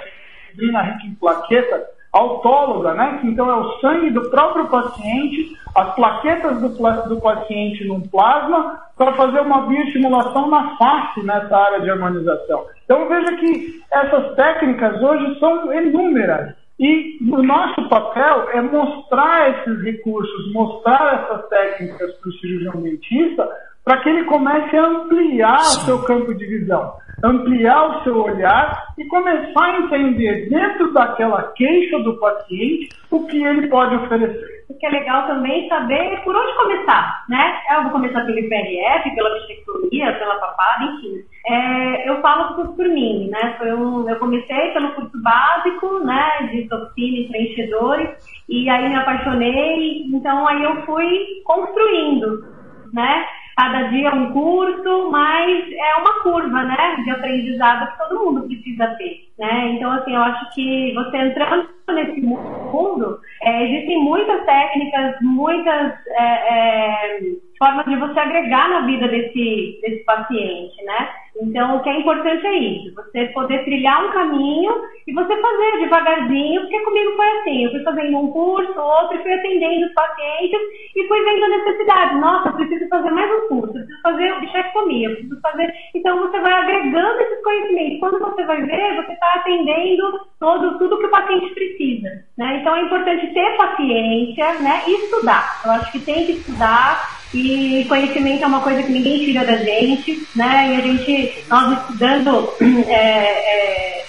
fibrina 0.49 0.82
rica 0.84 1.05
em 1.05 1.15
plaqueta, 1.15 1.97
autóloga, 2.18 2.93
né, 2.93 3.20
que 3.22 3.28
então 3.28 3.49
é 3.49 3.55
o 3.55 3.80
sangue 3.80 4.09
do 4.09 4.30
próprio 4.30 4.68
paciente, 4.68 5.55
as 5.76 5.93
plaquetas 5.95 6.59
do, 6.59 6.70
do 7.09 7.22
paciente 7.22 7.86
num 7.86 8.01
plasma, 8.01 8.80
para 8.97 9.13
fazer 9.13 9.41
uma 9.41 9.68
bioestimulação 9.68 10.49
na 10.49 10.76
face 10.78 11.24
nessa 11.24 11.55
área 11.55 11.82
de 11.82 11.89
harmonização. 11.89 12.65
Então 12.84 13.07
veja 13.07 13.36
que 13.38 13.82
essas 13.91 14.36
técnicas 14.36 15.01
hoje 15.01 15.39
são 15.39 15.72
inúmeras. 15.72 16.55
E 16.80 17.18
o 17.32 17.41
nosso 17.41 17.89
papel 17.89 18.49
é 18.53 18.61
mostrar 18.61 19.49
esses 19.49 19.84
recursos, 19.84 20.53
mostrar 20.53 21.24
essas 21.24 21.47
técnicas 21.49 22.13
para 22.13 22.30
o 22.30 22.34
cirurgião 22.34 22.82
dentista, 22.82 23.47
para 23.84 23.97
que 23.97 24.09
ele 24.09 24.26
comece 24.26 24.76
a 24.76 24.86
ampliar 24.86 25.59
o 25.59 25.86
seu 25.86 26.03
campo 26.03 26.34
de 26.36 26.45
visão 26.45 26.93
ampliar 27.24 27.89
o 27.89 28.03
seu 28.03 28.24
olhar 28.24 28.93
e 28.97 29.05
começar 29.05 29.63
a 29.63 29.80
entender 29.80 30.49
dentro 30.49 30.93
daquela 30.93 31.43
queixa 31.53 31.99
do 31.99 32.18
paciente 32.20 32.89
o 33.09 33.26
que 33.26 33.43
ele 33.43 33.68
pode 33.68 33.95
oferecer. 33.95 34.57
O 34.70 34.78
que 34.78 34.86
é 34.86 34.89
legal 34.89 35.26
também 35.28 35.68
saber 35.70 36.22
por 36.24 36.36
onde 36.36 36.57
começar, 36.57 37.24
né? 37.30 37.57
Eu 37.72 37.84
vou 37.84 37.91
começar 37.93 38.26
pelo 38.26 38.38
IPRF, 38.38 39.15
pela 39.15 39.34
bichectomia, 39.36 40.13
pela 40.20 40.36
papada, 40.36 40.84
enfim. 40.84 41.24
É, 41.45 42.09
eu 42.09 42.22
falo 42.22 42.55
por, 42.55 42.76
por 42.76 42.88
mim, 42.88 43.30
né? 43.30 43.55
Foi 43.57 43.74
um, 43.74 44.07
eu 44.07 44.18
comecei 44.18 44.72
pelo 44.74 44.91
curso 44.93 45.22
básico, 45.24 45.99
né, 46.03 46.49
de 46.51 46.68
toxina 46.68 47.18
e 47.18 47.28
preenchedores, 47.30 48.43
e 48.49 48.70
aí 48.70 48.89
me 48.89 48.95
apaixonei, 48.95 50.03
então 50.13 50.45
aí 50.47 50.61
eu 50.61 50.82
fui 50.86 51.41
construindo, 51.45 52.45
né? 52.93 53.26
Cada 53.58 53.88
dia 53.89 54.14
um 54.14 54.32
curso, 54.32 55.10
mas 55.10 55.66
é 55.72 55.99
uma 55.99 56.22
curva, 56.22 56.64
né, 56.64 56.95
de 57.03 57.10
aprendizado 57.10 57.91
que 57.91 57.97
todo 57.97 58.24
mundo 58.24 58.47
precisa 58.47 58.86
ter, 58.99 59.28
né? 59.39 59.70
Então, 59.72 59.91
assim, 59.91 60.14
eu 60.14 60.22
acho 60.22 60.53
que 60.53 60.93
você 60.93 61.18
entrando 61.18 61.68
nesse 61.89 62.22
mundo, 62.22 63.20
é, 63.41 63.64
existem 63.64 63.99
muitas 64.03 64.45
técnicas, 64.45 65.16
muitas 65.22 65.93
é, 66.08 66.24
é, 66.53 67.20
formas 67.58 67.86
de 67.86 67.95
você 67.95 68.20
agregar 68.20 68.70
na 68.70 68.86
vida 68.86 69.08
desse, 69.08 69.80
desse 69.82 70.03
paciente, 70.05 70.84
né? 70.86 71.10
Então, 71.41 71.77
o 71.77 71.83
que 71.83 71.89
é 71.89 71.99
importante 71.99 72.45
é 72.45 72.57
isso, 72.57 72.95
você 72.95 73.27
poder 73.27 73.63
trilhar 73.63 74.05
um 74.05 74.11
caminho 74.11 74.73
e 75.07 75.13
você 75.13 75.35
fazer 75.39 75.79
devagarzinho, 75.79 76.61
porque 76.61 76.79
comigo 76.79 77.15
foi 77.15 77.27
assim, 77.27 77.63
eu 77.63 77.71
fui 77.71 77.83
fazendo 77.83 78.17
um 78.17 78.31
curso, 78.31 78.79
outro, 78.79 79.21
fui 79.21 79.33
atendendo 79.33 79.85
os 79.85 79.93
pacientes 79.93 80.59
e 80.95 81.07
fui 81.07 81.23
vendo 81.23 81.45
a 81.45 81.57
necessidade. 81.57 82.19
Nossa, 82.19 82.49
eu 82.49 82.53
preciso 82.53 82.89
fazer 82.89 83.11
mais 83.11 83.31
um 83.31 83.47
curso, 83.47 83.73
preciso 83.73 84.01
fazer 84.01 84.39
bichectomia, 84.39 85.09
preciso 85.11 85.41
fazer... 85.41 85.73
Então, 85.95 86.19
você 86.19 86.39
vai 86.39 86.53
agregando 86.53 87.21
esses 87.21 87.43
conhecimentos. 87.43 87.99
Quando 87.99 88.19
você 88.19 88.43
vai 88.43 88.61
ver, 88.63 88.95
você 88.95 89.13
está 89.13 89.33
atendendo 89.35 90.19
todo, 90.39 90.77
tudo 90.77 90.99
que 90.99 91.05
o 91.05 91.11
paciente 91.11 91.53
precisa, 91.53 92.09
né? 92.38 92.59
Então, 92.61 92.75
é 92.75 92.81
importante 92.81 93.33
ter 93.33 93.57
paciência, 93.57 94.53
né, 94.59 94.81
e 94.88 94.93
estudar. 95.03 95.61
Eu 95.65 95.71
acho 95.71 95.91
que 95.91 95.99
tem 95.99 96.25
que 96.25 96.33
estudar, 96.33 97.17
e 97.34 97.86
conhecimento 97.88 98.43
é 98.43 98.47
uma 98.47 98.61
coisa 98.61 98.84
que 98.84 98.91
ninguém 98.91 99.25
tira 99.25 99.45
da 99.45 99.57
gente, 99.57 100.28
né? 100.36 100.73
E 100.73 100.78
a 100.78 100.82
gente, 100.82 101.43
nós 101.49 101.78
estudando 101.80 102.53
é, 102.88 102.93
é, 102.93 104.05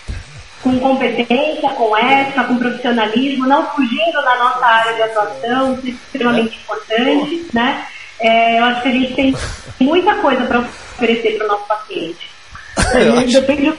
com 0.63 0.79
competência, 0.79 1.69
com 1.71 1.97
ética, 1.97 2.45
com 2.45 2.59
profissionalismo, 2.59 3.47
não 3.47 3.67
fugindo 3.71 4.23
da 4.23 4.37
nossa 4.39 4.65
área 4.65 4.95
de 4.95 5.03
atuação, 5.03 5.75
isso 5.75 5.87
é 5.87 5.91
extremamente 5.91 6.59
importante, 6.59 7.47
né? 7.53 7.87
É, 8.21 8.59
eu 8.59 8.65
acho 8.65 8.83
que 8.83 8.89
a 8.89 8.93
gente 8.93 9.15
tem 9.15 9.37
muita 9.81 10.15
coisa 10.17 10.45
para 10.45 10.61
oferecer 10.61 11.37
para 11.37 11.47
o 11.47 11.49
nosso 11.49 11.67
paciente. 11.67 12.31
É, 12.95 13.25
depende 13.25 13.73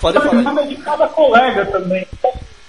Pode 0.00 0.18
falar. 0.20 0.62
de 0.62 0.76
cada 0.76 1.08
colega 1.08 1.66
também. 1.66 2.06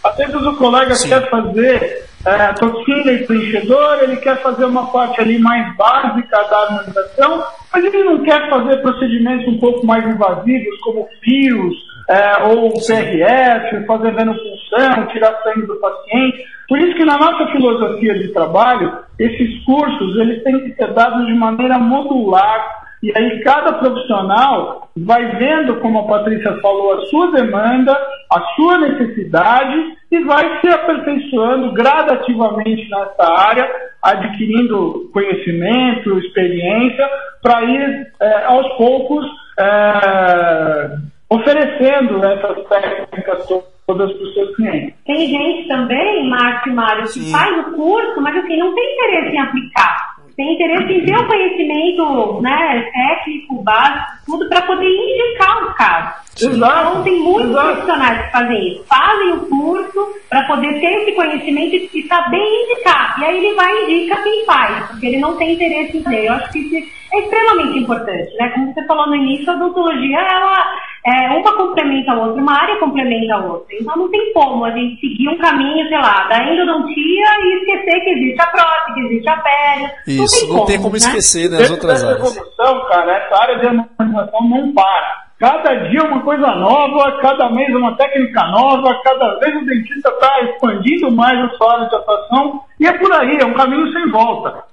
Às 0.03 0.15
vezes 0.17 0.35
o 0.35 0.55
colega 0.55 0.95
Sim. 0.95 1.09
quer 1.09 1.29
fazer 1.29 2.05
é, 2.25 2.53
toxina 2.53 3.11
e 3.11 3.25
preenchedor, 3.25 3.99
ele 4.03 4.17
quer 4.17 4.41
fazer 4.41 4.65
uma 4.65 4.87
parte 4.91 5.19
ali 5.21 5.39
mais 5.39 5.75
básica 5.75 6.43
da 6.49 6.57
harmonização, 6.59 7.43
mas 7.73 7.83
ele 7.83 8.03
não 8.03 8.23
quer 8.23 8.49
fazer 8.49 8.77
procedimentos 8.77 9.47
um 9.47 9.59
pouco 9.59 9.85
mais 9.85 10.05
invasivos, 10.05 10.79
como 10.81 11.07
fios, 11.23 11.75
é, 12.09 12.43
ou 12.43 12.71
PRF, 12.73 13.85
fazer 13.85 14.11
venopunção, 14.11 15.07
tirar 15.11 15.41
sangue 15.43 15.65
do 15.65 15.75
paciente. 15.77 16.45
Por 16.67 16.79
isso 16.79 16.95
que 16.95 17.05
na 17.05 17.17
nossa 17.17 17.51
filosofia 17.51 18.13
de 18.19 18.27
trabalho, 18.29 18.99
esses 19.19 19.63
cursos 19.65 20.15
eles 20.17 20.43
têm 20.43 20.59
que 20.61 20.75
ser 20.75 20.93
dados 20.93 21.25
de 21.25 21.33
maneira 21.33 21.77
modular, 21.77 22.81
E 23.03 23.11
aí 23.17 23.39
cada 23.41 23.73
profissional 23.73 24.89
vai 24.95 25.25
vendo, 25.37 25.77
como 25.77 25.99
a 25.99 26.07
Patrícia 26.07 26.59
falou, 26.61 26.93
a 26.93 27.05
sua 27.07 27.31
demanda, 27.31 27.91
a 28.31 28.41
sua 28.55 28.77
necessidade 28.77 29.97
e 30.11 30.19
vai 30.23 30.61
se 30.61 30.67
aperfeiçoando 30.69 31.73
gradativamente 31.73 32.87
nessa 32.89 33.33
área, 33.33 33.67
adquirindo 34.03 35.09
conhecimento, 35.11 36.19
experiência, 36.19 37.09
para 37.41 37.63
ir 37.63 38.13
é, 38.19 38.45
aos 38.45 38.67
poucos 38.77 39.25
é, 39.59 40.97
oferecendo 41.29 42.23
essas 42.23 42.67
técnicas 42.67 43.47
todas 43.47 44.13
para 44.13 44.23
os 44.23 44.33
seus 44.33 44.55
clientes. 44.55 44.93
Tem 45.05 45.27
gente 45.27 45.67
também, 45.67 46.29
Márcio 46.29 46.71
e 46.71 46.75
Mário, 46.75 47.03
que 47.03 47.19
Sim. 47.19 47.31
faz 47.31 47.67
o 47.67 47.71
curso, 47.71 48.21
mas 48.21 48.37
assim, 48.37 48.57
não 48.57 48.75
tem 48.75 48.93
interesse 48.93 49.35
em 49.35 49.39
aplicar 49.39 50.10
tem 50.41 50.55
interesse 50.55 50.93
em 50.93 51.05
ter 51.05 51.15
o 51.15 51.27
conhecimento 51.27 52.41
né, 52.41 52.89
técnico, 52.91 53.61
básico, 53.61 54.11
tudo 54.25 54.49
para 54.49 54.63
poder 54.63 54.87
indicar 54.87 55.63
o 55.63 55.73
caso. 55.75 56.21
Exato. 56.41 56.89
Então, 56.89 57.03
tem 57.03 57.19
muitos 57.19 57.51
Exato. 57.51 57.67
profissionais 57.67 58.25
que 58.25 58.31
fazem 58.31 58.67
isso. 58.67 58.83
Fazem 58.87 59.33
o 59.33 59.39
curso 59.41 60.15
para 60.29 60.43
poder 60.47 60.79
ter 60.79 61.01
esse 61.01 61.11
conhecimento 61.11 61.75
e 61.75 62.07
saber 62.07 62.39
indicar. 62.39 63.19
E 63.19 63.25
aí 63.25 63.37
ele 63.37 63.55
vai 63.55 63.71
e 63.71 63.83
indica 63.83 64.23
quem 64.23 64.45
faz, 64.45 64.87
porque 64.87 65.05
ele 65.05 65.17
não 65.17 65.37
tem 65.37 65.53
interesse 65.53 65.97
em 65.97 66.03
ter. 66.03 66.25
Eu 66.25 66.33
acho 66.33 66.51
que 66.51 66.59
isso 66.59 66.89
é 67.13 67.19
extremamente 67.19 67.77
importante. 67.77 68.33
Né? 68.37 68.49
Como 68.49 68.73
você 68.73 68.83
falou 68.85 69.07
no 69.07 69.15
início, 69.15 69.51
a 69.51 69.55
odontologia, 69.55 70.17
ela, 70.17 70.75
é, 71.05 71.29
uma 71.29 71.57
complementa 71.57 72.11
a 72.11 72.19
outra, 72.19 72.41
uma 72.41 72.61
área 72.61 72.79
complementa 72.79 73.33
a 73.33 73.45
outra. 73.45 73.75
Então 73.79 73.95
não 73.95 74.09
tem 74.09 74.33
como 74.33 74.63
a 74.65 74.71
gente 74.71 74.99
seguir 75.01 75.29
um 75.29 75.37
caminho, 75.37 75.87
sei 75.87 75.97
lá, 75.97 76.27
da 76.27 76.43
endodontia 76.43 77.25
e 77.41 77.57
esquecer 77.57 78.01
que 78.01 78.09
existe 78.11 78.41
a 78.41 78.47
prótese, 78.47 78.93
que 78.93 78.99
existe 79.07 79.29
a 79.29 79.37
pele. 79.37 79.91
Isso, 80.07 80.19
não 80.19 80.27
tem 80.27 80.47
como, 80.47 80.59
não 80.59 80.65
tem 80.65 80.77
como 80.77 80.91
né? 80.91 80.97
esquecer 80.97 81.49
né, 81.49 81.57
as 81.57 81.71
outras 81.71 82.03
áreas. 82.03 82.19
evolução, 82.19 82.87
cara, 82.87 83.17
essa 83.17 83.41
área 83.41 83.59
de 83.59 83.67
harmonização 83.67 84.49
não 84.49 84.73
para. 84.73 85.21
Cada 85.39 85.73
dia 85.73 86.03
uma 86.03 86.21
coisa 86.21 86.55
nova, 86.55 87.17
cada 87.19 87.49
mês 87.49 87.73
uma 87.73 87.97
técnica 87.97 88.43
nova, 88.49 89.01
cada 89.03 89.39
vez 89.39 89.55
o 89.55 89.65
dentista 89.65 90.09
está 90.09 90.39
expandindo 90.41 91.11
mais 91.11 91.35
a 91.39 91.49
sua 91.57 91.73
área 91.73 91.89
de 91.89 91.95
atuação 91.95 92.61
e 92.79 92.85
é 92.85 92.93
por 92.93 93.11
aí, 93.11 93.39
é 93.41 93.45
um 93.45 93.55
caminho 93.55 93.91
sem 93.91 94.07
volta. 94.11 94.70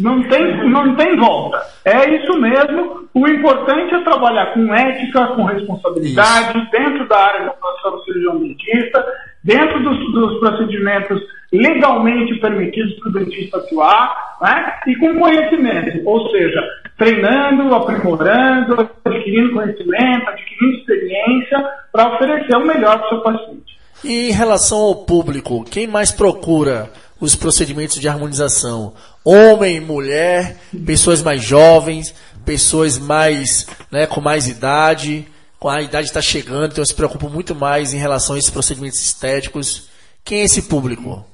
Não 0.00 0.22
tem, 0.28 0.68
não 0.68 0.94
tem 0.96 1.16
volta. 1.16 1.60
É 1.84 2.16
isso 2.16 2.38
mesmo. 2.38 3.08
O 3.14 3.28
importante 3.28 3.94
é 3.94 4.04
trabalhar 4.04 4.54
com 4.54 4.74
ética, 4.74 5.26
com 5.28 5.44
responsabilidade, 5.44 6.58
isso. 6.58 6.70
dentro 6.70 7.08
da 7.08 7.18
área 7.18 7.46
da 7.46 7.90
do 7.90 8.04
cirurgião 8.04 8.38
dentista, 8.38 9.04
dentro 9.42 9.82
dos, 9.82 10.12
dos 10.12 10.38
procedimentos 10.40 11.20
legalmente 11.52 12.38
permitidos 12.40 12.94
para 13.00 13.08
o 13.08 13.12
dentista 13.12 13.58
atuar, 13.58 14.36
né? 14.40 14.72
e 14.86 14.96
com 14.96 15.18
conhecimento, 15.18 16.08
ou 16.08 16.30
seja, 16.30 16.60
treinando, 16.96 17.74
aprimorando, 17.74 18.88
adquirindo 19.04 19.52
conhecimento, 19.52 20.28
adquirindo 20.28 20.76
experiência 20.78 21.64
para 21.92 22.14
oferecer 22.14 22.56
o 22.56 22.66
melhor 22.66 22.98
para 22.98 23.06
o 23.06 23.08
seu 23.08 23.20
paciente. 23.20 23.80
E 24.04 24.28
em 24.28 24.32
relação 24.32 24.78
ao 24.78 25.04
público, 25.04 25.64
quem 25.64 25.86
mais 25.86 26.12
procura 26.12 26.88
os 27.20 27.36
procedimentos 27.36 28.00
de 28.00 28.08
harmonização? 28.08 28.94
Homem, 29.24 29.80
mulher, 29.80 30.56
pessoas 30.86 31.22
mais 31.22 31.42
jovens, 31.42 32.14
pessoas 32.44 32.98
mais, 32.98 33.66
né, 33.90 34.06
com 34.06 34.20
mais 34.20 34.48
idade, 34.48 35.26
com 35.58 35.68
a 35.68 35.82
idade 35.82 36.06
está 36.06 36.22
chegando, 36.22 36.66
então 36.66 36.80
eu 36.82 36.86
se 36.86 36.96
preocupo 36.96 37.28
muito 37.28 37.54
mais 37.54 37.92
em 37.92 37.98
relação 37.98 38.34
a 38.34 38.38
esses 38.38 38.50
procedimentos 38.50 38.98
estéticos. 38.98 39.90
Quem 40.24 40.40
é 40.40 40.44
esse 40.44 40.68
público? 40.68 41.26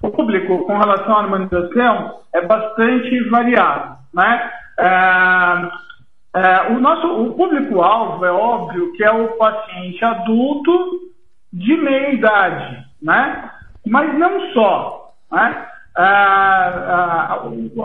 O 0.00 0.10
público 0.10 0.64
com 0.64 0.78
relação 0.78 1.16
à 1.16 1.22
harmonização 1.22 2.20
é 2.32 2.46
bastante 2.46 3.28
variado, 3.30 3.98
né? 4.12 4.50
É, 4.78 5.84
é, 6.36 6.72
o 6.72 6.80
nosso 6.80 7.06
o 7.06 7.34
público-alvo 7.34 8.24
é 8.24 8.30
óbvio 8.30 8.92
que 8.92 9.04
é 9.04 9.10
o 9.10 9.28
paciente 9.36 10.04
adulto 10.04 10.72
de 11.52 11.76
meia 11.76 12.12
idade, 12.12 12.84
né? 13.04 13.50
Mas 13.86 14.18
não 14.18 14.52
só, 14.52 15.12
né? 15.30 15.66
A, 15.96 16.04
a, 16.66 17.34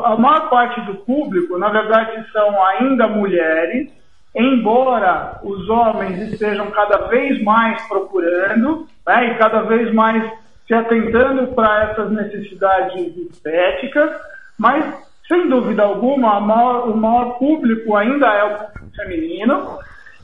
a 0.06 0.18
maior 0.18 0.50
parte 0.50 0.82
do 0.82 0.96
público, 0.96 1.60
na 1.60 1.70
verdade, 1.70 2.26
são 2.32 2.64
ainda 2.66 3.08
mulheres, 3.08 3.92
embora 4.36 5.40
os 5.44 5.70
homens 5.70 6.20
estejam 6.32 6.72
cada 6.72 7.08
vez 7.08 7.44
mais 7.44 7.80
procurando 7.88 8.88
né, 9.06 9.28
e 9.28 9.36
cada 9.36 9.62
vez 9.62 9.94
mais 9.94 10.24
se 10.66 10.74
atentando 10.74 11.54
para 11.54 11.92
essas 11.92 12.12
necessidades 12.12 13.16
estéticas, 13.32 14.10
mas, 14.58 14.86
sem 15.28 15.48
dúvida 15.48 15.84
alguma, 15.84 16.40
maior, 16.40 16.90
o 16.90 16.98
maior 16.98 17.38
público 17.38 17.96
ainda 17.96 18.28
é 18.28 18.44
o 18.46 18.96
feminino, 18.96 19.78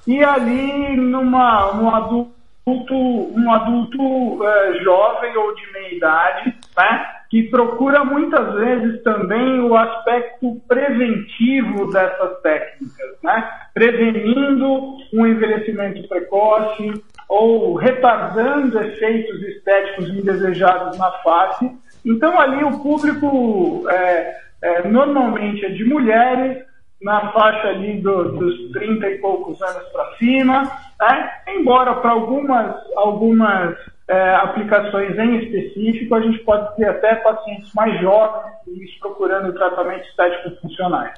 e 0.07 0.23
ali 0.23 0.97
numa, 0.97 1.73
num 1.73 1.93
adulto 1.93 2.35
adulto, 2.65 2.95
um 2.95 3.51
adulto 3.51 4.43
é, 4.43 4.83
jovem 4.83 5.37
ou 5.37 5.55
de 5.55 5.71
meia 5.71 5.95
idade, 5.95 6.55
né, 6.75 7.05
que 7.29 7.43
procura 7.43 8.03
muitas 8.03 8.53
vezes 8.55 9.03
também 9.03 9.59
o 9.61 9.75
aspecto 9.75 10.61
preventivo 10.67 11.91
dessas 11.91 12.41
técnicas, 12.41 13.17
né, 13.23 13.49
prevenindo 13.73 14.97
um 15.13 15.27
envelhecimento 15.27 16.07
precoce 16.07 16.93
ou 17.29 17.75
retardando 17.75 18.79
efeitos 18.79 19.41
estéticos 19.43 20.09
indesejados 20.09 20.97
na 20.97 21.11
face. 21.23 21.71
Então 22.03 22.39
ali 22.39 22.63
o 22.63 22.79
público 22.79 23.87
é, 23.89 24.37
é, 24.61 24.87
normalmente 24.87 25.65
é 25.65 25.69
de 25.69 25.83
mulheres 25.85 26.63
na 27.01 27.31
faixa 27.31 27.67
ali 27.67 27.99
do, 28.01 28.31
dos 28.31 28.71
30 28.71 29.07
e 29.09 29.17
poucos 29.19 29.61
anos 29.61 29.87
para 29.89 30.15
cima, 30.17 30.71
né? 30.99 31.31
embora 31.47 31.95
para 31.95 32.11
algumas, 32.11 32.75
algumas 32.95 33.75
é, 34.07 34.35
aplicações 34.35 35.17
em 35.17 35.37
específico, 35.43 36.15
a 36.15 36.21
gente 36.21 36.39
pode 36.39 36.75
ter 36.75 36.87
até 36.87 37.15
pacientes 37.15 37.71
mais 37.73 37.99
jovens 38.01 38.99
procurando 38.99 39.53
tratamento 39.53 40.05
estético 40.07 40.61
funcionais. 40.61 41.13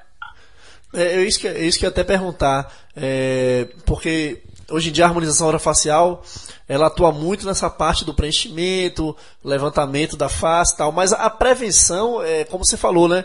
É, 0.93 1.17
é, 1.17 1.23
isso 1.23 1.39
que, 1.39 1.47
é 1.47 1.59
isso 1.59 1.77
que 1.77 1.85
eu 1.85 1.89
até 1.89 2.03
perguntar, 2.03 2.71
é, 2.95 3.67
porque 3.85 4.41
hoje 4.69 4.89
em 4.89 4.91
dia 4.91 5.05
a 5.05 5.07
harmonização 5.07 5.47
orofacial 5.47 6.21
ela 6.67 6.87
atua 6.87 7.11
muito 7.11 7.45
nessa 7.45 7.69
parte 7.69 8.05
do 8.05 8.13
preenchimento, 8.13 9.15
levantamento 9.43 10.17
da 10.17 10.27
face 10.27 10.73
e 10.73 10.77
tal, 10.77 10.91
mas 10.91 11.13
a 11.13 11.29
prevenção, 11.29 12.21
é, 12.23 12.45
como 12.45 12.65
você 12.65 12.77
falou, 12.77 13.07
né? 13.07 13.23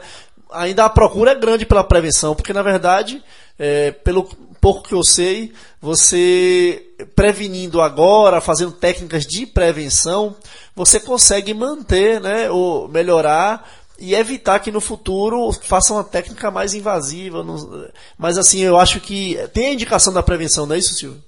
ainda 0.53 0.85
a 0.85 0.91
procura 0.91 1.33
é 1.33 1.35
grande 1.35 1.67
pela 1.67 1.85
prevenção, 1.85 2.35
porque 2.35 2.53
na 2.53 2.63
verdade, 2.63 3.23
é, 3.59 3.91
pelo 3.91 4.29
pouco 4.63 4.85
que 4.85 4.95
eu 4.95 5.03
sei, 5.03 5.53
você 5.81 6.95
prevenindo 7.17 7.81
agora, 7.81 8.41
fazendo 8.41 8.71
técnicas 8.71 9.27
de 9.27 9.45
prevenção, 9.45 10.37
você 10.75 11.01
consegue 11.01 11.53
manter, 11.53 12.21
né, 12.21 12.49
ou 12.49 12.87
melhorar 12.87 13.69
e 13.99 14.15
evitar 14.15 14.61
que 14.61 14.71
no 14.71 14.81
futuro 14.81 15.51
faça 15.69 15.93
uma 15.93 16.05
técnica 16.05 16.49
mais 16.49 16.75
invasiva. 16.75 17.45
Mas 18.17 18.39
assim, 18.39 18.61
eu 18.61 18.79
acho 18.79 19.01
que 19.01 19.37
tem 19.53 19.67
a 19.67 19.73
indicação 19.73 20.15
da 20.15 20.23
prevenção, 20.23 20.65
não 20.65 20.77
é 20.77 20.79
isso, 20.79 20.95
Silvio? 20.95 21.21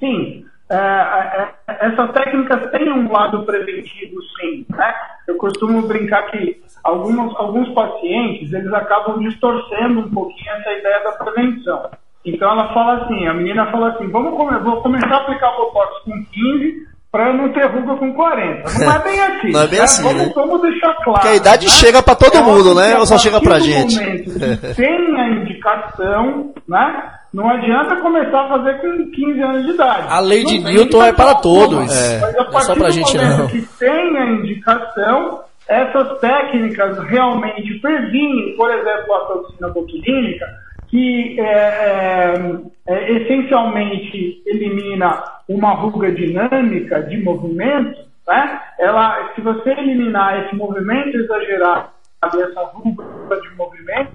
Sim. 0.00 0.46
É, 0.70 0.76
é, 0.76 1.54
essas 1.68 2.12
técnicas 2.12 2.70
têm 2.70 2.90
um 2.90 3.12
lado 3.12 3.44
preventivo, 3.44 4.22
sim. 4.40 4.64
Né? 4.70 4.94
Eu 5.28 5.36
costumo 5.36 5.82
brincar 5.82 6.30
que 6.30 6.62
alguns, 6.84 7.34
alguns 7.36 7.68
pacientes 7.70 8.52
eles 8.52 8.72
acabam 8.72 9.18
distorcendo 9.18 10.00
um 10.00 10.10
pouquinho 10.10 10.52
essa 10.52 10.72
ideia 10.72 11.02
da 11.02 11.12
prevenção. 11.12 11.90
Então 12.24 12.50
ela 12.50 12.72
fala 12.72 13.04
assim, 13.04 13.26
a 13.26 13.34
menina 13.34 13.70
fala 13.70 13.90
assim, 13.90 14.08
vamos 14.08 14.36
come 14.36 14.58
vou 14.60 14.80
começar 14.82 15.14
a 15.14 15.20
aplicar 15.22 15.50
Botox 15.56 15.98
com 16.04 16.12
15 16.12 16.94
para 17.10 17.32
não 17.32 17.52
ter 17.52 17.66
ruga 17.66 17.96
com 17.96 18.12
40. 18.12 18.84
Não 18.84 18.92
é 18.92 19.02
bem 19.04 19.22
assim. 19.22 19.50
não 19.52 19.60
é 19.60 19.66
bem 19.68 19.78
né? 19.78 19.84
assim, 19.84 20.02
vamos, 20.02 20.26
né? 20.26 20.32
vamos 20.34 20.62
deixar 20.62 20.94
claro. 20.94 21.12
Porque 21.12 21.28
a 21.28 21.36
idade 21.36 21.66
né? 21.66 21.70
chega 21.70 22.02
para 22.02 22.14
todo 22.14 22.36
é 22.36 22.42
mundo, 22.42 22.74
né? 22.74 22.98
Ou 22.98 23.06
só 23.06 23.18
chega 23.18 23.40
para 23.40 23.60
gente? 23.60 23.96
tem 24.74 25.20
a 25.20 25.28
indicação, 25.28 26.52
né? 26.66 27.12
Não 27.32 27.48
adianta 27.48 27.96
começar 27.96 28.42
a 28.42 28.48
fazer 28.48 28.80
com 28.80 29.10
15 29.10 29.42
anos 29.42 29.64
de 29.64 29.70
idade. 29.72 30.06
A 30.08 30.20
lei 30.20 30.44
de 30.44 30.58
Newton 30.58 31.04
é 31.04 31.12
para 31.12 31.34
todos. 31.36 31.92
É, 31.92 32.20
Mas 32.20 32.36
a 32.36 32.44
partir 32.44 32.56
é 32.56 32.60
só 32.60 32.74
pra 32.74 32.90
gente 32.90 33.16
não. 33.16 33.46
que 33.48 33.62
tem 33.78 34.18
a 34.18 34.26
indicação, 34.32 35.40
essas 35.68 36.18
técnicas 36.20 36.98
realmente 37.04 37.78
previnem, 37.80 38.54
por 38.56 38.70
exemplo, 38.70 39.14
a 39.14 39.20
toxina 39.26 39.68
botulínica, 39.68 40.46
que 40.88 41.40
é, 41.40 41.44
é, 41.44 42.60
é, 42.86 43.12
essencialmente 43.12 44.42
elimina 44.46 45.24
uma 45.48 45.72
ruga 45.74 46.12
dinâmica 46.12 47.02
de 47.02 47.22
movimento, 47.22 47.98
né? 48.28 48.60
Ela, 48.78 49.32
se 49.34 49.40
você 49.40 49.70
eliminar 49.70 50.44
esse 50.44 50.54
movimento 50.54 51.16
exagerado, 51.16 51.88
essa 52.22 52.60
ruga 52.62 53.40
de 53.40 53.56
movimento, 53.56 54.12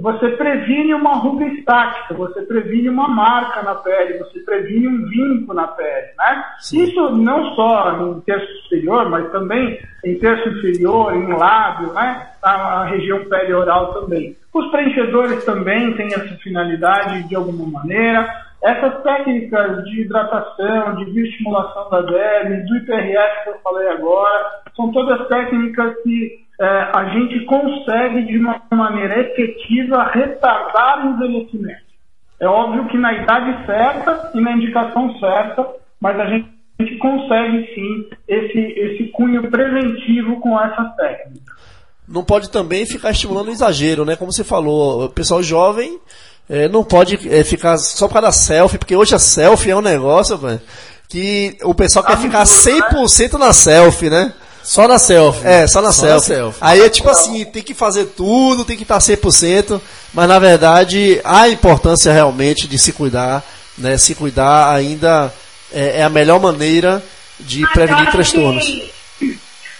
você 0.00 0.28
previne 0.30 0.94
uma 0.94 1.14
ruga 1.14 1.44
estática, 1.46 2.14
você 2.14 2.42
previne 2.42 2.88
uma 2.88 3.08
marca 3.08 3.62
na 3.62 3.74
pele, 3.74 4.18
você 4.18 4.40
previne 4.40 4.86
um 4.86 5.06
vinco 5.06 5.52
na 5.52 5.66
pele, 5.66 6.08
né? 6.16 6.44
Isso 6.72 7.10
não 7.16 7.54
só 7.54 8.00
em 8.00 8.20
terço 8.20 8.46
superior, 8.62 9.08
mas 9.10 9.30
também 9.32 9.78
em 10.04 10.18
terço 10.18 10.48
inferior, 10.48 11.14
em 11.14 11.32
lábio, 11.32 11.92
né? 11.92 12.28
A, 12.42 12.84
região 12.84 13.24
pele 13.24 13.52
oral 13.52 13.92
também. 13.94 14.36
Os 14.54 14.70
preenchedores 14.70 15.44
também 15.44 15.94
têm 15.94 16.06
essa 16.06 16.36
finalidade 16.36 17.28
de 17.28 17.34
alguma 17.34 17.80
maneira. 17.80 18.28
Essas 18.62 19.02
técnicas 19.02 19.84
de 19.84 20.02
hidratação, 20.02 20.96
de 20.96 21.04
bioestimulação 21.06 21.90
da 21.90 22.00
derme, 22.02 22.66
do 22.66 22.76
IPRF 22.76 23.44
que 23.44 23.50
eu 23.50 23.58
falei 23.62 23.88
agora, 23.88 24.50
são 24.74 24.90
todas 24.90 25.28
técnicas 25.28 25.94
que 26.02 26.47
é, 26.60 26.66
a 26.92 27.04
gente 27.10 27.44
consegue, 27.44 28.24
de 28.26 28.38
uma 28.38 28.60
maneira 28.72 29.20
efetiva, 29.20 30.10
retardar 30.12 31.06
o 31.06 31.10
envelhecimento. 31.10 31.88
É 32.40 32.46
óbvio 32.46 32.86
que 32.86 32.98
na 32.98 33.12
idade 33.12 33.66
certa 33.66 34.30
e 34.34 34.40
na 34.40 34.52
indicação 34.52 35.18
certa, 35.18 35.66
mas 36.00 36.18
a 36.18 36.26
gente, 36.26 36.48
a 36.78 36.82
gente 36.82 36.98
consegue 36.98 37.74
sim 37.74 38.08
esse, 38.26 38.58
esse 38.58 39.04
cunho 39.10 39.50
preventivo 39.50 40.40
com 40.40 40.60
essas 40.60 40.94
técnicas. 40.96 41.58
Não 42.08 42.24
pode 42.24 42.50
também 42.50 42.86
ficar 42.86 43.10
estimulando 43.10 43.48
o 43.48 43.52
exagero, 43.52 44.04
né? 44.04 44.16
Como 44.16 44.32
você 44.32 44.42
falou, 44.42 45.04
o 45.04 45.08
pessoal 45.10 45.42
jovem 45.42 45.98
é, 46.48 46.68
não 46.68 46.82
pode 46.82 47.28
é, 47.28 47.44
ficar 47.44 47.76
só 47.76 48.06
por 48.06 48.14
causa 48.14 48.28
da 48.28 48.32
selfie, 48.32 48.78
porque 48.78 48.96
hoje 48.96 49.14
a 49.14 49.18
selfie 49.18 49.70
é 49.70 49.76
um 49.76 49.82
negócio, 49.82 50.38
véio, 50.38 50.60
que 51.08 51.56
o 51.62 51.74
pessoal 51.74 52.04
quer 52.04 52.16
ficar 52.18 52.44
100% 52.44 53.34
na 53.34 53.52
selfie, 53.52 54.08
né? 54.08 54.32
Só 54.62 54.86
na 54.86 54.98
selfie. 54.98 55.46
É, 55.46 55.66
só 55.66 55.80
na, 55.80 55.92
só 55.92 56.02
selfie. 56.02 56.14
na 56.14 56.36
selfie. 56.36 56.58
Aí 56.60 56.80
é 56.80 56.88
tipo 56.88 57.08
assim, 57.08 57.44
tem 57.44 57.62
que 57.62 57.74
fazer 57.74 58.06
tudo, 58.06 58.64
tem 58.64 58.76
que 58.76 58.82
estar 58.82 58.98
100%, 58.98 59.80
mas 60.12 60.28
na 60.28 60.38
verdade 60.38 61.20
a 61.24 61.48
importância 61.48 62.12
realmente 62.12 62.66
de 62.68 62.78
se 62.78 62.92
cuidar, 62.92 63.44
né? 63.76 63.96
Se 63.96 64.14
cuidar 64.14 64.74
ainda 64.74 65.32
é, 65.72 66.00
é 66.00 66.02
a 66.02 66.08
melhor 66.08 66.40
maneira 66.40 67.02
de 67.40 67.62
mas 67.62 67.72
prevenir 67.72 68.10
transtornos. 68.10 68.64
Que 68.64 68.92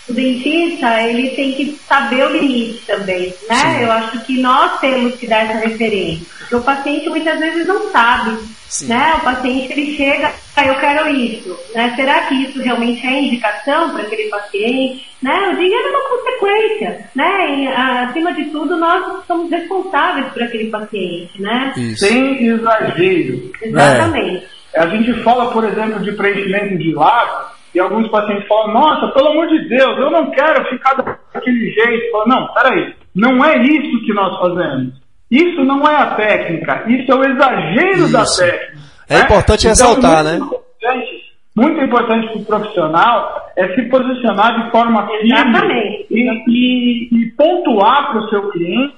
o 0.08 0.14
dentista, 0.14 1.02
ele 1.02 1.30
tem 1.30 1.52
que 1.52 1.78
saber 1.86 2.24
o 2.24 2.32
limite 2.32 2.82
também, 2.86 3.34
né? 3.48 3.56
Sim. 3.56 3.82
Eu 3.84 3.92
acho 3.92 4.20
que 4.20 4.40
nós 4.40 4.80
temos 4.80 5.14
que 5.16 5.26
dar 5.26 5.44
essa 5.44 5.68
referência. 5.68 6.26
Porque 6.38 6.56
o 6.56 6.62
paciente 6.62 7.10
muitas 7.10 7.38
vezes 7.38 7.66
não 7.66 7.92
sabe, 7.92 8.38
Sim. 8.68 8.88
né? 8.88 9.14
O 9.16 9.20
paciente, 9.20 9.72
ele 9.72 9.96
chega, 9.96 10.30
ah, 10.56 10.66
eu 10.66 10.74
quero 10.76 11.08
isso, 11.08 11.58
né? 11.74 11.92
Será 11.96 12.22
que 12.22 12.34
isso 12.34 12.60
realmente 12.60 13.06
é 13.06 13.22
indicação 13.22 13.90
para 13.90 14.02
aquele 14.02 14.28
paciente? 14.28 15.08
Né? 15.22 15.48
O 15.48 15.56
dinheiro 15.56 15.88
é 15.88 15.90
uma 15.90 16.08
consequência, 16.08 17.10
né? 17.14 17.56
E, 17.56 17.68
acima 17.68 18.32
de 18.34 18.44
tudo, 18.46 18.76
nós 18.76 19.24
somos 19.26 19.50
responsáveis 19.50 20.26
por 20.32 20.42
aquele 20.42 20.70
paciente, 20.70 21.40
né? 21.40 21.72
Isso. 21.76 22.06
Sem 22.06 22.46
exagero. 22.46 23.50
Exatamente. 23.62 24.46
É. 24.74 24.80
A 24.80 24.86
gente 24.86 25.12
fala, 25.22 25.50
por 25.50 25.64
exemplo, 25.64 26.00
de 26.00 26.12
preenchimento 26.12 26.78
de 26.78 26.92
lábios, 26.92 27.58
e 27.74 27.80
alguns 27.80 28.08
pacientes 28.10 28.46
falam, 28.46 28.72
nossa, 28.72 29.08
pelo 29.12 29.28
amor 29.28 29.46
de 29.48 29.68
Deus, 29.68 29.98
eu 29.98 30.10
não 30.10 30.30
quero 30.30 30.64
ficar 30.68 30.94
daquele 30.94 31.70
jeito. 31.70 32.10
Falo, 32.10 32.26
não, 32.26 32.54
peraí, 32.54 32.94
não 33.14 33.44
é 33.44 33.58
isso 33.62 34.04
que 34.04 34.14
nós 34.14 34.38
fazemos. 34.38 34.94
Isso 35.30 35.62
não 35.64 35.86
é 35.86 35.94
a 35.94 36.14
técnica, 36.14 36.84
isso 36.86 37.10
é 37.12 37.14
o 37.14 37.24
exagero 37.24 38.04
isso. 38.04 38.12
da 38.12 38.24
técnica. 38.24 38.88
É 39.08 39.14
né? 39.14 39.24
importante 39.24 39.66
então, 39.66 39.70
ressaltar, 39.70 40.24
né? 40.24 40.36
Importante, 40.36 41.28
muito 41.56 41.80
importante 41.80 42.28
para 42.28 42.38
o 42.38 42.44
profissional 42.44 43.50
é 43.56 43.74
se 43.74 43.82
posicionar 43.88 44.64
de 44.64 44.70
forma 44.70 45.06
firme 45.06 46.06
e, 46.10 46.30
e, 46.48 47.08
e 47.12 47.30
pontuar 47.32 48.10
para 48.10 48.20
o 48.20 48.28
seu 48.28 48.50
cliente 48.50 48.94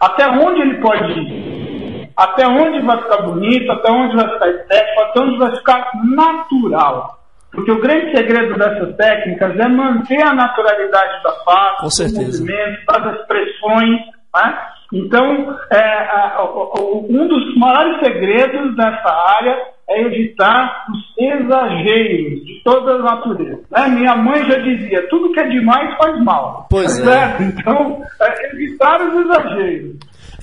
até 0.00 0.28
onde 0.28 0.60
ele 0.60 0.80
pode 0.80 1.12
ir, 1.12 2.10
até 2.16 2.46
onde 2.46 2.80
vai 2.80 3.00
ficar 3.02 3.22
bonito, 3.22 3.70
até 3.70 3.90
onde 3.90 4.16
vai 4.16 4.28
ficar 4.32 4.48
estético, 4.48 5.00
até 5.00 5.20
onde 5.20 5.38
vai 5.38 5.56
ficar 5.56 5.90
natural. 6.04 7.20
Porque 7.52 7.70
o 7.70 7.80
grande 7.80 8.16
segredo 8.16 8.58
dessas 8.58 8.96
técnicas 8.96 9.56
é 9.56 9.68
manter 9.68 10.20
a 10.22 10.34
naturalidade 10.34 11.22
da 11.22 11.32
face, 11.44 12.12
do 12.12 12.20
movimento, 12.20 12.84
das 12.86 13.20
expressões. 13.20 14.00
Né? 14.34 14.58
Então, 14.94 15.56
é, 15.72 16.38
um 17.08 17.26
dos 17.26 17.56
maiores 17.56 17.98
segredos 17.98 18.76
dessa 18.76 19.10
área 19.38 19.56
é 19.88 20.02
evitar 20.02 20.86
os 20.88 21.24
exageros 21.24 22.44
de 22.44 22.62
toda 22.64 22.92
a 22.92 22.98
natureza. 22.98 23.60
Né? 23.70 23.88
Minha 23.88 24.16
mãe 24.16 24.44
já 24.44 24.56
dizia, 24.58 25.08
tudo 25.08 25.32
que 25.32 25.40
é 25.40 25.48
demais 25.48 25.96
faz 25.98 26.24
mal. 26.24 26.68
Pois 26.70 26.98
é. 27.00 27.36
Então, 27.40 28.02
é 28.20 28.54
evitar 28.54 29.00
os 29.00 29.14
exageros. 29.24 29.96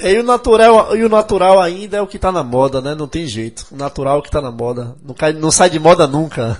E 0.03 0.17
o 0.17 0.23
natural, 0.23 0.95
e 0.95 1.03
o 1.03 1.09
natural 1.09 1.61
ainda 1.61 1.97
é 1.97 2.01
o 2.01 2.07
que 2.07 2.15
está 2.15 2.31
na 2.31 2.43
moda, 2.43 2.81
né? 2.81 2.95
Não 2.97 3.07
tem 3.07 3.25
jeito. 3.27 3.65
O 3.71 3.77
natural 3.77 4.15
é 4.15 4.19
o 4.19 4.21
que 4.21 4.29
está 4.29 4.41
na 4.41 4.51
moda. 4.51 4.95
Não, 5.05 5.13
cai, 5.13 5.31
não 5.33 5.51
sai 5.51 5.69
de 5.69 5.79
moda 5.79 6.07
nunca. 6.07 6.57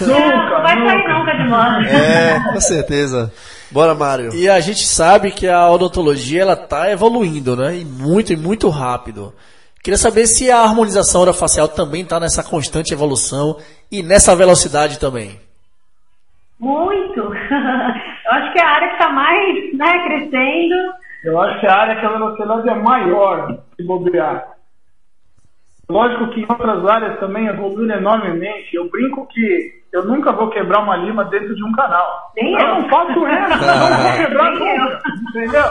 Nunca, 0.00 0.50
não 0.50 0.62
vai 0.62 0.76
nunca. 0.76 0.90
sair 0.90 1.18
nunca 1.18 1.32
de 1.36 1.48
moda. 1.48 1.88
É, 1.90 2.52
com 2.52 2.60
certeza. 2.60 3.32
Bora, 3.70 3.94
Mário. 3.94 4.34
E 4.34 4.48
a 4.48 4.60
gente 4.60 4.86
sabe 4.86 5.30
que 5.30 5.46
a 5.48 5.70
odontologia 5.70 6.42
ela 6.42 6.56
tá 6.56 6.90
evoluindo, 6.90 7.56
né? 7.56 7.76
E 7.76 7.84
muito 7.84 8.32
e 8.32 8.36
muito 8.36 8.68
rápido. 8.68 9.32
Queria 9.82 9.98
saber 9.98 10.26
se 10.26 10.50
a 10.50 10.60
harmonização 10.60 11.22
orofacial 11.22 11.68
também 11.68 12.02
está 12.02 12.20
nessa 12.20 12.42
constante 12.42 12.92
evolução 12.92 13.56
e 13.90 14.02
nessa 14.02 14.34
velocidade 14.36 14.98
também. 14.98 15.40
Muito. 16.58 17.20
Eu 17.20 18.32
acho 18.32 18.52
que 18.52 18.60
é 18.60 18.62
a 18.62 18.68
área 18.68 18.88
que 18.88 18.94
está 18.94 19.08
mais 19.10 19.74
né, 19.74 20.04
crescendo 20.04 21.00
eu 21.22 21.38
acho 21.38 21.60
que 21.60 21.66
a 21.66 21.76
área 21.76 22.00
que 22.00 22.06
a 22.06 22.12
velocidade 22.12 22.68
é 22.68 22.74
maior 22.74 23.58
se 23.76 23.84
bobear. 23.84 24.48
Lógico 25.90 26.28
que 26.28 26.40
em 26.40 26.46
outras 26.48 26.86
áreas 26.86 27.18
também 27.18 27.46
evoluem 27.46 27.90
enormemente. 27.90 28.74
Eu 28.74 28.88
brinco 28.88 29.26
que 29.26 29.80
eu 29.92 30.04
nunca 30.04 30.30
vou 30.30 30.48
quebrar 30.48 30.84
uma 30.84 30.96
lima 30.96 31.24
dentro 31.24 31.54
de 31.54 31.64
um 31.64 31.72
canal. 31.72 32.30
Nem 32.36 32.52
eu, 32.54 32.60
eu 32.60 32.74
não 32.76 32.88
faço 32.88 33.26
essa, 33.26 33.74
não 33.74 34.02
vou 34.02 34.16
quebrar 34.16 34.52
nunca. 34.52 35.02
Entendeu? 35.28 35.64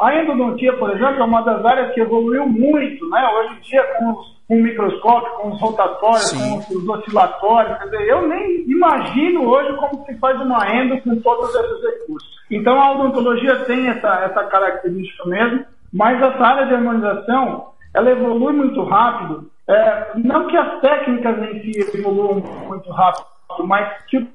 A 0.00 0.14
endodontia, 0.14 0.72
por 0.74 0.90
exemplo, 0.90 1.20
é 1.20 1.24
uma 1.24 1.42
das 1.42 1.64
áreas 1.64 1.92
que 1.92 2.00
evoluiu 2.00 2.46
muito, 2.46 3.08
né? 3.10 3.28
Hoje 3.36 3.56
em 3.56 3.60
dia, 3.62 3.82
com, 3.98 4.10
os, 4.10 4.42
com 4.46 4.56
o 4.58 4.62
microscópio, 4.62 5.32
com 5.32 5.48
os 5.48 5.60
rotatórios, 5.60 6.30
Sim. 6.30 6.60
com 6.62 6.78
os 6.78 6.88
oscilatórios, 6.88 7.78
quer 7.78 7.84
dizer, 7.84 8.08
eu 8.08 8.28
nem 8.28 8.64
imagino 8.68 9.48
hoje 9.48 9.76
como 9.76 10.04
se 10.04 10.16
faz 10.18 10.40
uma 10.40 10.72
endo 10.72 11.00
com 11.00 11.16
todos 11.20 11.52
esses 11.54 11.82
recursos. 11.82 12.34
Então 12.50 12.80
a 12.80 12.92
odontologia 12.92 13.56
tem 13.64 13.88
essa, 13.88 14.08
essa 14.24 14.44
característica 14.44 15.24
mesmo, 15.26 15.64
mas 15.92 16.20
essa 16.20 16.44
área 16.44 16.66
de 16.66 16.74
harmonização 16.74 17.74
ela 17.94 18.10
evolui 18.10 18.52
muito 18.52 18.82
rápido. 18.82 19.48
É, 19.68 20.12
não 20.16 20.46
que 20.46 20.56
as 20.56 20.80
técnicas 20.80 21.38
em 21.42 21.60
si 21.60 21.98
evoluam 21.98 22.42
muito 22.66 22.90
rápido, 22.90 23.26
mas 23.66 24.04
que 24.06 24.18
o 24.18 24.28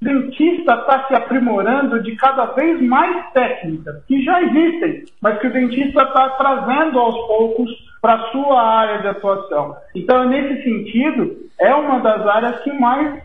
dentista 0.00 0.74
está 0.74 1.06
se 1.06 1.14
aprimorando 1.14 2.02
de 2.02 2.16
cada 2.16 2.46
vez 2.46 2.80
mais 2.82 3.30
técnicas 3.32 4.04
que 4.06 4.22
já 4.22 4.42
existem, 4.42 5.04
mas 5.20 5.38
que 5.38 5.46
o 5.46 5.52
dentista 5.52 6.02
está 6.02 6.30
trazendo 6.30 6.98
aos 6.98 7.14
poucos 7.26 7.70
para 8.00 8.14
a 8.14 8.30
sua 8.32 8.60
área 8.60 8.98
de 9.02 9.08
atuação. 9.08 9.76
Então, 9.94 10.28
nesse 10.28 10.64
sentido, 10.64 11.36
é 11.60 11.72
uma 11.72 12.00
das 12.00 12.26
áreas 12.26 12.60
que 12.62 12.72
mais 12.72 13.22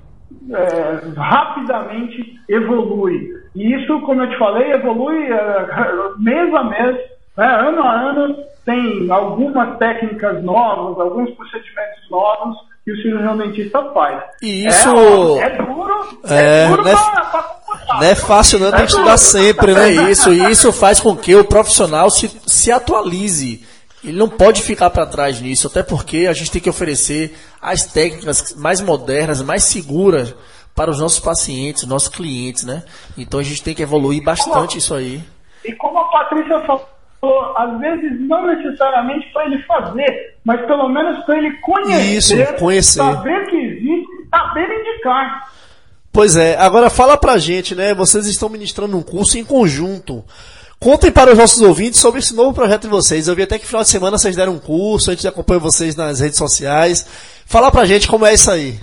é, 0.52 1.20
rapidamente 1.20 2.40
evolui. 2.48 3.34
E 3.56 3.74
isso, 3.74 4.00
como 4.02 4.22
eu 4.22 4.30
te 4.30 4.38
falei, 4.38 4.72
evolui 4.72 5.32
é, 5.32 5.68
mês 6.20 6.54
a 6.54 6.64
mês, 6.64 6.98
né, 7.38 7.46
ano 7.46 7.84
a 7.84 8.10
ano, 8.10 8.36
tem 8.66 9.10
algumas 9.10 9.78
técnicas 9.78 10.44
novas, 10.44 11.00
alguns 11.00 11.30
procedimentos 11.32 12.10
novos 12.10 12.58
que 12.84 12.92
o 12.92 12.98
cirurgião 13.02 13.38
dentista 13.38 13.84
faz. 13.94 14.24
E 14.42 14.66
isso. 14.68 14.90
É, 15.40 15.44
é 15.44 15.58
duro, 15.58 16.20
é, 16.26 16.64
é 16.64 16.68
duro 16.68 16.88
é, 16.88 16.94
pra, 16.94 17.22
pra 17.32 17.58
não 18.00 18.04
é 18.04 18.16
fácil, 18.16 18.60
não, 18.60 18.68
é 18.68 18.72
tem 18.72 18.86
que 18.86 18.92
estudar 18.92 19.18
sempre, 19.18 19.74
né? 19.74 19.90
Isso, 20.10 20.34
e 20.34 20.52
isso 20.52 20.72
faz 20.74 21.00
com 21.00 21.16
que 21.16 21.36
o 21.36 21.46
profissional 21.46 22.10
se, 22.10 22.28
se 22.46 22.72
atualize 22.72 23.66
ele 24.04 24.18
não 24.18 24.30
pode 24.30 24.62
ficar 24.62 24.90
para 24.90 25.06
trás 25.06 25.42
nisso, 25.42 25.68
até 25.68 25.82
porque 25.82 26.28
a 26.28 26.34
gente 26.34 26.52
tem 26.52 26.62
que 26.62 26.70
oferecer 26.70 27.36
as 27.62 27.86
técnicas 27.86 28.56
mais 28.56 28.80
modernas, 28.80 29.42
mais 29.42 29.64
seguras 29.64 30.36
para 30.76 30.92
os 30.92 31.00
nossos 31.00 31.20
pacientes, 31.20 31.86
nossos 31.88 32.10
clientes, 32.10 32.64
né? 32.64 32.84
Então 33.18 33.40
a 33.40 33.44
gente 33.44 33.64
tem 33.64 33.74
que 33.74 33.82
evoluir 33.82 34.24
bastante 34.24 34.78
isso 34.78 34.94
aí. 34.94 35.22
E 35.66 35.74
como 35.74 35.98
a 35.98 36.06
Patrícia 36.06 36.62
falou, 36.62 36.88
às 37.58 37.80
vezes 37.80 38.20
não 38.28 38.46
necessariamente 38.46 39.28
para 39.34 39.46
ele 39.46 39.62
fazer, 39.64 40.36
mas 40.44 40.66
pelo 40.66 40.88
menos 40.90 41.24
para 41.26 41.38
ele 41.38 41.52
conhecer, 41.58 42.44
isso, 42.44 42.60
conhecer, 42.60 43.00
saber 43.00 43.48
que 43.48 43.56
existe, 43.56 44.30
saber 44.30 44.68
indicar. 44.80 45.52
Pois 46.12 46.36
é, 46.36 46.58
agora 46.58 46.90
fala 46.90 47.18
pra 47.18 47.38
gente, 47.38 47.76
né? 47.76 47.94
Vocês 47.94 48.28
estão 48.28 48.50
ministrando 48.50 48.98
um 48.98 49.04
curso 49.04 49.38
em 49.38 49.44
conjunto. 49.44 50.24
Contem 50.80 51.12
para 51.12 51.32
os 51.32 51.38
nossos 51.38 51.62
ouvintes 51.62 52.00
sobre 52.00 52.20
esse 52.20 52.36
novo 52.36 52.54
projeto 52.54 52.84
de 52.84 52.88
vocês. 52.88 53.28
Eu 53.28 53.36
vi 53.36 53.44
até 53.44 53.58
que 53.58 53.66
final 53.66 53.82
de 53.82 53.90
semana 53.90 54.18
vocês 54.18 54.36
deram 54.36 54.54
um 54.54 54.60
curso, 54.60 55.10
a 55.10 55.14
gente 55.14 55.28
acompanha 55.28 55.60
vocês 55.60 55.96
nas 55.96 56.20
redes 56.20 56.38
sociais. 56.38 57.44
Fala 57.48 57.72
pra 57.72 57.86
gente 57.86 58.08
como 58.08 58.26
é 58.26 58.34
isso 58.34 58.52
aí. 58.52 58.80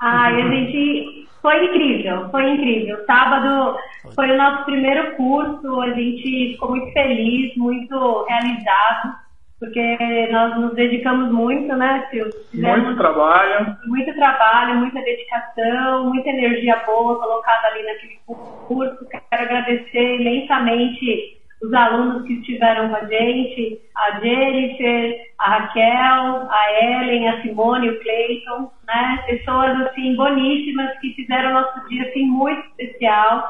Ai, 0.00 0.42
a 0.42 0.48
gente. 0.48 1.09
Foi 1.42 1.64
incrível, 1.64 2.28
foi 2.30 2.50
incrível. 2.50 3.04
Sábado 3.06 3.78
Foi 4.14 4.30
o 4.30 4.36
nosso 4.36 4.64
primeiro 4.64 5.16
curso, 5.16 5.80
a 5.80 5.90
gente 5.92 6.52
ficou 6.52 6.70
muito 6.70 6.92
feliz, 6.92 7.54
muito 7.56 8.24
realizado, 8.28 9.14
porque 9.58 10.28
nós 10.32 10.58
nos 10.58 10.74
dedicamos 10.74 11.30
muito, 11.30 11.74
né, 11.76 12.06
Silvio? 12.10 12.32
Muito 12.54 12.96
trabalho. 12.96 13.76
Muito 13.86 14.14
trabalho, 14.14 14.76
muita 14.76 15.00
dedicação, 15.02 16.08
muita 16.08 16.30
energia 16.30 16.82
boa 16.86 17.18
colocada 17.18 17.68
ali 17.68 17.82
naquele 17.84 18.18
curso. 18.66 19.06
Quero 19.08 19.42
agradecer 19.42 20.20
imensamente 20.20 21.39
os 21.62 21.72
alunos 21.74 22.26
que 22.26 22.34
estiveram 22.34 22.88
com 22.88 22.96
a 22.96 23.04
gente, 23.04 23.80
a 23.96 24.20
Jennifer, 24.20 25.16
a 25.38 25.50
Raquel, 25.50 26.48
a 26.50 26.82
Ellen, 26.82 27.28
a 27.28 27.42
Simone, 27.42 27.90
o 27.90 28.00
Cleiton, 28.00 28.70
né? 28.86 29.22
Pessoas 29.26 29.80
assim 29.82 30.16
boníssimas 30.16 30.98
que 31.00 31.12
fizeram 31.14 31.52
nosso 31.52 31.88
dia 31.88 32.08
assim 32.08 32.26
muito 32.26 32.62
especial. 32.78 33.48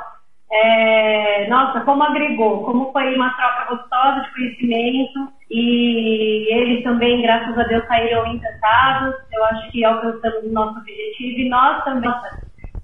É, 0.53 1.47
nossa, 1.49 1.83
como 1.83 2.03
agregou, 2.03 2.65
como 2.65 2.91
foi 2.91 3.15
uma 3.15 3.31
troca 3.35 3.77
gostosa 3.77 4.23
de 4.23 4.35
conhecimento 4.35 5.33
e 5.49 6.53
eles 6.53 6.83
também, 6.83 7.23
graças 7.23 7.57
a 7.57 7.63
Deus, 7.63 7.87
saíram 7.87 8.27
encantados. 8.27 9.15
Eu 9.33 9.45
acho 9.45 9.71
que 9.71 9.85
alcançamos 9.85 10.45
o 10.45 10.53
nosso 10.53 10.81
objetivo 10.81 11.41
e 11.41 11.49
nós 11.49 11.85
também, 11.85 12.13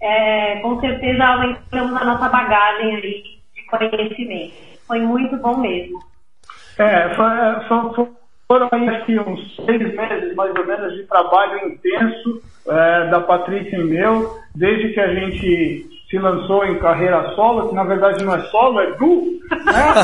é, 0.00 0.60
com 0.60 0.80
certeza, 0.80 1.26
aumentamos 1.26 2.00
a 2.00 2.04
nossa 2.04 2.28
bagagem 2.28 2.94
aí 2.94 3.22
de 3.52 3.66
conhecimento. 3.66 4.75
Foi 4.87 5.01
muito 5.01 5.37
bom 5.39 5.59
mesmo. 5.59 5.99
É, 6.78 7.14
foi, 7.14 7.26
foram 8.47 8.68
aí 8.72 9.18
uns 9.18 9.57
seis 9.57 9.95
meses, 9.95 10.34
mais 10.37 10.55
ou 10.55 10.66
menos, 10.66 10.95
de 10.95 11.03
trabalho 11.05 11.68
intenso 11.68 12.43
é, 12.68 13.09
da 13.09 13.20
Patrícia 13.20 13.76
e 13.76 13.84
meu, 13.84 14.39
desde 14.55 14.93
que 14.93 15.01
a 15.01 15.14
gente 15.14 15.87
se 16.09 16.18
lançou 16.18 16.64
em 16.64 16.78
carreira 16.78 17.34
solo, 17.34 17.68
que 17.68 17.74
na 17.74 17.84
verdade 17.84 18.24
não 18.24 18.34
é 18.34 18.41
solo, 18.43 18.80
é 18.80 18.93
duo, 18.93 19.24
né? 19.51 19.95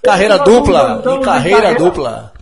carreira 0.02 0.38
dupla, 0.38 1.00
e 1.00 1.02
carreira, 1.02 1.24
carreira 1.24 1.74
dupla. 1.74 2.32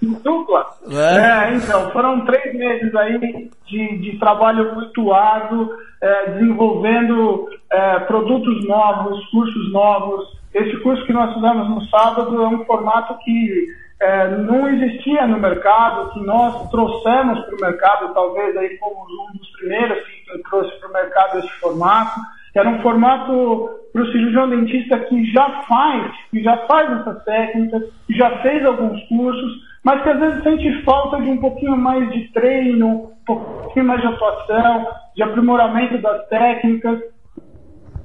Dupla. 0.00 0.66
É. 0.90 1.50
é. 1.50 1.54
então, 1.54 1.90
foram 1.90 2.24
três 2.26 2.54
meses 2.54 2.94
aí 2.94 3.50
de, 3.66 3.98
de 3.98 4.18
trabalho 4.18 4.74
muito 4.74 5.12
árduo, 5.12 5.70
é, 6.04 6.30
desenvolvendo 6.32 7.48
é, 7.72 8.00
produtos 8.00 8.66
novos, 8.66 9.24
cursos 9.30 9.72
novos. 9.72 10.38
Esse 10.52 10.76
curso 10.82 11.04
que 11.06 11.14
nós 11.14 11.32
fizemos 11.32 11.68
no 11.70 11.80
sábado 11.86 12.42
é 12.42 12.46
um 12.46 12.64
formato 12.66 13.16
que 13.24 13.68
é, 14.00 14.28
não 14.36 14.68
existia 14.68 15.26
no 15.26 15.38
mercado, 15.38 16.12
que 16.12 16.20
nós 16.20 16.68
trouxemos 16.70 17.40
para 17.46 17.56
o 17.56 17.60
mercado, 17.60 18.12
talvez 18.12 18.54
aí 18.54 18.76
fomos 18.76 19.08
um 19.10 19.38
dos 19.38 19.48
primeiros 19.52 19.98
que 20.04 20.42
trouxe 20.42 20.78
para 20.78 20.90
o 20.90 20.92
mercado 20.92 21.38
esse 21.38 21.52
formato, 21.60 22.20
que 22.52 22.58
era 22.58 22.68
um 22.68 22.82
formato 22.82 23.70
para 23.90 24.02
o 24.02 24.12
cirurgião 24.12 24.50
dentista 24.50 24.98
que 24.98 25.24
já 25.32 25.62
faz, 25.62 26.12
que 26.30 26.42
já 26.42 26.56
faz 26.66 27.00
essas 27.00 27.24
técnicas, 27.24 27.82
que 28.06 28.12
já 28.12 28.30
fez 28.42 28.64
alguns 28.66 29.02
cursos, 29.08 29.52
mas 29.84 30.02
que 30.02 30.08
às 30.08 30.18
vezes 30.18 30.42
sente 30.42 30.82
falta 30.82 31.20
de 31.20 31.28
um 31.28 31.36
pouquinho 31.36 31.76
mais 31.76 32.10
de 32.10 32.32
treino, 32.32 32.88
um 32.88 33.24
pouquinho 33.26 33.84
mais 33.84 34.00
de 34.00 34.06
atuação, 34.06 34.88
de 35.14 35.22
aprimoramento 35.22 35.98
das 35.98 36.26
técnicas. 36.28 37.00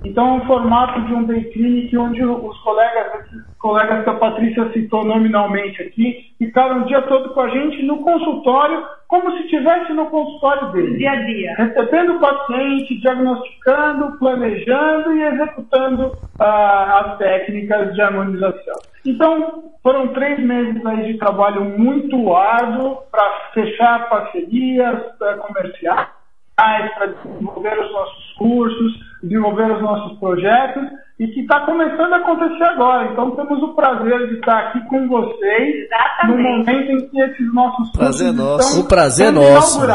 Então, 0.04 0.28
é 0.28 0.32
um 0.34 0.46
formato 0.46 1.02
de 1.02 1.14
um 1.14 1.24
day 1.26 1.44
clinic 1.46 1.96
onde 1.98 2.24
os 2.24 2.58
colegas, 2.60 3.26
colegas 3.60 4.04
que 4.04 4.10
a 4.10 4.14
Patrícia 4.14 4.72
citou 4.72 5.04
nominalmente 5.04 5.82
aqui, 5.82 6.34
ficaram 6.38 6.82
o 6.82 6.86
dia 6.86 7.02
todo 7.02 7.34
com 7.34 7.42
a 7.42 7.50
gente 7.50 7.84
no 7.84 7.98
consultório, 7.98 8.86
como 9.10 9.32
se 9.36 9.44
estivesse 9.44 9.92
no 9.92 10.06
consultório 10.10 10.72
dele. 10.72 10.98
Dia 10.98 11.12
a 11.12 11.16
dia. 11.26 11.54
Recebendo 11.58 12.16
o 12.16 12.20
paciente, 12.20 13.02
diagnosticando, 13.02 14.18
planejando 14.20 15.14
e 15.14 15.24
executando 15.24 16.18
ah, 16.40 17.02
as 17.04 17.18
técnicas 17.18 17.94
de 17.94 18.02
harmonização. 18.02 18.76
Então, 19.06 19.72
foram 19.84 20.10
três 20.10 20.40
meses 20.40 20.86
aí 20.86 21.12
de 21.12 21.18
trabalho 21.18 21.66
muito 21.66 22.34
árduo 22.34 23.00
para 23.12 23.52
fechar 23.54 24.10
parcerias 24.10 25.02
comerciais, 25.42 26.08
para 26.56 27.08
desenvolver 27.08 27.80
os 27.80 27.92
nossos 27.92 28.34
cursos, 28.38 29.09
desenvolver 29.22 29.72
os 29.72 29.82
nossos 29.82 30.18
projetos 30.20 30.84
e 31.20 31.28
que 31.28 31.42
está 31.42 31.60
começando 31.66 32.14
a 32.14 32.18
acontecer 32.18 32.64
agora. 32.64 33.12
Então 33.12 33.32
temos 33.32 33.62
o 33.62 33.74
prazer 33.74 34.28
de 34.30 34.36
estar 34.36 34.58
aqui 34.58 34.80
com 34.88 35.08
vocês 35.08 35.76
Exatamente. 35.76 36.38
no 36.38 36.50
momento 36.50 36.92
em 36.92 37.10
que 37.10 37.22
esses 37.22 37.54
nossos 37.54 37.92
prazer 37.92 38.28
cursos 38.28 38.46
nosso. 38.46 38.70
estão 38.70 38.82
o 38.82 38.88
prazer 38.88 39.32
nosso. 39.32 39.88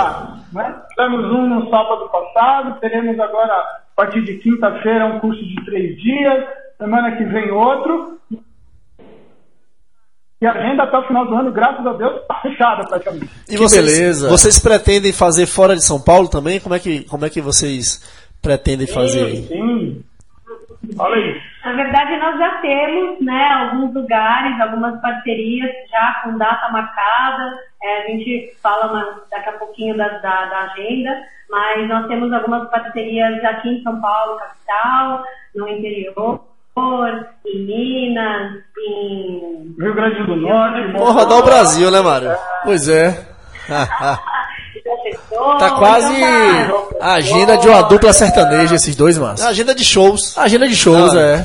Né? 0.52 0.74
Tivemos 0.90 1.24
um 1.32 1.48
no 1.48 1.70
sábado 1.70 2.08
passado, 2.10 2.78
teremos 2.80 3.18
agora 3.18 3.52
a 3.52 3.80
partir 3.96 4.22
de 4.22 4.34
quinta-feira 4.34 5.06
um 5.06 5.20
curso 5.20 5.42
de 5.42 5.64
três 5.64 5.96
dias, 5.96 6.44
semana 6.78 7.16
que 7.16 7.24
vem 7.24 7.50
outro. 7.50 8.18
E 10.42 10.46
a 10.46 10.52
agenda 10.52 10.82
até 10.82 10.98
o 10.98 11.06
final 11.06 11.26
do 11.26 11.34
ano, 11.34 11.50
graças 11.52 11.86
a 11.86 11.92
Deus, 11.94 12.20
está 12.20 12.34
fechada 12.42 12.84
praticamente. 12.86 13.30
E 13.48 13.56
vocês, 13.56 13.82
beleza. 13.82 14.28
Vocês 14.28 14.58
pretendem 14.58 15.10
fazer 15.10 15.46
fora 15.46 15.74
de 15.74 15.82
São 15.82 15.98
Paulo 15.98 16.28
também? 16.28 16.60
Como 16.60 16.74
é 16.74 16.78
que, 16.78 17.04
como 17.04 17.24
é 17.24 17.30
que 17.30 17.40
vocês 17.40 18.02
pretendem 18.44 18.86
fazer 18.86 19.24
aí? 19.24 19.42
Sim, 19.42 20.04
Fala 20.96 21.16
aí. 21.16 21.40
Na 21.64 21.72
verdade, 21.72 22.16
nós 22.18 22.38
já 22.38 22.58
temos 22.58 23.20
né, 23.20 23.48
alguns 23.52 23.94
lugares, 23.94 24.60
algumas 24.60 25.00
parcerias 25.00 25.70
já 25.90 26.20
com 26.22 26.36
data 26.36 26.70
marcada. 26.70 27.58
É, 27.82 28.02
a 28.02 28.06
gente 28.08 28.54
fala 28.62 29.22
daqui 29.30 29.48
a 29.48 29.52
pouquinho 29.52 29.96
da, 29.96 30.08
da, 30.18 30.44
da, 30.46 30.58
agenda, 30.72 31.10
mas 31.50 31.88
nós 31.88 32.06
temos 32.06 32.32
algumas 32.32 32.68
parcerias 32.70 33.42
aqui 33.44 33.70
em 33.70 33.82
São 33.82 34.00
Paulo, 34.00 34.38
capital, 34.38 35.24
no 35.54 35.68
interior, 35.68 36.44
em 37.46 37.64
Minas, 37.64 38.62
em. 38.78 39.74
Rio 39.78 39.94
Grande 39.94 40.22
do 40.24 40.36
Norte. 40.36 40.92
Vou 40.92 41.12
rodar 41.12 41.38
o 41.38 41.44
Brasil, 41.44 41.90
né, 41.90 42.00
Mário? 42.00 42.30
Pois 42.64 42.88
é. 42.88 43.26
Tá 45.58 45.70
quase 45.72 46.12
a 47.00 47.14
agenda 47.14 47.56
de 47.56 47.68
uma 47.68 47.82
dupla 47.82 48.12
sertaneja, 48.12 48.74
esses 48.74 48.94
dois, 48.94 49.16
mano. 49.16 49.36
A 49.42 49.48
agenda 49.48 49.74
de 49.74 49.84
shows. 49.84 50.36
A 50.36 50.42
agenda 50.42 50.68
de 50.68 50.76
shows, 50.76 51.14
ah. 51.14 51.20
é. 51.20 51.44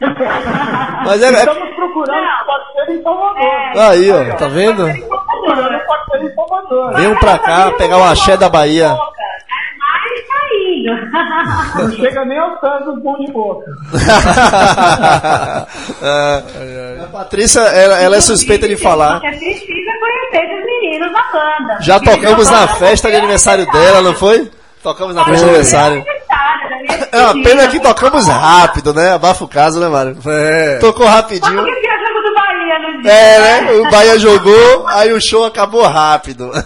Mas 1.04 1.22
é, 1.22 1.26
é, 1.26 1.32
Estamos 1.32 1.74
procurando 1.74 2.26
parceiro 2.46 2.92
em 2.92 3.02
Salvador. 3.02 3.42
É. 3.42 3.80
Aí, 3.80 4.10
ó, 4.10 4.36
tá 4.36 4.48
vendo? 4.48 4.84
Procurando 4.84 5.86
parceiro 5.86 6.26
em 6.26 6.34
Salvador. 6.34 6.94
Venham 6.94 7.16
pra 7.16 7.38
cá 7.38 7.70
pegar 7.72 7.98
o 7.98 8.04
axé 8.04 8.36
da 8.36 8.48
Bahia. 8.48 8.96
Não 11.76 11.92
chega 11.92 12.24
nem 12.24 12.38
ao 12.38 12.56
pé 12.58 12.80
do 12.84 12.96
bom 13.00 13.16
de 13.18 13.32
boca. 13.32 13.70
a 16.02 17.06
Patrícia, 17.12 17.60
ela, 17.60 17.98
ela 18.00 18.16
é 18.16 18.20
suspeita 18.20 18.68
de 18.68 18.76
falar. 18.76 19.20
Você 19.20 19.28
precisa 19.28 19.92
conhecer 20.00 20.58
os 20.58 20.64
meninos 20.64 21.12
da 21.12 21.22
banda. 21.32 21.78
Já 21.80 22.00
tocamos 22.00 22.50
na 22.50 22.68
festa 22.68 23.10
de 23.10 23.16
aniversário 23.16 23.66
dela, 23.70 24.02
não 24.02 24.14
foi? 24.14 24.50
Tocamos 24.82 25.14
na 25.14 25.24
festa 25.24 25.44
de 25.44 25.50
aniversário. 25.50 26.04
É 27.12 27.18
uma 27.18 27.42
pena 27.42 27.68
que 27.68 27.80
tocamos 27.80 28.26
rápido, 28.26 28.94
né? 28.94 29.12
Abafa 29.12 29.44
o 29.44 29.48
caso, 29.48 29.80
né, 29.80 29.88
Mário? 29.88 30.16
É. 30.26 30.78
Tocou 30.78 31.06
rapidinho. 31.06 31.66
É, 33.04 33.38
né? 33.40 33.72
O 33.72 33.90
Bahia 33.90 34.18
jogou, 34.18 34.86
aí 34.88 35.12
o 35.12 35.20
show 35.20 35.44
acabou 35.44 35.82
rápido. 35.86 36.50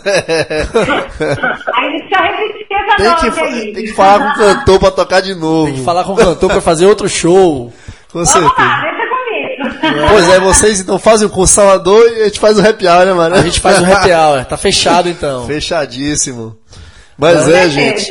Aí 1.75 1.87
eu 1.87 2.03
repetir 2.18 2.62
essa 2.62 2.62
tem 2.97 3.14
que, 3.16 3.73
tem 3.73 3.85
que 3.85 3.93
falar 3.95 4.18
com 4.18 4.31
o 4.31 4.35
cantor 4.35 4.79
pra 4.79 4.91
tocar 4.91 5.20
de 5.20 5.35
novo. 5.35 5.66
Tem 5.66 5.75
que 5.77 5.85
falar 5.85 6.05
com 6.05 6.12
o 6.12 6.16
cantor 6.16 6.51
pra 6.51 6.61
fazer 6.61 6.87
outro 6.87 7.09
show. 7.09 7.73
Com 8.12 8.25
certeza. 8.25 8.53
Lá, 8.57 8.83
deixa 8.83 9.09
comigo. 9.09 10.09
Pois 10.11 10.29
é, 10.29 10.41
vocês 10.41 10.81
então 10.81 10.99
fazem 10.99 11.29
com 11.29 11.41
o 11.41 11.47
Salvador 11.47 12.07
e 12.12 12.23
a 12.23 12.25
gente 12.27 12.39
faz 12.39 12.59
o 12.59 12.66
happy 12.66 12.87
hour, 12.87 13.07
né, 13.07 13.12
mano? 13.12 13.35
A 13.35 13.43
gente 13.43 13.61
faz 13.61 13.81
o 13.81 13.85
happy 13.85 14.11
hour, 14.12 14.45
tá 14.45 14.57
fechado 14.57 15.09
então. 15.09 15.47
Fechadíssimo. 15.49 16.57
Mas 17.16 17.49
é, 17.49 17.68
gente. 17.68 18.11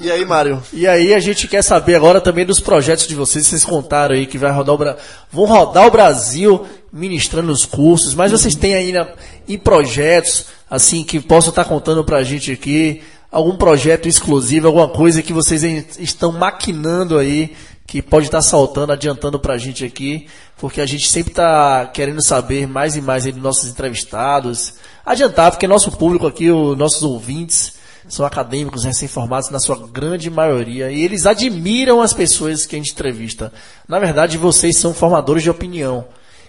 E 0.00 0.10
aí, 0.10 0.24
Mário? 0.24 0.62
E 0.72 0.88
aí, 0.88 1.12
a 1.12 1.20
gente 1.20 1.46
quer 1.46 1.62
saber 1.62 1.94
agora 1.94 2.22
também 2.22 2.46
dos 2.46 2.58
projetos 2.58 3.06
de 3.06 3.14
vocês. 3.14 3.46
Vocês 3.46 3.66
contaram 3.66 4.14
aí 4.14 4.24
que 4.24 4.38
vai 4.38 4.50
rodar 4.50 4.74
o 4.74 4.78
Bra... 4.78 4.96
vão 5.30 5.44
rodar 5.44 5.86
o 5.86 5.90
Brasil 5.90 6.66
ministrando 6.90 7.52
os 7.52 7.66
cursos, 7.66 8.14
mas 8.14 8.32
vocês 8.32 8.54
têm 8.54 8.74
ainda 8.74 9.12
em 9.46 9.58
projetos 9.58 10.46
assim 10.70 11.04
que 11.04 11.20
possam 11.20 11.50
estar 11.50 11.66
contando 11.66 12.02
pra 12.02 12.22
gente 12.22 12.50
aqui 12.50 13.02
algum 13.30 13.56
projeto 13.56 14.08
exclusivo, 14.08 14.66
alguma 14.66 14.88
coisa 14.88 15.22
que 15.22 15.34
vocês 15.34 15.62
estão 15.98 16.32
maquinando 16.32 17.18
aí 17.18 17.54
que 17.86 18.00
pode 18.00 18.26
estar 18.26 18.40
saltando, 18.40 18.92
adiantando 18.92 19.38
pra 19.38 19.58
gente 19.58 19.84
aqui, 19.84 20.28
porque 20.56 20.80
a 20.80 20.86
gente 20.86 21.08
sempre 21.08 21.32
está 21.32 21.86
querendo 21.86 22.22
saber 22.22 22.66
mais 22.66 22.94
e 22.94 23.00
mais 23.00 23.26
aí 23.26 23.32
dos 23.32 23.42
nossos 23.42 23.68
entrevistados, 23.68 24.74
adiantar, 25.04 25.50
porque 25.50 25.66
nosso 25.66 25.90
público 25.90 26.26
aqui, 26.26 26.50
os 26.50 26.78
nossos 26.78 27.02
ouvintes, 27.02 27.79
são 28.08 28.24
acadêmicos 28.24 28.84
recém-formados 28.84 29.50
na 29.50 29.58
sua 29.58 29.76
grande 29.88 30.30
maioria 30.30 30.90
e 30.90 31.02
eles 31.02 31.26
admiram 31.26 32.00
as 32.00 32.12
pessoas 32.12 32.66
que 32.66 32.74
a 32.74 32.78
gente 32.78 32.92
entrevista. 32.92 33.52
Na 33.88 33.98
verdade, 33.98 34.38
vocês 34.38 34.76
são 34.76 34.94
formadores 34.94 35.42
de 35.42 35.50
opinião. 35.50 36.06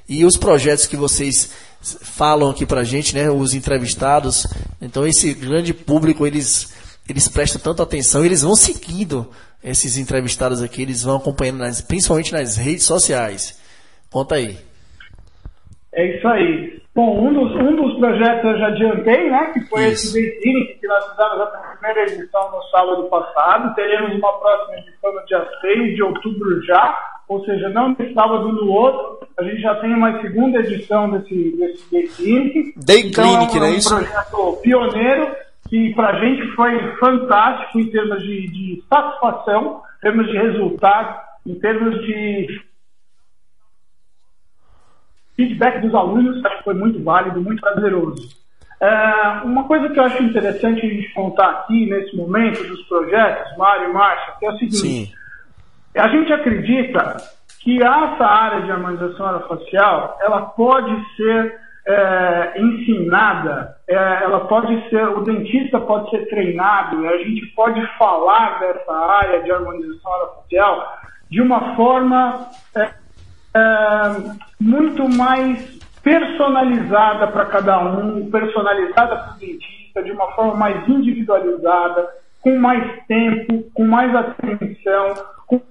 E 0.08 0.26
os 0.26 0.38
projetos 0.38 0.88
que 0.88 0.98
vocês 0.98 1.50
falam 1.82 2.50
aqui 2.50 2.66
pra 2.66 2.84
gente, 2.84 3.16
né, 3.16 3.30
os 3.30 3.54
entrevistados, 3.54 4.46
então 4.82 5.06
esse 5.08 5.34
grande 5.34 5.74
público, 5.74 6.26
eles 6.26 6.70
eles 7.08 7.28
prestam 7.28 7.60
tanta 7.60 7.84
atenção, 7.84 8.24
eles 8.24 8.42
vão 8.42 8.56
seguindo 8.56 9.30
esses 9.64 9.98
entrevistados 9.98 10.62
aqui, 10.62 10.82
eles 10.82 11.04
vão 11.04 11.18
acompanhando, 11.18 11.60
nas, 11.60 11.82
principalmente 11.82 12.32
nas 12.32 12.56
redes 12.56 12.86
sociais. 12.86 13.56
Conta 14.10 14.36
aí. 14.36 14.71
É 15.94 16.18
isso 16.18 16.28
aí. 16.28 16.82
Bom, 16.94 17.26
um 17.26 17.34
dos, 17.34 17.56
um 17.56 17.76
dos 17.76 17.98
projetos 18.00 18.44
eu 18.44 18.58
já 18.58 18.68
adiantei, 18.68 19.30
né? 19.30 19.52
Que 19.54 19.62
foi 19.62 19.88
isso. 19.88 20.18
esse 20.18 20.36
Dating, 20.36 20.80
que 20.80 20.88
nós 20.88 21.10
fizemos 21.10 21.42
a 21.42 21.46
primeira 21.46 22.04
edição 22.04 22.52
no 22.52 22.64
sábado 22.64 23.04
passado. 23.06 23.76
Teremos 23.76 24.14
uma 24.18 24.34
próxima 24.40 24.78
edição 24.78 25.14
no 25.14 25.26
dia 25.26 25.48
6 25.62 25.96
de 25.96 26.04
outubro 26.04 26.62
já, 26.64 26.98
ou 27.30 27.46
seja, 27.46 27.70
não 27.70 27.90
no 27.90 28.14
sábado 28.14 28.52
no 28.52 28.70
outro. 28.72 29.28
A 29.38 29.44
gente 29.44 29.62
já 29.62 29.76
tem 29.76 29.94
uma 29.94 30.22
segunda 30.22 30.60
edição 30.60 31.10
desse, 31.12 31.56
desse 31.58 31.92
Day 31.92 32.08
Clinic. 32.08 32.74
Day 32.78 33.00
então, 33.08 33.24
Clinic, 33.24 33.56
é 33.56 33.58
um, 33.58 33.60
não 33.62 33.68
é 33.68 33.72
isso? 33.72 33.96
um 33.96 33.98
projeto 34.00 34.62
pioneiro 34.62 35.36
que 35.70 35.94
para 35.94 36.10
a 36.10 36.20
gente 36.20 36.46
foi 36.56 36.96
fantástico 36.98 37.80
em 37.80 37.90
termos 37.90 38.22
de, 38.24 38.48
de 38.50 38.84
satisfação, 38.90 39.82
em 39.98 40.02
termos 40.02 40.28
de 40.28 40.38
resultado, 40.38 41.22
em 41.48 41.56
termos 41.56 42.06
de 42.06 42.62
feedback 45.42 45.82
dos 45.82 45.94
alunos, 45.96 46.44
acho 46.46 46.58
que 46.60 46.64
foi 46.64 46.74
muito 46.74 47.04
válido, 47.04 47.42
muito 47.42 47.62
prazeroso. 47.62 48.30
É, 48.80 49.42
uma 49.44 49.66
coisa 49.66 49.90
que 49.90 50.00
eu 50.00 50.04
acho 50.04 50.24
interessante 50.24 50.86
a 50.86 50.90
gente 50.90 51.14
contar 51.14 51.50
aqui 51.50 51.88
nesse 51.88 52.16
momento 52.16 52.64
dos 52.64 52.82
projetos, 52.88 53.58
Mário 53.58 53.90
e 53.90 53.94
Márcia, 53.94 54.34
é 54.42 54.50
o 54.50 54.58
seguinte: 54.58 54.78
Sim. 54.78 55.12
a 55.96 56.08
gente 56.08 56.34
acredita 56.34 57.18
que 57.60 57.82
essa 57.82 58.26
área 58.26 58.62
de 58.62 58.72
harmonização 58.72 59.28
orofacial 59.28 60.18
ela 60.22 60.42
pode 60.42 60.96
ser 61.16 61.60
é, 61.88 62.60
ensinada, 62.60 63.76
é, 63.88 63.96
ela 64.24 64.42
pode 64.48 64.90
ser, 64.90 65.08
o 65.10 65.22
dentista 65.22 65.80
pode 65.80 66.10
ser 66.10 66.28
treinado, 66.28 67.08
a 67.08 67.18
gente 67.20 67.46
pode 67.56 67.82
falar 67.98 68.60
dessa 68.60 68.94
área 68.94 69.44
de 69.44 69.52
harmonização 69.52 70.12
orofacial 70.12 71.02
de 71.30 71.42
uma 71.42 71.76
forma 71.76 72.48
é, 72.76 73.01
muito 74.60 75.08
mais 75.10 75.80
personalizada 76.04 77.28
para 77.28 77.46
cada 77.46 77.80
um, 77.80 78.30
personalizada 78.30 79.16
para 79.16 79.36
o 79.36 79.40
dentista, 79.40 80.02
de 80.04 80.12
uma 80.12 80.32
forma 80.32 80.56
mais 80.56 80.88
individualizada, 80.88 82.10
com 82.42 82.58
mais 82.58 83.06
tempo, 83.08 83.64
com 83.74 83.86
mais 83.86 84.14
atenção, 84.16 85.14
com 85.46 85.62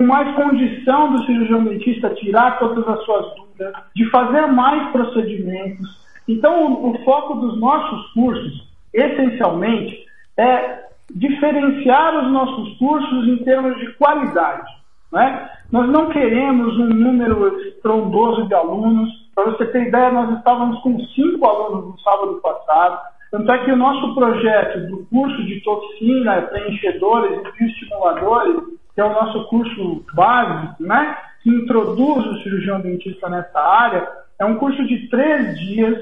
mais 0.00 0.34
condição 0.36 1.12
do 1.12 1.24
cirurgião 1.24 1.64
dentista 1.64 2.14
tirar 2.14 2.58
todas 2.58 2.86
as 2.88 3.04
suas 3.04 3.34
dúvidas, 3.36 3.74
de 3.94 4.10
fazer 4.10 4.46
mais 4.46 4.90
procedimentos. 4.90 6.02
Então, 6.26 6.72
o, 6.72 6.90
o 6.90 7.04
foco 7.04 7.34
dos 7.34 7.60
nossos 7.60 8.12
cursos, 8.12 8.68
essencialmente, 8.92 10.06
é 10.36 10.84
diferenciar 11.14 12.24
os 12.24 12.32
nossos 12.32 12.78
cursos 12.78 13.28
em 13.28 13.36
termos 13.44 13.78
de 13.78 13.92
qualidade. 13.94 14.83
Né? 15.14 15.48
Nós 15.70 15.88
não 15.88 16.08
queremos 16.08 16.76
um 16.76 16.88
número 16.88 17.56
estrondoso 17.68 18.48
de 18.48 18.54
alunos. 18.54 19.08
Para 19.32 19.44
você 19.44 19.66
ter 19.66 19.86
ideia, 19.86 20.10
nós 20.10 20.36
estávamos 20.36 20.80
com 20.80 20.98
cinco 21.14 21.46
alunos 21.46 21.86
no 21.86 21.98
sábado 22.00 22.40
passado. 22.42 22.98
Tanto 23.30 23.52
é 23.52 23.64
que 23.64 23.70
o 23.70 23.76
nosso 23.76 24.12
projeto 24.12 24.88
do 24.88 25.06
curso 25.06 25.44
de 25.44 25.60
toxina, 25.60 26.42
preenchedores 26.42 27.38
e 27.38 27.58
bioestimuladores, 27.58 28.56
que 28.92 29.00
é 29.00 29.04
o 29.04 29.12
nosso 29.12 29.44
curso 29.46 30.04
básico, 30.14 30.82
né, 30.82 31.16
que 31.44 31.50
introduz 31.50 32.26
o 32.26 32.42
cirurgião 32.42 32.80
dentista 32.80 33.28
nessa 33.28 33.60
área, 33.60 34.08
é 34.40 34.44
um 34.44 34.56
curso 34.56 34.84
de 34.84 35.08
três 35.08 35.58
dias 35.60 35.96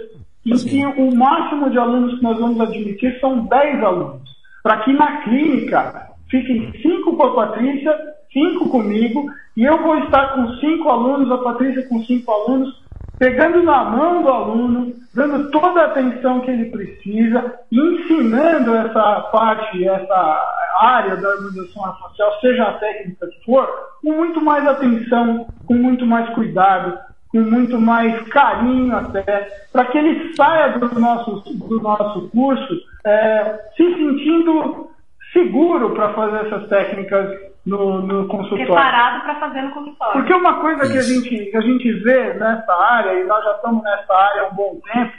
em 0.47 0.57
que 0.57 0.87
o 0.87 1.15
máximo 1.15 1.69
de 1.69 1.79
alunos 1.79 2.17
que 2.17 2.23
nós 2.23 2.39
vamos 2.39 2.59
admitir 2.61 3.21
são 3.21 3.45
10 3.45 3.83
alunos. 3.83 4.23
Para 4.63 4.79
que 4.79 4.93
na 4.95 5.23
clínica 5.23 6.09
fiquem 6.31 6.73
cinco 6.81 7.15
por 7.15 7.35
Patrícia 7.35 7.95
cinco 8.33 8.69
comigo, 8.69 9.27
e 9.57 9.65
eu 9.65 9.83
vou 9.83 9.99
estar 9.99 10.35
com 10.35 10.49
cinco 10.55 10.89
alunos, 10.89 11.31
a 11.31 11.39
Patrícia 11.39 11.87
com 11.89 12.03
cinco 12.05 12.31
alunos, 12.33 12.83
pegando 13.19 13.63
na 13.63 13.85
mão 13.85 14.23
do 14.23 14.29
aluno, 14.29 14.93
dando 15.15 15.51
toda 15.51 15.81
a 15.81 15.87
atenção 15.87 16.41
que 16.41 16.51
ele 16.51 16.67
precisa, 16.67 17.55
ensinando 17.71 18.75
essa 18.75 19.21
parte, 19.33 19.87
essa 19.87 20.41
área 20.81 21.17
da 21.17 21.29
harmonização 21.29 21.95
social, 21.97 22.41
seja 22.41 22.65
a 22.65 22.73
técnica 22.75 23.27
que 23.27 23.45
for, 23.45 23.69
com 24.03 24.13
muito 24.13 24.41
mais 24.41 24.67
atenção, 24.67 25.47
com 25.67 25.75
muito 25.75 26.07
mais 26.07 26.29
cuidado, 26.31 26.99
com 27.29 27.41
muito 27.41 27.81
mais 27.81 28.29
carinho 28.29 28.97
até, 28.97 29.49
para 29.73 29.85
que 29.87 29.99
ele 29.99 30.35
saia 30.35 30.79
do 30.79 30.99
nosso, 30.99 31.41
do 31.55 31.81
nosso 31.81 32.29
curso 32.31 32.75
é, 33.05 33.59
se 33.77 33.85
sentindo 33.95 34.91
seguro 35.33 35.91
para 35.91 36.13
fazer 36.13 36.47
essas 36.47 36.69
técnicas 36.69 37.52
no, 37.67 38.03
no 38.03 38.27
consultório. 38.29 38.67
Preparado 38.67 39.23
para 39.23 39.41
fazer 39.41 39.63
no 39.63 39.71
consultório. 39.71 40.13
Porque 40.13 40.35
uma 40.35 40.61
coisa 40.61 40.93
que 40.93 40.99
a 40.99 41.03
gente, 41.03 41.29
que 41.29 41.57
a 41.57 41.61
gente 41.61 41.93
vê 42.01 42.35
nessa 42.35 42.73
área, 42.73 43.21
e 43.21 43.25
nós 43.25 43.45
já 43.45 43.53
estamos 43.53 43.83
nessa 43.83 44.15
área 44.15 44.43
há 44.43 44.49
um 44.49 44.55
bom 44.55 44.81
tempo, 44.93 45.13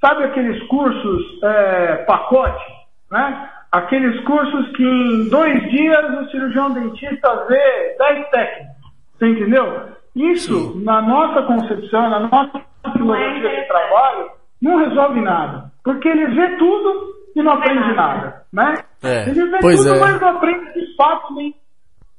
sabe 0.00 0.24
aqueles 0.24 0.62
cursos 0.68 1.42
é, 1.42 1.96
pacote, 2.06 2.64
né? 3.10 3.50
Aqueles 3.70 4.18
cursos 4.24 4.76
que 4.76 4.82
em 4.82 5.28
dois 5.28 5.60
dias 5.70 6.20
o 6.20 6.30
cirurgião 6.30 6.72
dentista 6.72 7.44
vê 7.48 7.96
10 7.98 8.30
técnicos. 8.30 8.76
Você 9.18 9.26
entendeu? 9.26 9.88
Isso, 10.16 10.72
Sim. 10.72 10.84
na 10.84 11.02
nossa 11.02 11.42
concepção, 11.42 12.08
na 12.08 12.20
nossa 12.20 12.62
filosofia 12.92 13.60
de 13.60 13.68
trabalho, 13.68 14.30
não 14.62 14.78
resolve 14.78 15.20
nada. 15.20 15.70
Porque 15.84 16.08
ele 16.08 16.26
vê 16.28 16.56
tudo 16.56 17.14
e 17.36 17.42
não 17.42 17.52
aprende 17.52 17.94
nada. 17.94 18.42
Né? 18.52 18.74
É. 19.02 19.28
Ele 19.28 19.50
vê 19.50 19.58
pois 19.60 19.76
tudo, 19.76 19.94
é. 19.94 20.00
mas 20.00 20.20
não 20.20 20.28
aprende 20.28 20.72
de 20.72 20.96
fato 20.96 21.34
nem 21.34 21.54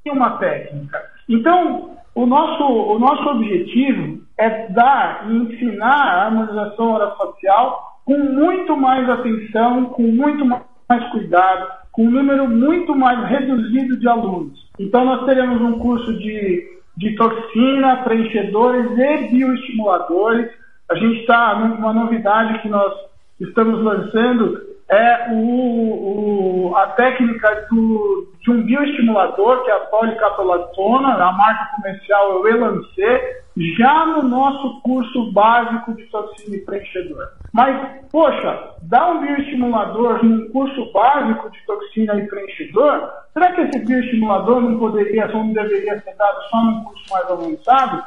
uma 0.08 0.38
técnica. 0.38 1.02
Então, 1.28 1.98
o 2.16 2.26
nosso, 2.26 2.64
o 2.64 3.00
nosso 3.00 3.30
objetivo 3.30 4.22
é 4.38 4.68
dar 4.70 5.30
e 5.30 5.36
ensinar 5.36 5.88
a 5.88 6.26
harmonização 6.26 6.94
orofacial 6.94 7.90
com 8.06 8.18
muito 8.18 8.76
mais 8.76 9.08
atenção, 9.10 9.86
com 9.86 10.04
muito 10.04 10.46
mais 10.46 11.12
cuidado, 11.12 11.68
com 11.92 12.06
um 12.06 12.12
número 12.12 12.48
muito 12.48 12.96
mais 12.96 13.28
reduzido 13.30 13.98
de 13.98 14.08
alunos. 14.08 14.68
Então, 14.80 15.06
nós 15.06 15.26
teremos 15.26 15.62
um 15.62 15.78
curso 15.80 16.18
de, 16.18 16.68
de 16.98 17.16
toxina, 17.16 17.98
preenchedores 17.98 18.98
e 18.98 19.28
bioestimuladores. 19.30 20.50
A 20.90 20.96
gente 20.96 21.20
está 21.20 21.60
numa 21.60 21.94
novidade 21.94 22.60
que 22.62 22.70
nós 22.70 22.94
estamos 23.40 23.84
lançando 23.84 24.69
é 24.90 25.32
o, 25.32 26.72
o, 26.72 26.76
a 26.76 26.88
técnica 26.88 27.68
do, 27.70 28.34
de 28.42 28.52
um 28.52 28.64
bioestimulador, 28.64 29.64
que 29.64 29.70
é 29.70 29.76
a 29.76 29.82
policaprolactona, 29.82 31.14
a 31.14 31.32
marca 31.32 31.76
comercial 31.76 32.32
é 32.32 32.36
o 32.36 32.48
Elancê, 32.48 33.42
já 33.78 34.06
no 34.08 34.24
nosso 34.24 34.82
curso 34.82 35.32
básico 35.32 35.94
de 35.94 36.06
toxina 36.06 36.56
e 36.56 36.62
preenchedor. 36.62 37.28
Mas, 37.54 38.02
poxa, 38.12 38.74
dar 38.82 39.12
um 39.12 39.22
bioestimulador 39.22 40.26
num 40.26 40.50
curso 40.50 40.92
básico 40.92 41.52
de 41.52 41.66
toxina 41.68 42.16
e 42.16 42.28
preenchedor, 42.28 43.12
será 43.34 43.52
que 43.52 43.62
esse 43.62 43.86
bioestimulador 43.86 44.60
não 44.60 44.80
poderia, 44.80 45.28
não 45.28 45.54
deveria 45.54 46.00
ser 46.00 46.16
dado 46.16 46.42
só 46.50 46.64
num 46.64 46.84
curso 46.84 47.04
mais 47.12 47.30
avançado? 47.30 48.04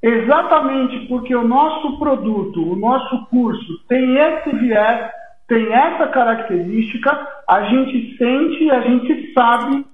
Exatamente 0.00 1.06
porque 1.08 1.34
o 1.34 1.46
nosso 1.46 1.98
produto, 1.98 2.72
o 2.72 2.76
nosso 2.76 3.26
curso 3.26 3.78
tem 3.88 4.16
esse 4.16 4.56
viés 4.56 5.10
tem 5.48 5.72
essa 5.72 6.06
característica, 6.08 7.26
a 7.48 7.62
gente 7.62 8.16
sente, 8.18 8.70
a 8.70 8.80
gente 8.82 9.32
sabe 9.32 9.84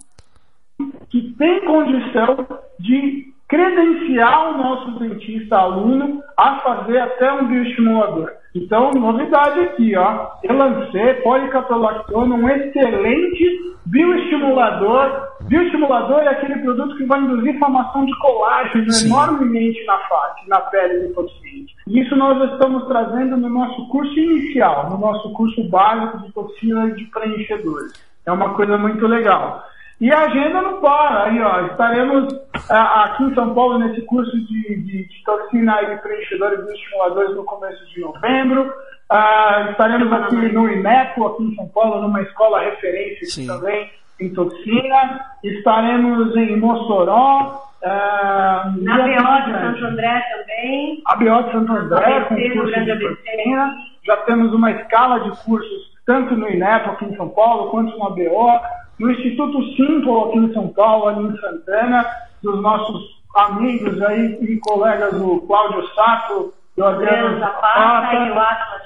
que 1.08 1.32
tem 1.38 1.64
condição 1.64 2.46
de 2.80 3.32
credenciar 3.48 4.50
o 4.50 4.58
nosso 4.58 4.98
dentista 4.98 5.56
aluno 5.56 6.20
a 6.36 6.58
fazer 6.58 6.98
até 6.98 7.32
um 7.32 7.46
bioestimulador. 7.46 8.32
Então, 8.52 8.90
novidade 8.92 9.60
aqui, 9.60 9.96
ó. 9.96 10.32
Elancê, 10.42 11.14
policaprolactona, 11.22 12.34
um 12.34 12.48
excelente 12.48 13.44
bioestimulador. 13.86 15.28
Bioestimulador 15.42 16.20
é 16.20 16.28
aquele 16.28 16.58
produto 16.62 16.96
que 16.96 17.04
vai 17.04 17.20
induzir 17.20 17.58
formação 17.58 18.04
de 18.04 18.18
colágeno 18.18 18.90
Sim. 18.90 19.06
enormemente 19.06 19.84
na 19.84 19.98
face, 19.98 20.48
na 20.48 20.60
pele 20.60 21.06
do 21.06 21.14
paciente. 21.14 21.73
E 21.86 22.00
isso 22.00 22.16
nós 22.16 22.52
estamos 22.52 22.86
trazendo 22.86 23.36
no 23.36 23.48
nosso 23.48 23.88
curso 23.88 24.18
inicial, 24.18 24.90
no 24.90 24.98
nosso 24.98 25.32
curso 25.32 25.68
básico 25.68 26.18
de 26.18 26.32
toxina 26.32 26.90
de 26.92 27.04
preenchedores. 27.06 27.92
É 28.26 28.32
uma 28.32 28.54
coisa 28.54 28.78
muito 28.78 29.06
legal. 29.06 29.62
E 30.00 30.10
a 30.10 30.20
agenda 30.20 30.60
não 30.62 30.80
para. 30.80 31.24
Aí, 31.24 31.40
ó, 31.40 31.66
estaremos 31.66 32.34
ah, 32.68 33.04
aqui 33.04 33.24
em 33.24 33.34
São 33.34 33.54
Paulo 33.54 33.78
nesse 33.78 34.00
curso 34.02 34.32
de, 34.32 34.76
de, 34.76 35.08
de 35.08 35.24
toxina 35.24 35.82
e 35.82 35.96
preenchedores 35.98 36.66
e 36.66 36.72
estimuladores 36.72 37.36
no 37.36 37.44
começo 37.44 37.84
de 37.86 38.00
novembro. 38.00 38.72
Ah, 39.08 39.68
estaremos 39.70 40.12
aqui 40.12 40.36
no 40.52 40.68
INEPO, 40.68 41.26
aqui 41.26 41.42
em 41.44 41.54
São 41.54 41.68
Paulo, 41.68 42.00
numa 42.00 42.22
escola 42.22 42.62
referência 42.62 43.46
também 43.46 43.90
em 44.20 44.32
toxina. 44.32 45.20
Estaremos 45.42 46.34
em 46.36 46.56
Mossoró. 46.58 47.62
Ah, 47.84 48.72
na 48.80 48.96
BO 48.96 49.46
de 49.46 49.52
Santo 49.52 49.86
André 49.86 50.22
também. 50.30 51.02
A 51.06 51.16
BO 51.16 51.42
de 51.42 51.52
Santo 51.52 51.72
André, 51.72 52.20
com 52.22 52.34
cursos 52.34 52.84
de 52.84 52.98
toxina. 52.98 53.74
Já 54.06 54.16
temos 54.18 54.52
uma 54.52 54.70
escala 54.70 55.20
de 55.20 55.30
cursos 55.44 55.94
tanto 56.06 56.36
no 56.36 56.48
INEP 56.48 56.88
aqui 56.90 57.06
em 57.06 57.16
São 57.16 57.28
Paulo, 57.30 57.70
quanto 57.70 57.98
na 57.98 58.10
BO, 58.10 58.60
no 58.98 59.10
Instituto 59.10 59.62
Simple 59.74 60.22
aqui 60.28 60.38
em 60.38 60.52
São 60.52 60.68
Paulo, 60.68 61.08
ali 61.08 61.24
em 61.24 61.36
Santana, 61.38 62.04
dos 62.42 62.60
nossos 62.60 63.02
amigos 63.34 64.00
aí 64.02 64.38
e 64.42 64.58
colegas, 64.60 65.14
o 65.20 65.40
Cláudio 65.46 65.86
Sato, 65.94 66.52
do 66.76 66.84
Adriano 66.84 67.38
Zapata 67.38 68.14
e 68.14 68.30
o 68.30 68.38
Atlas 68.38 68.82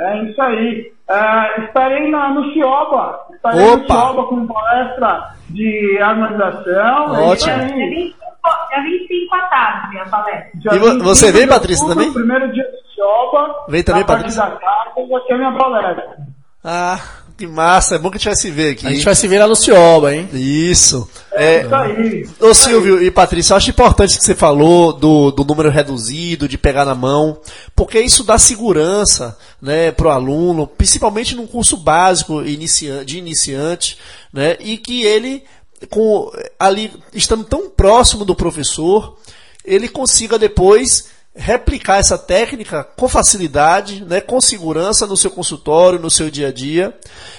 É 0.00 0.22
isso 0.22 0.42
aí. 0.42 0.92
É, 1.08 1.64
estarei 1.64 2.10
na, 2.10 2.30
no 2.30 2.52
Cioba. 2.52 3.20
Estarei 3.34 3.66
Opa. 3.66 3.76
no 3.76 3.86
Cioba 3.86 4.24
com 4.24 4.46
palestra 4.46 5.30
de 5.50 5.98
harmonização. 6.00 7.16
É 7.16 7.20
Ótimo. 7.20 7.52
É 7.52 7.66
dia 7.66 8.82
25 8.82 9.34
à 9.34 9.40
tarde, 9.46 9.88
minha 9.90 10.04
palestra. 10.06 10.50
e 10.74 11.02
você 11.02 11.32
vem, 11.32 11.48
Patrícia, 11.48 11.86
também? 11.86 12.12
Primeiro 12.12 12.52
dia 12.52 12.64
do 12.64 12.94
Cioba. 12.94 13.54
Vem 13.68 13.82
também, 13.82 14.04
Patrícia? 14.04 14.42
da 14.42 14.50
tarde, 14.50 15.08
vai 15.08 15.22
ser 15.22 15.36
minha 15.36 15.52
palestra. 15.52 16.16
Ah, 16.62 16.98
que 17.36 17.46
massa, 17.46 17.96
é 17.96 17.98
bom 17.98 18.10
que 18.10 18.16
a 18.16 18.18
gente 18.18 18.26
vai 18.26 18.36
se 18.36 18.50
ver 18.50 18.72
aqui. 18.72 18.86
A 18.86 18.90
gente 18.90 19.04
vai 19.04 19.14
se 19.14 19.26
ver 19.26 19.38
lá 19.38 19.48
no 19.48 19.56
Cioba, 19.56 20.14
hein? 20.14 20.28
Isso. 20.32 21.08
É, 21.32 21.56
é 21.62 21.74
aí. 21.74 22.28
Ô 22.40 22.54
Silvio 22.54 23.02
e 23.02 23.10
Patrícia, 23.10 23.52
eu 23.52 23.56
acho 23.56 23.70
importante 23.70 24.16
que 24.16 24.24
você 24.24 24.34
falou 24.34 24.92
do, 24.92 25.32
do 25.32 25.44
número 25.44 25.68
reduzido, 25.68 26.48
de 26.48 26.56
pegar 26.56 26.84
na 26.84 26.94
mão, 26.94 27.40
porque 27.74 28.00
isso 28.00 28.22
dá 28.22 28.38
segurança 28.38 29.36
né, 29.60 29.90
para 29.90 30.08
o 30.08 30.10
aluno, 30.10 30.66
principalmente 30.66 31.34
num 31.34 31.46
curso 31.46 31.76
básico 31.76 32.42
de 32.42 33.18
iniciante, 33.18 33.98
né, 34.32 34.56
e 34.60 34.78
que 34.78 35.02
ele, 35.02 35.42
com, 35.90 36.30
ali, 36.58 36.92
estando 37.12 37.42
tão 37.42 37.68
próximo 37.68 38.24
do 38.24 38.36
professor, 38.36 39.16
ele 39.64 39.88
consiga 39.88 40.38
depois 40.38 41.13
replicar 41.36 41.98
essa 41.98 42.16
técnica 42.16 42.86
com 42.96 43.08
facilidade, 43.08 44.04
né, 44.04 44.20
com 44.20 44.40
segurança 44.40 45.04
no 45.04 45.16
seu 45.16 45.30
consultório, 45.30 45.98
no 45.98 46.10
seu 46.10 46.30
dia 46.30 46.48
a 46.48 46.52
dia. 46.52 46.94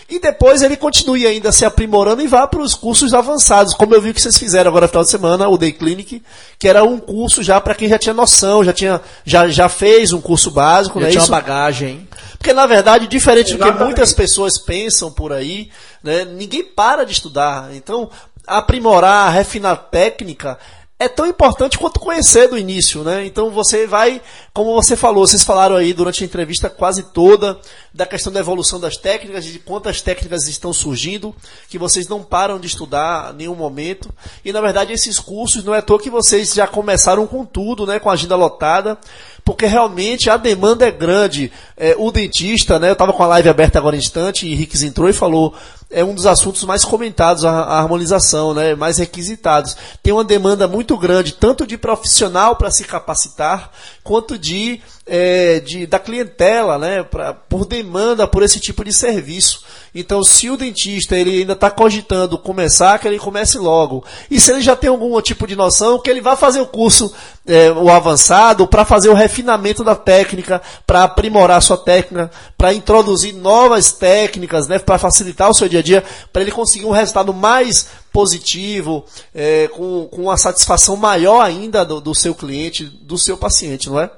E 0.09 0.19
depois 0.19 0.61
ele 0.61 0.75
continue 0.75 1.25
ainda 1.25 1.51
se 1.51 1.63
aprimorando 1.63 2.21
e 2.21 2.27
vá 2.27 2.45
para 2.45 2.61
os 2.61 2.75
cursos 2.75 3.13
avançados, 3.13 3.73
como 3.73 3.95
eu 3.95 4.01
vi 4.01 4.13
que 4.13 4.21
vocês 4.21 4.37
fizeram 4.37 4.69
agora 4.69 4.85
no 4.85 4.89
final 4.89 5.03
de 5.05 5.09
semana, 5.11 5.47
o 5.47 5.57
Day 5.57 5.71
Clinic, 5.71 6.21
que 6.59 6.67
era 6.67 6.83
um 6.83 6.99
curso 6.99 7.41
já 7.41 7.61
para 7.61 7.73
quem 7.73 7.87
já 7.87 7.97
tinha 7.97 8.13
noção, 8.13 8.65
já 8.65 8.73
tinha 8.73 9.01
já, 9.23 9.47
já 9.47 9.69
fez 9.69 10.11
um 10.11 10.19
curso 10.19 10.51
básico, 10.51 10.99
já 10.99 11.05
né? 11.05 11.11
tinha 11.11 11.23
Isso, 11.23 11.31
uma 11.31 11.39
bagagem. 11.39 12.07
Porque 12.37 12.51
na 12.51 12.65
verdade, 12.65 13.07
diferente 13.07 13.51
Exatamente. 13.51 13.73
do 13.73 13.77
que 13.77 13.83
muitas 13.85 14.13
pessoas 14.13 14.57
pensam 14.59 15.09
por 15.09 15.31
aí, 15.31 15.69
né, 16.03 16.25
ninguém 16.25 16.63
para 16.63 17.05
de 17.05 17.13
estudar. 17.13 17.73
Então, 17.73 18.09
aprimorar, 18.45 19.31
refinar 19.31 19.75
técnica 19.89 20.59
é 20.97 21.09
tão 21.09 21.25
importante 21.25 21.77
quanto 21.77 21.99
conhecer 21.99 22.47
do 22.47 22.57
início, 22.57 23.03
né? 23.03 23.25
Então 23.25 23.49
você 23.49 23.85
vai, 23.85 24.21
como 24.53 24.73
você 24.73 24.95
falou, 24.95 25.27
vocês 25.27 25.43
falaram 25.43 25.75
aí 25.75 25.93
durante 25.93 26.23
a 26.23 26.25
entrevista 26.25 26.69
quase 26.69 27.03
toda 27.11 27.59
da 27.93 28.05
questão 28.05 28.31
da 28.31 28.39
evolução 28.39 28.79
das 28.79 28.95
técnicas, 28.95 29.43
de 29.43 29.59
quantas 29.59 30.01
técnicas 30.01 30.47
estão 30.47 30.71
surgindo, 30.71 31.35
que 31.67 31.77
vocês 31.77 32.07
não 32.07 32.23
param 32.23 32.57
de 32.57 32.67
estudar 32.67 33.33
em 33.33 33.37
nenhum 33.37 33.55
momento. 33.55 34.09
E 34.43 34.53
na 34.53 34.61
verdade 34.61 34.93
esses 34.93 35.19
cursos 35.19 35.65
não 35.65 35.75
é 35.75 35.79
à 35.79 35.81
toa 35.81 35.99
que 35.99 36.09
vocês 36.09 36.53
já 36.53 36.65
começaram 36.65 37.27
com 37.27 37.45
tudo, 37.45 37.85
né? 37.85 37.99
Com 37.99 38.09
a 38.09 38.13
agenda 38.13 38.37
lotada 38.37 38.97
porque 39.45 39.67
realmente 39.67 40.27
a 40.27 40.37
demanda 40.37 40.87
é 40.87 40.91
grande. 40.91 41.51
É, 41.77 41.95
o 41.99 42.11
dentista, 42.11 42.79
né, 42.79 42.89
eu 42.89 42.93
estava 42.93 43.13
com 43.13 43.21
a 43.21 43.27
live 43.27 43.47
aberta 43.47 43.77
agora 43.77 43.95
em 43.95 43.99
instante, 43.99 44.47
e 44.47 44.51
Henrique 44.51 44.83
entrou 44.83 45.07
e 45.07 45.13
falou, 45.13 45.53
é 45.91 46.03
um 46.03 46.15
dos 46.15 46.25
assuntos 46.25 46.63
mais 46.63 46.83
comentados, 46.83 47.45
a, 47.45 47.51
a 47.51 47.77
harmonização, 47.79 48.55
né, 48.55 48.73
mais 48.73 48.97
requisitados. 48.97 49.77
Tem 50.01 50.11
uma 50.11 50.23
demanda 50.23 50.67
muito 50.67 50.97
grande, 50.97 51.33
tanto 51.33 51.67
de 51.67 51.77
profissional 51.77 52.55
para 52.55 52.71
se 52.71 52.83
capacitar, 52.83 53.69
quanto 54.03 54.37
de, 54.37 54.81
é, 55.07 55.59
de 55.59 55.85
da 55.85 55.99
clientela, 55.99 56.79
né, 56.79 57.03
pra, 57.03 57.33
por 57.33 57.65
demanda 57.65 58.27
por 58.27 58.41
esse 58.41 58.59
tipo 58.59 58.83
de 58.83 58.91
serviço. 58.91 59.63
Então, 59.93 60.23
se 60.23 60.49
o 60.49 60.57
dentista 60.57 61.15
ele 61.15 61.39
ainda 61.39 61.53
está 61.53 61.69
cogitando 61.69 62.37
começar, 62.37 62.97
que 62.99 63.07
ele 63.07 63.19
comece 63.19 63.57
logo. 63.57 64.03
E 64.29 64.39
se 64.39 64.51
ele 64.51 64.61
já 64.61 64.75
tem 64.75 64.89
algum 64.89 65.19
tipo 65.21 65.45
de 65.47 65.55
noção, 65.55 65.99
que 65.99 66.09
ele 66.09 66.21
vá 66.21 66.35
fazer 66.35 66.59
o 66.59 66.65
curso, 66.65 67.13
é, 67.47 67.71
o 67.71 67.89
avançado, 67.89 68.67
para 68.67 68.83
fazer 68.83 69.09
o 69.09 69.13
refinamento 69.13 69.83
da 69.83 69.95
técnica, 69.95 70.61
para 70.87 71.03
aprimorar 71.03 71.57
a 71.57 71.61
sua 71.61 71.77
técnica, 71.77 72.31
para 72.57 72.73
introduzir 72.73 73.33
novas 73.33 73.93
técnicas, 73.93 74.67
né, 74.67 74.79
para 74.79 74.97
facilitar 74.97 75.49
o 75.49 75.53
seu 75.53 75.69
dia 75.69 75.79
a 75.79 75.83
dia, 75.83 76.03
para 76.33 76.41
ele 76.41 76.51
conseguir 76.51 76.85
um 76.85 76.91
resultado 76.91 77.33
mais 77.33 77.87
positivo, 78.11 79.05
é, 79.33 79.67
com, 79.67 80.07
com 80.07 80.23
uma 80.23 80.37
satisfação 80.37 80.95
maior 80.95 81.41
ainda 81.41 81.85
do, 81.85 82.01
do 82.01 82.15
seu 82.15 82.33
cliente, 82.33 82.85
do 82.85 83.17
seu 83.17 83.37
paciente, 83.37 83.89
não 83.89 83.99
é? 83.99 84.09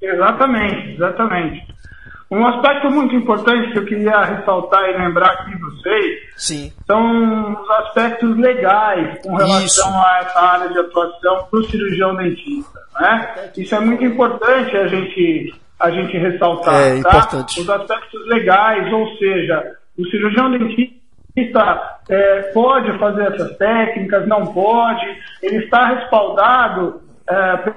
Exatamente, 0.00 0.94
exatamente. 0.94 1.78
Um 2.30 2.46
aspecto 2.46 2.90
muito 2.90 3.14
importante 3.14 3.72
que 3.72 3.78
eu 3.78 3.86
queria 3.86 4.22
ressaltar 4.22 4.84
e 4.90 4.98
lembrar 4.98 5.30
aqui 5.30 5.56
vocês 5.56 6.18
Sim. 6.36 6.72
são 6.86 7.52
os 7.54 7.70
aspectos 7.70 8.36
legais 8.36 9.18
com 9.22 9.34
relação 9.34 9.64
Isso. 9.64 9.82
a 9.88 10.18
essa 10.20 10.40
área 10.40 10.68
de 10.68 10.78
atuação 10.78 11.46
para 11.50 11.60
o 11.60 11.64
cirurgião 11.64 12.14
dentista. 12.16 12.78
Né? 13.00 13.50
Isso 13.56 13.74
é 13.74 13.80
muito 13.80 14.04
importante 14.04 14.76
a 14.76 14.86
gente, 14.88 15.54
a 15.80 15.90
gente 15.90 16.18
ressaltar. 16.18 16.74
É 16.74 17.02
tá? 17.02 17.08
importante. 17.08 17.60
Os 17.62 17.70
aspectos 17.70 18.26
legais, 18.26 18.92
ou 18.92 19.08
seja, 19.16 19.76
o 19.98 20.04
cirurgião 20.10 20.50
dentista 20.50 21.98
é, 22.10 22.42
pode 22.52 22.98
fazer 22.98 23.32
essas 23.32 23.56
técnicas, 23.56 24.28
não 24.28 24.52
pode, 24.52 25.06
ele 25.42 25.64
está 25.64 25.86
respaldado 25.94 27.00
é, 27.26 27.72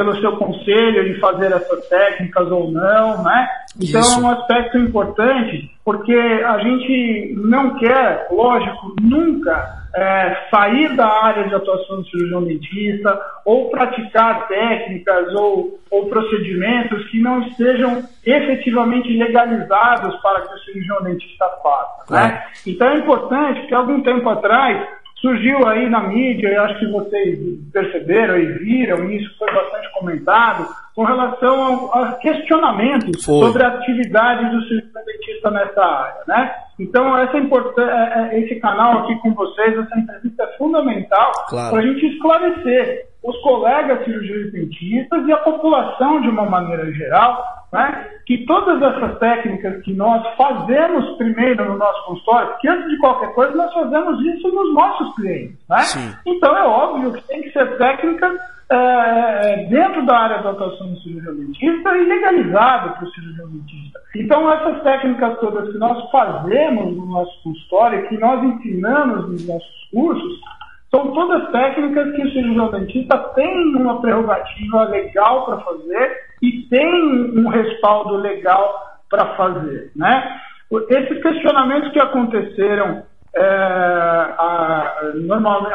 pelo 0.00 0.18
seu 0.18 0.34
conselho 0.38 1.08
em 1.08 1.20
fazer 1.20 1.52
essas 1.52 1.86
técnicas 1.86 2.50
ou 2.50 2.70
não, 2.70 3.22
né? 3.22 3.48
Então 3.78 4.00
Isso. 4.00 4.18
é 4.18 4.22
um 4.22 4.30
aspecto 4.30 4.78
importante, 4.78 5.70
porque 5.84 6.14
a 6.14 6.58
gente 6.58 7.34
não 7.36 7.76
quer, 7.78 8.26
lógico, 8.30 8.96
nunca 8.98 9.78
é, 9.94 10.46
sair 10.50 10.96
da 10.96 11.06
área 11.06 11.48
de 11.48 11.54
atuação 11.54 11.96
do 11.96 12.08
cirurgião 12.08 12.42
dentista 12.44 13.20
ou 13.44 13.68
praticar 13.68 14.48
técnicas 14.48 15.34
ou, 15.34 15.78
ou 15.90 16.06
procedimentos 16.06 17.06
que 17.10 17.20
não 17.20 17.42
estejam 17.42 18.02
efetivamente 18.24 19.14
legalizados 19.18 20.16
para 20.22 20.40
que 20.46 20.54
o 20.54 20.58
cirurgião 20.60 21.02
dentista 21.02 21.44
faça. 21.62 22.14
Né? 22.14 22.42
Então 22.66 22.88
é 22.88 22.96
importante 22.96 23.66
que 23.66 23.74
algum 23.74 24.00
tempo 24.00 24.26
atrás 24.30 24.82
Surgiu 25.20 25.66
aí 25.68 25.88
na 25.90 26.00
mídia, 26.08 26.48
eu 26.48 26.62
acho 26.62 26.78
que 26.78 26.86
vocês 26.86 27.38
perceberam 27.72 28.38
e 28.38 28.46
viram, 28.54 29.10
isso 29.10 29.36
foi 29.38 29.52
bastante 29.52 29.92
comentado, 29.92 30.66
com 30.94 31.04
relação 31.04 31.90
a, 31.92 32.08
a 32.08 32.12
questionamentos 32.14 33.22
foi. 33.24 33.46
sobre 33.46 33.62
a 33.62 33.68
atividade 33.68 34.50
do 34.50 34.62
cirurgião 34.62 35.04
dentista 35.04 35.50
nessa 35.50 35.84
área, 35.84 36.22
né? 36.26 36.54
Então, 36.80 37.16
essa 37.18 37.36
é, 37.36 38.36
é, 38.36 38.40
esse 38.40 38.58
canal 38.58 39.00
aqui 39.00 39.14
com 39.16 39.34
vocês, 39.34 39.78
essa 39.78 39.98
entrevista 39.98 40.44
é 40.44 40.56
fundamental 40.56 41.32
claro. 41.48 41.70
para 41.70 41.80
a 41.80 41.86
gente 41.86 42.06
esclarecer 42.06 43.06
os 43.22 43.36
colegas 43.42 44.02
cirurgiões 44.04 44.50
dentistas 44.50 45.28
e 45.28 45.32
a 45.32 45.36
população 45.36 46.22
de 46.22 46.28
uma 46.28 46.46
maneira 46.46 46.90
geral, 46.92 47.44
né, 47.70 48.08
que 48.26 48.46
todas 48.46 48.80
essas 48.80 49.18
técnicas 49.18 49.82
que 49.82 49.92
nós 49.92 50.26
fazemos 50.36 51.18
primeiro 51.18 51.66
no 51.66 51.76
nosso 51.76 52.06
consultório, 52.06 52.48
porque 52.48 52.68
antes 52.68 52.88
de 52.88 52.98
qualquer 52.98 53.34
coisa 53.34 53.54
nós 53.54 53.72
fazemos 53.74 54.24
isso 54.24 54.48
nos 54.48 54.74
nossos 54.74 55.14
clientes. 55.16 55.58
Né? 55.68 55.82
Então 56.26 56.56
é 56.56 56.64
óbvio 56.64 57.12
que 57.12 57.28
tem 57.28 57.42
que 57.42 57.52
ser 57.52 57.76
técnica 57.76 58.34
é, 58.70 59.66
dentro 59.68 60.06
da 60.06 60.16
área 60.16 60.42
da 60.42 60.50
atuação 60.50 60.92
do 60.92 61.00
cirurgião 61.00 61.34
dentista 61.34 61.96
e 61.96 62.04
legalizado 62.04 62.94
para 62.94 63.04
o 63.04 63.10
cirurgião 63.10 63.48
dentista. 63.48 64.00
Então 64.14 64.52
essas 64.52 64.82
técnicas 64.82 65.38
todas 65.40 65.72
que 65.72 65.78
nós 65.78 66.10
fazemos 66.10 66.96
no 66.96 67.06
nosso 67.06 67.42
consultório, 67.42 68.08
que 68.08 68.16
nós 68.18 68.42
ensinamos 68.44 69.28
nos 69.28 69.48
nossos 69.48 69.88
cursos, 69.92 70.40
são 70.88 71.12
todas 71.12 71.50
técnicas 71.50 72.14
que 72.14 72.22
o 72.22 72.32
cirurgião 72.32 72.70
dentista 72.70 73.18
tem 73.34 73.76
uma 73.76 74.00
prerrogativa 74.00 74.84
legal 74.84 75.46
para 75.46 75.58
fazer 75.58 76.20
e 76.40 76.62
tem 76.70 77.38
um 77.38 77.48
respaldo 77.48 78.16
legal 78.16 78.98
para 79.08 79.34
fazer. 79.34 79.90
Né? 79.96 80.40
Esses 80.88 81.20
questionamentos 81.20 81.90
que 81.92 82.00
aconteceram 82.00 83.02
é, 83.34 83.42
a, 83.42 84.96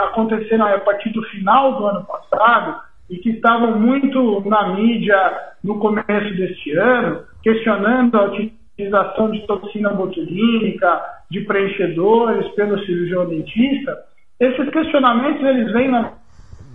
aconteceram 0.05 0.65
a 0.65 0.79
partir 0.79 1.09
do 1.11 1.21
final 1.23 1.73
do 1.77 1.87
ano 1.87 2.05
passado 2.05 2.84
e 3.09 3.17
que 3.17 3.31
estavam 3.31 3.79
muito 3.79 4.41
na 4.49 4.75
mídia 4.75 5.15
no 5.63 5.79
começo 5.79 6.35
deste 6.35 6.71
ano, 6.77 7.23
questionando 7.43 8.15
a 8.15 8.25
utilização 8.25 9.31
de 9.31 9.45
toxina 9.45 9.89
botulínica, 9.91 11.01
de 11.29 11.41
preenchedores 11.41 12.47
pelo 12.55 12.79
cirurgião 12.85 13.27
dentista, 13.27 13.97
esses 14.39 14.69
questionamentos 14.69 15.43
eles 15.43 15.71
vêm, 15.71 15.89
na 15.89 16.13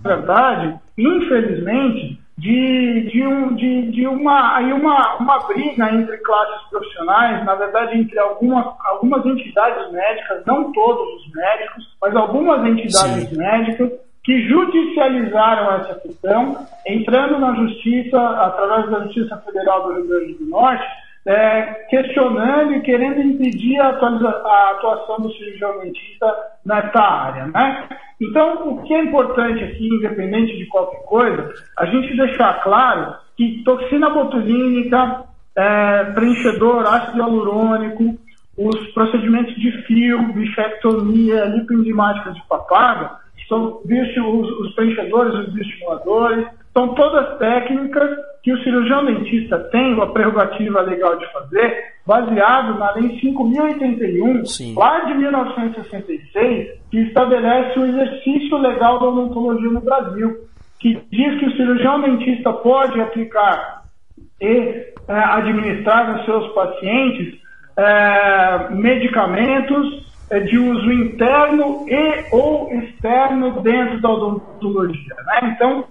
verdade, 0.03 0.75
infelizmente, 0.97 2.19
de, 2.37 3.09
de, 3.11 3.27
um, 3.27 3.53
de, 3.53 3.91
de 3.91 4.07
uma, 4.07 4.57
aí 4.57 4.73
uma, 4.73 5.17
uma 5.17 5.37
briga 5.47 5.93
entre 5.93 6.17
classes 6.17 6.69
profissionais, 6.69 7.45
na 7.45 7.53
verdade, 7.53 7.97
entre 7.99 8.17
algumas, 8.17 8.65
algumas 8.85 9.23
entidades 9.25 9.91
médicas, 9.91 10.43
não 10.45 10.71
todos 10.71 11.21
os 11.21 11.31
médicos, 11.33 11.95
mas 12.01 12.15
algumas 12.15 12.65
entidades 12.65 13.29
Sim. 13.29 13.37
médicas 13.37 13.91
que 14.23 14.47
judicializaram 14.47 15.75
essa 15.77 15.95
questão, 15.99 16.67
entrando 16.85 17.39
na 17.39 17.55
justiça, 17.55 18.19
através 18.19 18.89
da 18.89 18.99
Justiça 19.05 19.37
Federal 19.37 19.83
do 19.83 19.93
Rio 19.95 20.07
Grande 20.07 20.33
do 20.35 20.45
Norte, 20.45 20.85
é, 21.25 21.61
questionando 21.89 22.73
e 22.73 22.81
querendo 22.81 23.21
impedir 23.21 23.79
a, 23.79 23.89
a 23.89 24.71
atuação 24.71 25.21
do 25.21 25.31
cirurgião 25.33 25.79
dentista 25.79 26.35
nessa 26.65 26.99
área. 26.99 27.47
Né? 27.47 27.89
Então, 28.19 28.69
o 28.69 28.83
que 28.83 28.93
é 28.93 29.03
importante 29.03 29.63
aqui, 29.63 29.87
independente 29.87 30.57
de 30.57 30.65
qualquer 30.67 31.03
coisa, 31.03 31.53
a 31.77 31.85
gente 31.85 32.15
deixar 32.15 32.61
claro 32.63 33.15
que 33.35 33.63
toxina 33.63 34.09
botulínica, 34.09 35.23
é, 35.55 36.03
preenchedor, 36.05 36.85
ácido 36.85 37.17
hialurônico, 37.17 38.17
os 38.57 38.87
procedimentos 38.93 39.55
de 39.55 39.71
fio, 39.83 40.21
bichectomia, 40.33 41.45
lipoenzimática 41.45 42.31
de 42.31 42.41
papaga, 42.47 43.20
são 43.51 43.81
os, 43.83 44.49
os 44.59 44.75
preenchedores, 44.75 45.33
os 45.33 45.53
bioestimuladores, 45.53 46.47
são 46.73 46.95
todas 46.95 47.37
técnicas 47.37 48.09
que 48.41 48.53
o 48.53 48.63
cirurgião 48.63 49.05
dentista 49.05 49.59
tem 49.71 50.01
a 50.01 50.05
prerrogativa 50.07 50.81
legal 50.81 51.17
de 51.17 51.29
fazer, 51.33 51.83
baseado 52.07 52.79
na 52.79 52.91
Lei 52.93 53.19
5.081, 53.19 54.45
Sim. 54.45 54.73
lá 54.75 55.01
de 55.01 55.13
1966, 55.15 56.69
que 56.89 56.97
estabelece 56.99 57.77
o 57.77 57.85
exercício 57.85 58.57
legal 58.57 58.99
da 58.99 59.07
odontologia 59.09 59.69
no 59.69 59.81
Brasil, 59.81 60.37
que 60.79 60.97
diz 61.11 61.39
que 61.39 61.45
o 61.45 61.55
cirurgião 61.57 62.01
dentista 62.01 62.53
pode 62.53 62.99
aplicar 63.01 63.83
e 64.39 64.47
é, 64.47 65.13
administrar 65.13 66.15
nos 66.15 66.25
seus 66.25 66.47
pacientes 66.53 67.39
é, 67.77 68.69
medicamentos 68.71 70.10
de 70.39 70.57
uso 70.57 70.91
interno 70.91 71.85
e 71.87 72.25
ou 72.31 72.71
externo 72.73 73.61
dentro 73.61 73.99
da 74.01 74.09
odontologia. 74.09 75.15
Né? 75.25 75.53
Então, 75.55 75.85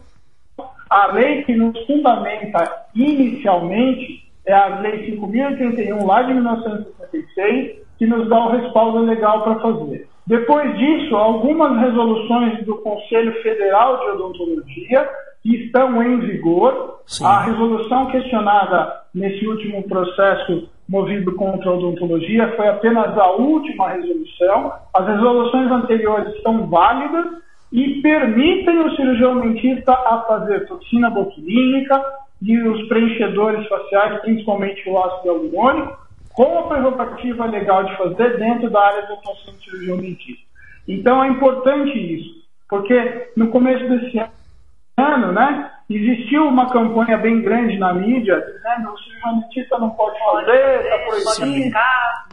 a 0.89 1.13
lei 1.13 1.43
que 1.45 1.55
nos 1.55 1.79
fundamenta 1.87 2.87
inicialmente 2.95 4.31
é 4.47 4.53
a 4.53 4.81
Lei 4.81 5.17
5.081, 5.17 6.07
lá 6.07 6.23
de 6.23 6.35
1966, 6.35 7.79
que 7.99 8.07
nos 8.07 8.29
dá 8.29 8.47
o 8.47 8.51
respaldo 8.51 8.99
legal 9.01 9.43
para 9.43 9.61
fazer. 9.61 10.09
Depois 10.27 10.77
disso, 10.79 11.17
algumas 11.17 11.79
resoluções 11.81 12.65
do 12.65 12.77
Conselho 12.79 13.33
Federal 13.43 13.99
de 14.01 14.07
Odontologia 14.13 15.09
que 15.43 15.57
estão 15.65 16.03
em 16.03 16.21
vigor. 16.21 17.01
Sim. 17.07 17.25
A 17.25 17.43
resolução 17.43 18.07
questionada 18.07 19.03
nesse 19.15 19.47
último 19.47 19.83
processo 19.85 20.69
movido 20.91 21.33
contra 21.37 21.71
a 21.71 21.75
odontologia 21.75 22.53
foi 22.57 22.67
apenas 22.67 23.17
a 23.17 23.31
última 23.31 23.91
resolução. 23.91 24.73
As 24.93 25.07
resoluções 25.07 25.71
anteriores 25.71 26.43
são 26.43 26.67
válidas 26.67 27.27
e 27.73 28.03
permitem 28.03 28.81
o 28.81 28.97
cirurgião 28.97 29.41
dentista 29.41 29.93
a 29.93 30.25
fazer 30.27 30.67
toxina 30.67 31.09
botulínica 31.09 32.03
e 32.43 32.59
os 32.59 32.89
preenchedores 32.89 33.69
faciais, 33.69 34.21
principalmente 34.23 34.89
o 34.91 34.99
ácido 34.99 35.29
hialurônico, 35.29 35.97
com 36.35 36.59
a 36.59 36.63
prerrogativa 36.65 37.47
legal 37.47 37.85
de 37.85 37.97
fazer 37.97 38.39
dentro 38.39 38.69
da 38.69 38.81
área 38.81 39.07
de 39.07 39.13
atuação 39.13 39.55
do 39.55 39.63
cirurgião 39.63 39.97
dentista. 39.97 40.45
Então 40.89 41.23
é 41.23 41.29
importante 41.29 41.97
isso, 41.97 42.35
porque 42.69 43.29
no 43.37 43.49
começo 43.49 43.89
desse 43.89 44.19
ano, 44.19 44.40
né, 45.33 45.71
existiu 45.89 46.47
uma 46.47 46.71
campanha 46.71 47.19
bem 47.19 47.43
grande 47.43 47.79
na 47.79 47.93
mídia 47.93 48.41
que 48.41 48.87
o 48.87 48.99
cirurgião 48.99 49.41
dentista 49.41 49.79
não 49.79 49.91
pode 49.91 50.19
fazer, 50.19 50.81
está 50.83 50.99
proibido. 50.99 51.77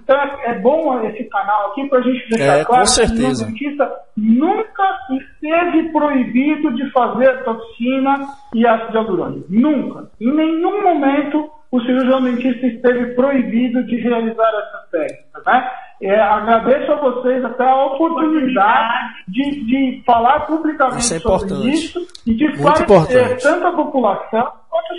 Então 0.07 0.17
é, 0.21 0.51
é, 0.51 0.59
bom 0.59 1.05
esse 1.05 1.25
canal 1.25 1.71
aqui 1.71 1.85
para 1.89 1.99
a 1.99 2.01
gente 2.01 2.29
deixar 2.29 2.59
é, 2.59 2.63
claro 2.63 2.85
que 2.85 3.01
o 3.01 3.15
dentista 3.17 3.91
nunca 4.15 4.97
esteve 5.11 5.91
proibido 5.91 6.73
de 6.73 6.89
fazer 6.91 7.43
toxina 7.43 8.25
e 8.55 8.65
ácido 8.65 8.93
hialurônico. 8.93 9.45
Nunca. 9.49 10.09
Em 10.21 10.33
nenhum 10.33 10.81
momento 10.81 11.51
o 11.69 11.81
cirurgião 11.81 12.21
dentista 12.21 12.65
esteve 12.65 13.15
proibido 13.15 13.83
de 13.83 13.97
realizar 13.97 14.47
essas 14.47 14.89
técnicas. 14.91 15.43
Né? 15.45 15.69
É, 16.01 16.19
agradeço 16.21 16.89
a 16.89 16.95
vocês 16.95 17.43
até 17.43 17.67
a 17.67 17.85
oportunidade 17.87 19.25
de, 19.27 19.65
de 19.65 20.03
falar 20.05 20.41
publicamente 20.41 20.99
isso 20.99 21.15
é 21.15 21.19
sobre 21.19 21.69
isso 21.69 22.07
e 22.25 22.33
de 22.33 22.45
esclarecer 22.45 23.41
tanto 23.41 23.67
a 23.67 23.71
população 23.73 24.51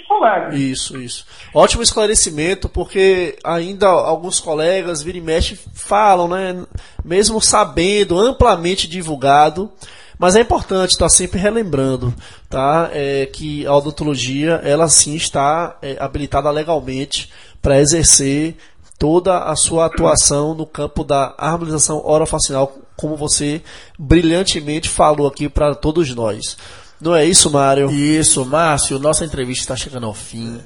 colegas. 0.06 0.58
Isso, 0.58 0.98
isso. 0.98 1.26
Ótimo 1.54 1.82
esclarecimento, 1.82 2.68
porque 2.68 3.38
ainda 3.44 3.86
alguns 3.86 4.40
colegas, 4.40 5.02
vira 5.02 5.18
e 5.18 5.20
mexe, 5.20 5.58
falam, 5.74 6.28
né? 6.28 6.64
Mesmo 7.04 7.40
sabendo, 7.40 8.18
amplamente 8.18 8.88
divulgado, 8.88 9.70
mas 10.18 10.34
é 10.34 10.40
importante 10.40 10.90
estar 10.90 11.08
sempre 11.08 11.38
relembrando 11.38 12.12
tá? 12.48 12.90
É, 12.92 13.26
que 13.26 13.66
a 13.66 13.74
odontologia 13.74 14.60
ela 14.64 14.88
sim 14.88 15.14
está 15.14 15.76
é, 15.82 15.96
habilitada 16.00 16.50
legalmente 16.50 17.30
para 17.60 17.78
exercer 17.78 18.56
toda 18.98 19.44
a 19.44 19.54
sua 19.54 19.86
atuação 19.86 20.54
no 20.54 20.66
campo 20.66 21.04
da 21.04 21.34
harmonização 21.38 22.04
orofacial, 22.04 22.76
como 22.96 23.16
você 23.16 23.62
brilhantemente 23.96 24.88
falou 24.88 25.28
aqui 25.28 25.48
para 25.48 25.74
todos 25.74 26.12
nós. 26.14 26.56
Não 27.00 27.14
é 27.14 27.24
isso, 27.24 27.50
Mário? 27.50 27.90
Isso, 27.90 28.44
Márcio. 28.44 28.98
Nossa 28.98 29.24
entrevista 29.24 29.62
está 29.62 29.76
chegando 29.76 30.06
ao 30.06 30.14
fim. 30.14 30.60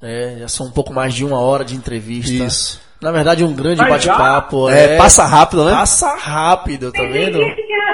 É, 0.00 0.36
já 0.40 0.48
são 0.48 0.66
um 0.66 0.70
pouco 0.70 0.92
mais 0.92 1.14
de 1.14 1.24
uma 1.24 1.38
hora 1.38 1.64
de 1.64 1.74
entrevista. 1.74 2.32
Isso. 2.32 2.80
Na 3.04 3.12
verdade, 3.12 3.44
um 3.44 3.52
grande 3.52 3.86
bate-papo. 3.86 4.70
É, 4.70 4.94
é, 4.94 4.96
passa 4.96 5.26
rápido, 5.26 5.62
né? 5.66 5.72
Passa 5.72 6.16
rápido, 6.16 6.90
tá 6.90 7.02
vendo? 7.02 7.38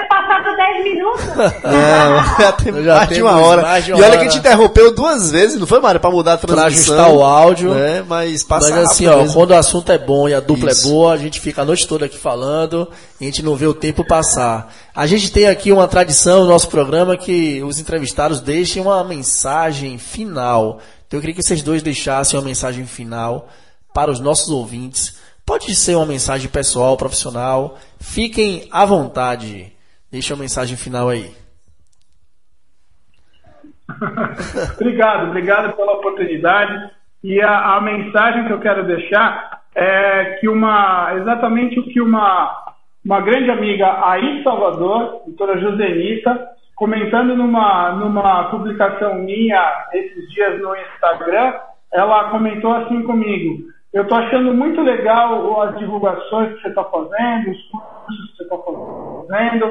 passado 0.07 0.55
10 0.55 0.83
minutos. 0.85 1.25
Não, 1.35 2.37
já 2.39 2.51
tem 2.53 2.81
já 2.81 2.95
mais, 2.95 3.09
de 3.09 3.21
uma 3.21 3.41
hora. 3.41 3.61
mais 3.61 3.83
de 3.83 3.91
uma 3.91 3.99
e 3.99 4.03
olha 4.03 4.09
hora. 4.11 4.17
que 4.19 4.25
a 4.25 4.29
gente 4.29 4.39
interrompeu 4.39 4.95
duas 4.95 5.29
vezes, 5.29 5.59
não 5.59 5.67
foi, 5.67 5.81
Mário? 5.81 5.99
Pra 5.99 6.09
mudar 6.09 6.35
a 6.35 6.37
transmissão. 6.37 6.95
Pra 6.95 7.03
ajustar 7.03 7.13
o 7.13 7.23
áudio. 7.25 7.73
Né? 7.73 8.05
Mas 8.07 8.41
passa 8.41 8.69
Mas 8.69 8.85
assim, 8.85 9.05
ó, 9.05 9.17
mesmo. 9.17 9.33
quando 9.33 9.51
o 9.51 9.55
assunto 9.55 9.91
é 9.91 9.97
bom 9.97 10.29
e 10.29 10.33
a 10.33 10.39
dupla 10.39 10.71
Isso. 10.71 10.87
é 10.87 10.89
boa, 10.89 11.11
a 11.11 11.17
gente 11.17 11.41
fica 11.41 11.61
a 11.61 11.65
noite 11.65 11.85
toda 11.85 12.05
aqui 12.05 12.17
falando, 12.17 12.87
a 13.19 13.23
gente 13.25 13.43
não 13.43 13.57
vê 13.57 13.67
o 13.67 13.73
tempo 13.73 14.07
passar. 14.07 14.73
A 14.95 15.05
gente 15.05 15.29
tem 15.29 15.45
aqui 15.45 15.73
uma 15.73 15.89
tradição 15.89 16.43
no 16.43 16.47
nosso 16.47 16.69
programa 16.69 17.17
que 17.17 17.61
os 17.63 17.79
entrevistados 17.79 18.39
deixem 18.39 18.81
uma 18.81 19.03
mensagem 19.03 19.97
final. 19.97 20.79
Então 21.05 21.17
eu 21.17 21.21
queria 21.21 21.35
que 21.35 21.43
vocês 21.43 21.61
dois 21.61 21.83
deixassem 21.83 22.39
uma 22.39 22.45
mensagem 22.45 22.85
final 22.85 23.49
para 23.93 24.11
os 24.11 24.19
nossos 24.19 24.49
ouvintes. 24.49 25.21
Pode 25.45 25.73
ser 25.75 25.95
uma 25.95 26.05
mensagem 26.05 26.49
pessoal, 26.49 26.97
profissional. 26.97 27.77
Fiquem 27.99 28.67
à 28.71 28.85
vontade. 28.85 29.73
Deixa 30.11 30.33
uma 30.33 30.41
mensagem 30.41 30.77
final 30.77 31.09
aí. 31.09 31.31
obrigado, 34.79 35.29
obrigado 35.29 35.75
pela 35.75 35.93
oportunidade. 35.93 36.91
E 37.23 37.41
a, 37.41 37.75
a, 37.75 37.81
mensagem 37.81 38.45
que 38.45 38.53
eu 38.53 38.59
quero 38.59 38.85
deixar 38.85 39.61
é 39.75 40.37
que 40.39 40.49
uma 40.49 41.13
exatamente 41.17 41.79
o 41.79 41.83
que 41.83 42.01
uma, 42.01 42.73
uma 43.05 43.21
grande 43.21 43.49
amiga 43.51 44.05
aí 44.05 44.43
Salvador, 44.43 45.21
doutora 45.25 45.59
Josenita, 45.59 46.49
comentando 46.75 47.35
numa, 47.35 47.91
numa 47.93 48.45
publicação 48.45 49.15
minha 49.15 49.87
esses 49.93 50.29
dias 50.31 50.59
no 50.59 50.75
Instagram, 50.75 51.53
ela 51.93 52.29
comentou 52.31 52.73
assim 52.73 53.03
comigo. 53.03 53.69
Eu 53.93 54.03
estou 54.03 54.17
achando 54.17 54.53
muito 54.53 54.81
legal 54.81 55.61
as 55.63 55.77
divulgações 55.77 56.55
que 56.55 56.61
você 56.61 56.69
está 56.69 56.83
fazendo, 56.85 57.51
os 57.51 57.61
cursos 57.69 58.31
que 58.31 58.37
você 58.37 58.43
está 58.43 58.57
fazendo, 58.57 59.65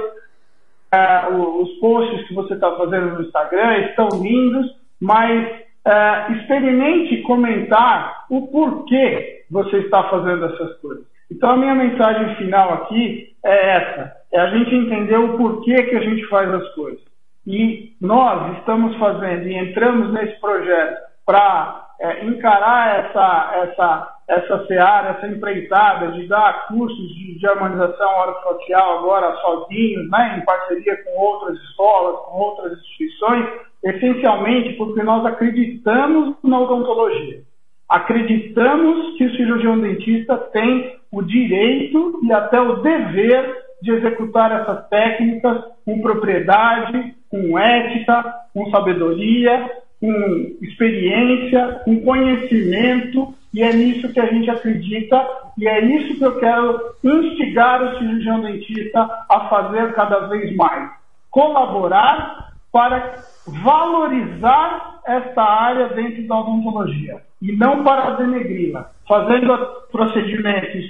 uh, 0.94 1.62
os 1.62 1.70
posts 1.80 2.28
que 2.28 2.34
você 2.34 2.54
está 2.54 2.70
fazendo 2.76 3.14
no 3.14 3.22
Instagram 3.22 3.78
estão 3.78 4.08
lindos, 4.20 4.76
mas 5.00 5.48
uh, 5.86 6.32
experimente 6.34 7.22
comentar 7.22 8.26
o 8.28 8.46
porquê 8.48 9.44
você 9.50 9.78
está 9.78 10.02
fazendo 10.10 10.44
essas 10.44 10.76
coisas. 10.80 11.04
Então 11.30 11.52
a 11.52 11.56
minha 11.56 11.74
mensagem 11.74 12.34
final 12.36 12.74
aqui 12.74 13.34
é 13.42 13.76
essa: 13.76 14.12
é 14.32 14.40
a 14.40 14.50
gente 14.50 14.74
entender 14.74 15.16
o 15.16 15.38
porquê 15.38 15.82
que 15.84 15.96
a 15.96 16.00
gente 16.00 16.26
faz 16.28 16.52
as 16.52 16.68
coisas. 16.74 17.00
E 17.46 17.94
nós 18.00 18.58
estamos 18.58 18.94
fazendo 18.96 19.48
e 19.48 19.56
entramos 19.56 20.12
nesse 20.12 20.38
projeto 20.40 20.98
para 21.24 21.89
é, 22.00 22.24
encarar 22.24 23.04
essa, 23.04 23.50
essa 23.62 24.20
essa 24.30 24.64
seara, 24.66 25.10
essa 25.10 25.26
empreitada 25.26 26.12
de 26.12 26.28
dar 26.28 26.68
cursos 26.68 27.08
de, 27.14 27.36
de 27.36 27.46
harmonização 27.48 28.08
orofacial 28.20 28.98
agora 28.98 29.36
sozinhos, 29.40 30.08
né, 30.08 30.38
em 30.38 30.44
parceria 30.44 30.96
com 31.02 31.20
outras 31.20 31.58
escolas, 31.60 32.20
com 32.26 32.38
outras 32.38 32.78
instituições, 32.78 33.48
essencialmente 33.84 34.74
porque 34.74 35.02
nós 35.02 35.26
acreditamos 35.26 36.36
na 36.44 36.60
odontologia. 36.60 37.40
Acreditamos 37.88 39.18
que 39.18 39.24
o 39.24 39.36
cirurgião 39.36 39.80
dentista 39.80 40.36
tem 40.52 40.96
o 41.10 41.22
direito 41.22 42.20
e 42.22 42.32
até 42.32 42.60
o 42.60 42.76
dever 42.82 43.52
de 43.82 43.90
executar 43.90 44.52
essas 44.52 44.88
técnicas 44.88 45.64
com 45.84 46.00
propriedade, 46.00 47.16
com 47.28 47.58
ética, 47.58 48.32
com 48.54 48.70
sabedoria, 48.70 49.68
com 50.00 50.56
experiência, 50.62 51.82
com 51.84 52.00
conhecimento 52.00 53.34
e 53.52 53.62
é 53.62 53.72
nisso 53.72 54.12
que 54.12 54.20
a 54.20 54.26
gente 54.26 54.48
acredita, 54.48 55.26
e 55.58 55.66
é 55.66 55.84
isso 55.84 56.16
que 56.16 56.24
eu 56.24 56.38
quero 56.38 56.94
instigar 57.02 57.82
o 57.82 57.98
cirurgião 57.98 58.40
dentista 58.40 59.24
a 59.28 59.48
fazer 59.48 59.92
cada 59.94 60.28
vez 60.28 60.54
mais. 60.56 60.90
Colaborar 61.30 62.52
para 62.72 63.16
valorizar 63.46 65.00
esta 65.04 65.42
área 65.42 65.88
dentro 65.88 66.26
da 66.28 66.38
odontologia 66.40 67.22
e 67.42 67.52
não 67.56 67.82
para 67.82 68.14
denegri-la. 68.14 68.90
fazendo 69.08 69.56
procedimentos, 69.90 70.84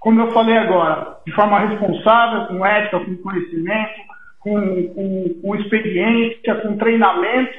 como 0.00 0.20
eu 0.20 0.30
falei 0.32 0.58
agora, 0.58 1.16
de 1.26 1.32
forma 1.32 1.60
responsável, 1.60 2.46
com 2.46 2.66
ética, 2.66 3.00
com 3.00 3.16
conhecimento, 3.16 4.00
com, 4.40 4.88
com, 4.88 5.40
com 5.42 5.56
experiência, 5.56 6.54
com 6.56 6.76
treinamento, 6.76 7.58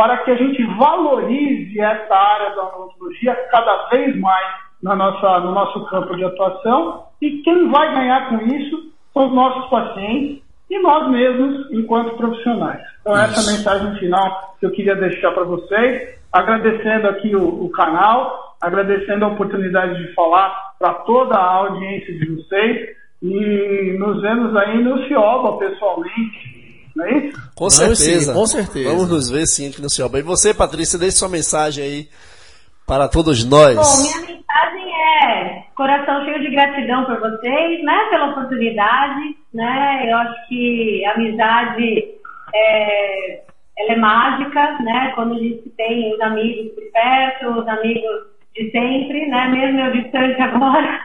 para 0.00 0.16
que 0.16 0.30
a 0.30 0.34
gente 0.34 0.64
valorize 0.78 1.78
essa 1.78 2.14
área 2.14 2.56
da 2.56 2.68
odontologia 2.68 3.34
cada 3.50 3.86
vez 3.90 4.18
mais 4.18 4.46
na 4.82 4.96
nossa, 4.96 5.40
no 5.40 5.52
nosso 5.52 5.84
campo 5.90 6.16
de 6.16 6.24
atuação. 6.24 7.04
E 7.20 7.42
quem 7.42 7.70
vai 7.70 7.94
ganhar 7.94 8.30
com 8.30 8.36
isso 8.46 8.94
são 9.12 9.26
os 9.26 9.34
nossos 9.34 9.68
pacientes 9.68 10.42
e 10.70 10.78
nós 10.78 11.06
mesmos, 11.10 11.70
enquanto 11.70 12.16
profissionais. 12.16 12.80
Então, 13.02 13.14
essa 13.14 13.40
é 13.40 13.44
a 13.44 13.56
mensagem 13.58 13.94
final 13.98 14.56
que 14.58 14.64
eu 14.64 14.70
queria 14.70 14.96
deixar 14.96 15.32
para 15.32 15.44
vocês, 15.44 16.18
agradecendo 16.32 17.06
aqui 17.06 17.36
o, 17.36 17.66
o, 17.66 17.68
canal, 17.68 18.56
agradecendo 18.58 19.26
a 19.26 19.28
oportunidade 19.28 20.02
de 20.02 20.14
falar 20.14 20.72
para 20.78 20.94
toda 20.94 21.34
a 21.34 21.56
audiência 21.56 22.18
de 22.18 22.36
vocês 22.36 22.88
e 23.22 23.96
nos 23.98 24.22
vemos 24.22 24.56
aí 24.56 24.82
no 24.82 25.06
Cioba 25.06 25.58
pessoalmente 25.58 26.49
não 27.00 27.06
é 27.06 27.18
isso? 27.18 27.38
Com 27.54 27.68
Vamos 27.68 27.74
certeza. 27.74 28.32
Sim, 28.32 28.38
com 28.38 28.46
certeza. 28.46 28.90
Vamos 28.90 29.08
nos 29.08 29.30
ver 29.30 29.46
sim 29.46 29.68
aqui 29.68 29.82
no 29.82 29.90
Cioba. 29.90 30.18
E 30.18 30.22
você, 30.22 30.54
Patrícia, 30.54 30.98
deixe 30.98 31.16
sua 31.16 31.28
mensagem 31.28 31.84
aí 31.84 32.08
para 32.86 33.08
todos 33.08 33.44
nós. 33.44 33.76
Bom, 33.76 34.02
minha 34.02 34.20
mensagem 34.20 34.92
é 35.22 35.62
coração 35.76 36.24
cheio 36.24 36.40
de 36.40 36.50
gratidão 36.50 37.04
por 37.06 37.18
vocês, 37.20 37.82
né, 37.84 38.06
pela 38.10 38.30
oportunidade, 38.32 39.36
né, 39.54 40.10
eu 40.10 40.16
acho 40.18 40.48
que 40.48 41.04
a 41.06 41.12
amizade 41.12 42.04
é, 42.54 43.42
ela 43.78 43.92
é 43.92 43.96
mágica, 43.96 44.78
né, 44.82 45.12
quando 45.14 45.36
a 45.36 45.38
gente 45.38 45.70
tem 45.78 46.12
os 46.12 46.20
amigos 46.20 46.72
por 46.74 46.84
perto, 46.92 47.60
os 47.60 47.68
amigos 47.68 48.26
de 48.54 48.70
sempre, 48.70 49.26
né, 49.28 49.48
mesmo 49.48 49.80
eu 49.80 50.02
distante 50.02 50.42
agora, 50.42 51.00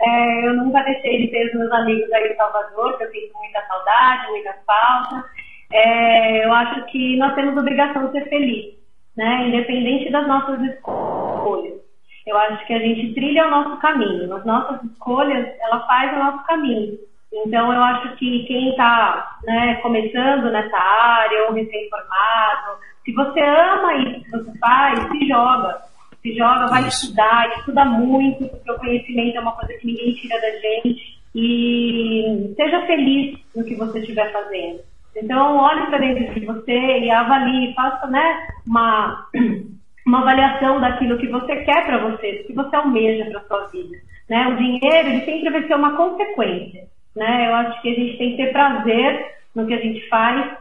é, 0.00 0.46
eu 0.46 0.54
nunca 0.54 0.82
deixei 0.82 1.20
de 1.20 1.28
ter 1.28 1.48
os 1.48 1.54
meus 1.54 1.72
amigos 1.72 2.10
aí 2.12 2.32
em 2.32 2.36
Salvador, 2.36 2.96
que 2.96 3.04
eu 3.04 3.10
sinto 3.10 3.38
muita 3.38 3.60
saudade, 3.66 4.30
muita 4.30 4.54
falta. 4.66 5.24
É, 5.72 6.44
eu 6.46 6.52
acho 6.52 6.86
que 6.86 7.16
nós 7.18 7.34
temos 7.34 7.56
obrigação 7.56 8.06
de 8.06 8.12
ser 8.12 8.28
felizes, 8.28 8.74
né? 9.16 9.48
Independente 9.48 10.10
das 10.10 10.26
nossas 10.26 10.60
escolhas. 10.62 11.80
Eu 12.26 12.36
acho 12.36 12.66
que 12.66 12.72
a 12.72 12.78
gente 12.78 13.14
trilha 13.14 13.46
o 13.46 13.50
nosso 13.50 13.78
caminho. 13.78 14.34
As 14.34 14.44
nossas 14.44 14.82
escolhas, 14.84 15.46
ela 15.60 15.86
faz 15.86 16.12
o 16.12 16.18
nosso 16.18 16.44
caminho. 16.46 16.98
Então, 17.32 17.72
eu 17.72 17.82
acho 17.82 18.16
que 18.16 18.44
quem 18.44 18.70
está 18.70 19.38
né, 19.44 19.76
começando 19.76 20.50
nessa 20.50 20.76
área 20.76 21.44
ou 21.46 21.52
recém-formado, 21.52 22.78
se 23.04 23.12
você 23.12 23.40
ama 23.40 23.94
isso 23.96 24.24
que 24.24 24.30
você 24.30 24.58
faz, 24.58 24.98
se 25.10 25.28
joga 25.28 25.89
se 26.22 26.34
joga, 26.36 26.66
vai 26.66 26.86
Isso. 26.86 27.04
estudar, 27.04 27.48
estuda 27.58 27.84
muito, 27.84 28.46
porque 28.48 28.70
o 28.70 28.78
conhecimento 28.78 29.36
é 29.36 29.40
uma 29.40 29.52
coisa 29.52 29.74
que 29.74 29.86
ninguém 29.86 30.12
tira 30.14 30.40
da 30.40 30.50
gente. 30.58 31.20
E 31.34 32.52
seja 32.56 32.86
feliz 32.86 33.38
no 33.54 33.64
que 33.64 33.74
você 33.74 34.00
estiver 34.00 34.32
fazendo. 34.32 34.80
Então, 35.16 35.56
olhe 35.56 35.86
para 35.86 35.98
dentro 35.98 36.34
de 36.34 36.46
você 36.46 36.98
e 37.00 37.10
avalie, 37.10 37.74
faça 37.74 38.06
né, 38.08 38.48
uma, 38.66 39.28
uma 40.06 40.20
avaliação 40.20 40.80
daquilo 40.80 41.18
que 41.18 41.28
você 41.28 41.56
quer 41.64 41.86
para 41.86 41.98
você, 41.98 42.38
do 42.38 42.44
que 42.44 42.52
você 42.52 42.76
almeja 42.76 43.30
para 43.30 43.40
sua 43.42 43.66
vida. 43.68 43.96
Né? 44.28 44.48
O 44.48 44.56
dinheiro, 44.56 45.08
ele 45.08 45.24
sempre 45.24 45.50
vai 45.50 45.66
ser 45.66 45.74
uma 45.74 45.96
consequência. 45.96 46.84
Né? 47.16 47.48
Eu 47.48 47.54
acho 47.54 47.82
que 47.82 47.88
a 47.88 47.94
gente 47.94 48.18
tem 48.18 48.30
que 48.30 48.36
ter 48.36 48.52
prazer 48.52 49.34
no 49.54 49.66
que 49.66 49.74
a 49.74 49.80
gente 49.80 50.08
faz 50.08 50.58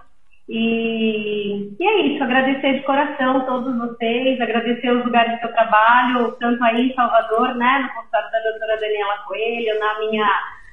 e, 0.52 1.76
e, 1.80 1.88
é 1.88 2.02
isso, 2.08 2.24
agradecer 2.24 2.74
de 2.74 2.82
coração 2.82 3.46
todos 3.46 3.78
vocês, 3.78 4.42
agradecer 4.42 4.90
os 4.90 5.06
lugares 5.06 5.40
que 5.40 5.46
eu 5.46 5.54
trabalho, 5.54 6.36
tanto 6.40 6.64
aí 6.64 6.90
em 6.90 6.96
Salvador, 6.96 7.54
né, 7.54 7.84
no 7.84 7.94
consultório 7.94 8.32
da 8.32 8.40
doutora 8.50 8.80
Daniela 8.80 9.18
Coelho, 9.28 9.80
na 9.80 10.00
minha 10.00 10.28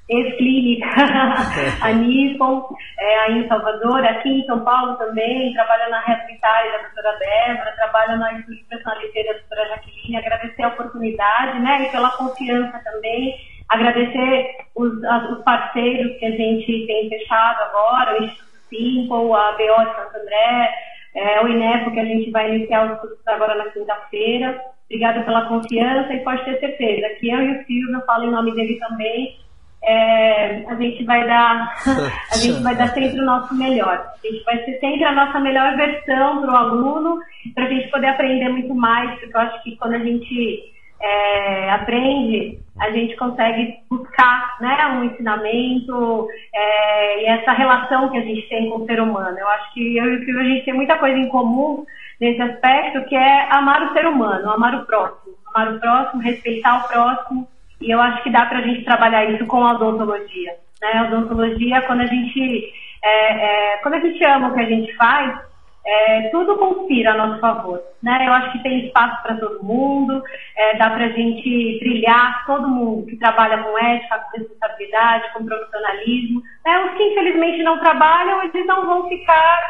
ex-clínica, 0.08 0.88
a 1.82 1.92
Nipon, 1.92 2.66
é, 2.98 3.18
aí 3.18 3.38
em 3.38 3.48
Salvador, 3.48 4.02
aqui 4.06 4.30
em 4.30 4.46
São 4.46 4.60
Paulo 4.64 4.96
também, 4.96 5.52
trabalho 5.52 5.90
na 5.90 6.00
Reabilitária 6.00 6.72
da 6.72 6.78
doutora 6.78 7.18
Débora, 7.18 7.76
trabalho 7.76 8.18
na 8.18 8.32
Estúdio 8.32 8.64
Personalité 8.70 9.24
da 9.24 9.32
doutora 9.32 9.68
Jaqueline, 9.68 10.16
agradecer 10.16 10.62
a 10.62 10.68
oportunidade, 10.68 11.58
né, 11.58 11.82
e 11.82 11.90
pela 11.90 12.10
confiança 12.12 12.80
também, 12.82 13.36
agradecer 13.68 14.56
os, 14.74 14.92
os 15.32 15.44
parceiros 15.44 16.16
que 16.18 16.24
a 16.24 16.30
gente 16.30 16.86
tem 16.86 17.10
fechado 17.10 17.62
agora, 17.62 18.20
o 18.20 18.24
Instituto 18.24 18.45
Simple, 18.68 19.32
a 19.32 19.52
BO 19.52 19.84
de 19.84 19.96
Santo 19.96 20.16
André, 20.22 20.74
é, 21.14 21.42
o 21.42 21.48
INEPO, 21.48 21.92
que 21.92 22.00
a 22.00 22.04
gente 22.04 22.30
vai 22.30 22.54
iniciar 22.54 22.92
os 22.92 23.00
cursos 23.00 23.26
agora 23.26 23.54
na 23.54 23.70
quinta-feira. 23.70 24.60
Obrigada 24.84 25.22
pela 25.22 25.48
confiança 25.48 26.12
e 26.12 26.22
pode 26.22 26.44
ter 26.44 26.60
certeza 26.60 27.08
que 27.18 27.28
eu 27.28 27.42
e 27.42 27.50
o 27.52 27.66
Silvio, 27.66 27.94
eu 27.94 28.06
falo 28.06 28.24
em 28.24 28.30
nome 28.30 28.54
dele 28.54 28.78
também, 28.78 29.36
é, 29.82 30.64
a 30.68 30.74
gente 30.74 31.04
vai 31.04 31.26
dar 31.26 31.74
a 32.32 32.36
gente 32.36 32.62
vai 32.62 32.74
dar 32.74 32.88
sempre 32.88 33.20
o 33.20 33.24
nosso 33.24 33.54
melhor. 33.54 34.12
A 34.22 34.26
gente 34.26 34.44
vai 34.44 34.64
ser 34.64 34.78
sempre 34.80 35.04
a 35.04 35.12
nossa 35.12 35.38
melhor 35.40 35.76
versão 35.76 36.42
para 36.42 36.52
o 36.52 36.56
aluno, 36.56 37.18
para 37.54 37.64
a 37.64 37.68
gente 37.68 37.90
poder 37.90 38.08
aprender 38.08 38.48
muito 38.48 38.74
mais, 38.74 39.18
porque 39.18 39.36
eu 39.36 39.40
acho 39.40 39.62
que 39.62 39.76
quando 39.76 39.94
a 39.94 39.98
gente 39.98 40.72
é, 41.00 41.70
aprende, 41.70 42.58
a 42.78 42.90
gente 42.90 43.16
consegue 43.16 43.74
buscar 43.88 44.56
né, 44.60 44.86
um 44.98 45.04
ensinamento 45.04 46.28
é, 46.54 47.22
e 47.22 47.26
essa 47.26 47.52
relação 47.52 48.10
que 48.10 48.18
a 48.18 48.22
gente 48.22 48.48
tem 48.48 48.68
com 48.68 48.82
o 48.82 48.86
ser 48.86 49.00
humano. 49.00 49.36
Eu 49.38 49.48
acho 49.48 49.72
que 49.72 49.96
eu 49.96 50.04
e 50.04 50.32
o 50.32 50.40
a 50.40 50.44
gente 50.44 50.64
tem 50.64 50.74
muita 50.74 50.98
coisa 50.98 51.16
em 51.16 51.28
comum 51.28 51.84
nesse 52.20 52.40
aspecto, 52.40 53.04
que 53.08 53.16
é 53.16 53.48
amar 53.50 53.82
o 53.82 53.92
ser 53.92 54.06
humano, 54.06 54.50
amar 54.50 54.74
o 54.74 54.86
próximo. 54.86 55.34
Amar 55.54 55.74
o 55.74 55.80
próximo, 55.80 56.22
respeitar 56.22 56.84
o 56.84 56.88
próximo, 56.88 57.48
e 57.80 57.90
eu 57.90 58.00
acho 58.00 58.22
que 58.22 58.30
dá 58.30 58.46
para 58.46 58.58
a 58.58 58.62
gente 58.62 58.84
trabalhar 58.84 59.24
isso 59.24 59.46
com 59.46 59.64
a 59.64 59.72
odontologia. 59.72 60.54
Né? 60.80 60.92
A 60.98 61.04
odontologia, 61.04 61.82
quando 61.82 62.02
a 62.02 62.06
gente, 62.06 62.72
é, 63.02 63.74
é, 63.74 63.76
quando 63.78 63.94
a 63.94 64.00
gente 64.00 64.22
ama 64.24 64.48
o 64.48 64.54
que 64.54 64.60
a 64.60 64.68
gente 64.68 64.94
faz, 64.96 65.38
é, 65.86 66.28
tudo 66.30 66.56
conspira 66.56 67.12
a 67.12 67.16
nosso 67.16 67.40
favor. 67.40 67.80
Né? 68.02 68.26
Eu 68.26 68.32
acho 68.32 68.52
que 68.52 68.62
tem 68.62 68.86
espaço 68.86 69.22
para 69.22 69.36
todo 69.36 69.62
mundo, 69.62 70.20
é, 70.56 70.76
dá 70.76 70.90
para 70.90 71.04
a 71.04 71.10
gente 71.10 71.78
trilhar 71.78 72.44
todo 72.44 72.68
mundo 72.68 73.06
que 73.06 73.16
trabalha 73.16 73.62
com 73.62 73.78
ética, 73.78 74.18
com 74.18 74.38
responsabilidade, 74.38 75.32
com 75.32 75.46
profissionalismo. 75.46 76.42
É, 76.66 76.84
os 76.84 76.94
que 76.94 77.02
infelizmente 77.04 77.62
não 77.62 77.78
trabalham, 77.78 78.42
eles 78.42 78.66
não 78.66 78.84
vão 78.84 79.08
ficar 79.08 79.60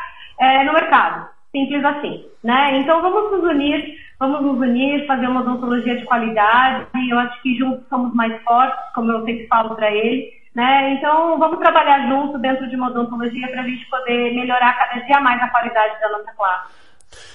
é, 0.40 0.64
no 0.64 0.72
mercado. 0.72 1.28
Simples 1.52 1.84
assim. 1.84 2.24
Né? 2.42 2.78
Então 2.78 3.02
vamos 3.02 3.32
nos 3.32 3.50
unir, 3.50 3.94
vamos 4.18 4.40
nos 4.40 4.58
unir, 4.58 5.06
fazer 5.06 5.26
uma 5.26 5.40
odontologia 5.40 5.96
de 5.96 6.04
qualidade. 6.04 6.86
Eu 7.10 7.18
acho 7.18 7.42
que 7.42 7.56
juntos 7.58 7.86
somos 7.88 8.14
mais 8.14 8.42
fortes, 8.42 8.78
como 8.94 9.12
eu 9.12 9.24
sempre 9.24 9.46
falo 9.48 9.74
para 9.74 9.90
ele. 9.90 10.30
Né? 10.56 10.94
Então, 10.94 11.38
vamos 11.38 11.58
trabalhar 11.58 12.08
junto 12.08 12.38
dentro 12.38 12.66
de 12.66 12.76
uma 12.76 12.88
odontologia 12.88 13.46
para 13.48 13.60
a 13.60 13.68
gente 13.68 13.84
poder 13.90 14.34
melhorar 14.34 14.72
cada 14.72 15.04
dia 15.04 15.20
mais 15.20 15.38
a 15.42 15.48
qualidade 15.48 16.00
da 16.00 16.08
nossa 16.08 16.32
classe. 16.32 16.70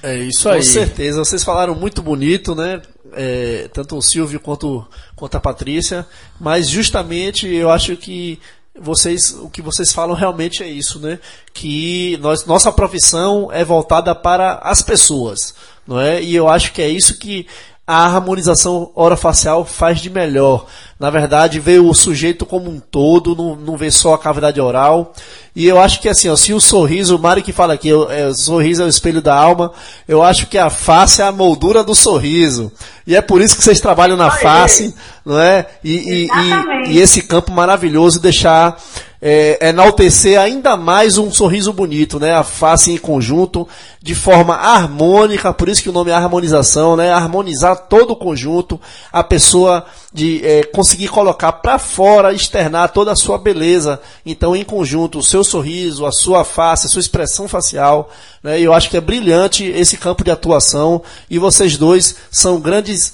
É 0.02 0.16
isso 0.16 0.50
aí. 0.50 0.58
Com 0.58 0.64
certeza, 0.64 1.20
vocês 1.20 1.44
falaram 1.44 1.76
muito 1.76 2.02
bonito, 2.02 2.56
né? 2.56 2.82
É, 3.14 3.70
tanto 3.72 3.96
o 3.96 4.02
Silvio 4.02 4.40
quanto, 4.40 4.88
quanto 5.16 5.38
a 5.38 5.40
Patrícia, 5.40 6.04
mas 6.40 6.68
justamente 6.68 7.48
eu 7.48 7.70
acho 7.70 7.96
que 7.96 8.40
vocês, 8.74 9.32
o 9.34 9.52
que 9.52 9.62
vocês 9.62 9.94
falam 9.94 10.16
realmente 10.16 10.64
é 10.64 10.68
isso, 10.68 11.00
né? 11.00 11.20
Que 11.54 12.18
nós, 12.22 12.48
nossa 12.48 12.72
profissão 12.72 13.52
é 13.52 13.64
voltada 13.64 14.16
para 14.16 14.54
as 14.64 14.82
pessoas, 14.82 15.54
não 15.86 16.00
é? 16.00 16.24
E 16.24 16.36
eu 16.36 16.50
acho 16.50 16.74
que 16.74 16.82
é 16.82 16.90
isso 16.90 17.20
que 17.20 17.46
a 17.92 18.06
harmonização 18.06 18.90
orofacial 18.96 19.66
faz 19.66 20.00
de 20.00 20.10
melhor. 20.10 20.66
Na 20.98 21.10
verdade, 21.10 21.60
vê 21.60 21.78
o 21.78 21.94
sujeito 21.94 22.46
como 22.46 22.70
um 22.70 22.80
todo, 22.80 23.36
não, 23.36 23.54
não 23.54 23.76
vê 23.76 23.92
só 23.92 24.14
a 24.14 24.18
cavidade 24.18 24.62
oral. 24.62 25.12
E 25.54 25.68
eu 25.68 25.78
acho 25.78 26.00
que 26.00 26.08
assim, 26.08 26.30
ó, 26.30 26.38
se 26.38 26.54
o 26.54 26.62
sorriso, 26.62 27.18
o 27.18 27.20
Mari 27.20 27.42
que 27.42 27.52
fala 27.52 27.74
aqui, 27.74 27.90
é, 27.90 28.28
o 28.28 28.34
sorriso 28.34 28.82
é 28.82 28.86
o 28.86 28.88
espelho 28.88 29.22
da 29.22 29.36
alma, 29.36 29.74
eu 30.08 30.24
acho 30.24 30.48
que 30.48 30.58
a 30.58 30.70
face 30.70 31.22
é 31.22 31.26
a 31.26 31.34
moldura 31.34 31.84
do 31.84 31.94
sorriso. 31.94 32.72
E 33.06 33.14
é 33.14 33.22
por 33.22 33.42
isso 33.42 33.58
que 33.58 33.64
vocês 33.64 33.82
trabalham 33.82 34.16
na 34.16 34.32
face, 34.32 34.96
não 35.26 35.38
é? 35.38 35.68
E, 35.84 35.92
e, 35.92 36.28
e, 36.28 36.94
e 36.94 37.00
esse 37.02 37.24
campo 37.24 37.52
maravilhoso 37.52 38.22
deixar 38.22 38.82
é, 39.22 39.70
enaltecer 39.70 40.40
ainda 40.40 40.76
mais 40.76 41.20
um 41.20 41.32
sorriso 41.32 41.72
bonito, 41.72 42.20
né? 42.20 42.34
A 42.34 42.44
face 42.44 42.92
em 42.92 42.98
conjunto, 42.98 43.68
de 44.02 44.16
forma 44.16 44.56
harmônica, 44.56 45.54
por 45.54 45.70
isso 45.70 45.84
que 45.84 45.90
o 45.90 45.94
nome 45.94 46.10
é 46.10 46.14
harmonização, 46.14 46.96
né? 46.96 47.12
Harmonizar 47.12 47.88
todo 47.88 48.12
o 48.12 48.16
conjunto, 48.16 48.82
a 49.14 49.24
pessoa 49.24 49.86
de 50.12 50.44
é, 50.44 50.64
conseguir 50.64 51.10
colocar 51.10 51.52
para 51.52 51.78
fora, 51.78 52.34
externar 52.34 52.90
toda 52.90 53.12
a 53.12 53.16
sua 53.16 53.38
beleza. 53.38 54.02
Então, 54.26 54.56
em 54.56 54.64
conjunto, 54.64 55.20
o 55.20 55.24
seu 55.24 55.44
sorriso, 55.44 56.08
a 56.08 56.12
sua 56.12 56.44
face, 56.44 56.88
a 56.88 56.90
sua 56.90 57.02
expressão 57.02 57.48
facial, 57.48 58.10
né? 58.42 58.60
Eu 58.60 58.74
acho 58.74 58.90
que 58.90 58.98
é 58.98 59.02
brilhante 59.02 59.66
esse 59.66 59.98
campo 59.98 60.24
de 60.24 60.32
atuação 60.32 61.00
e 61.30 61.38
vocês 61.38 61.78
dois 61.78 62.16
são 62.32 62.60
grandes 62.60 63.14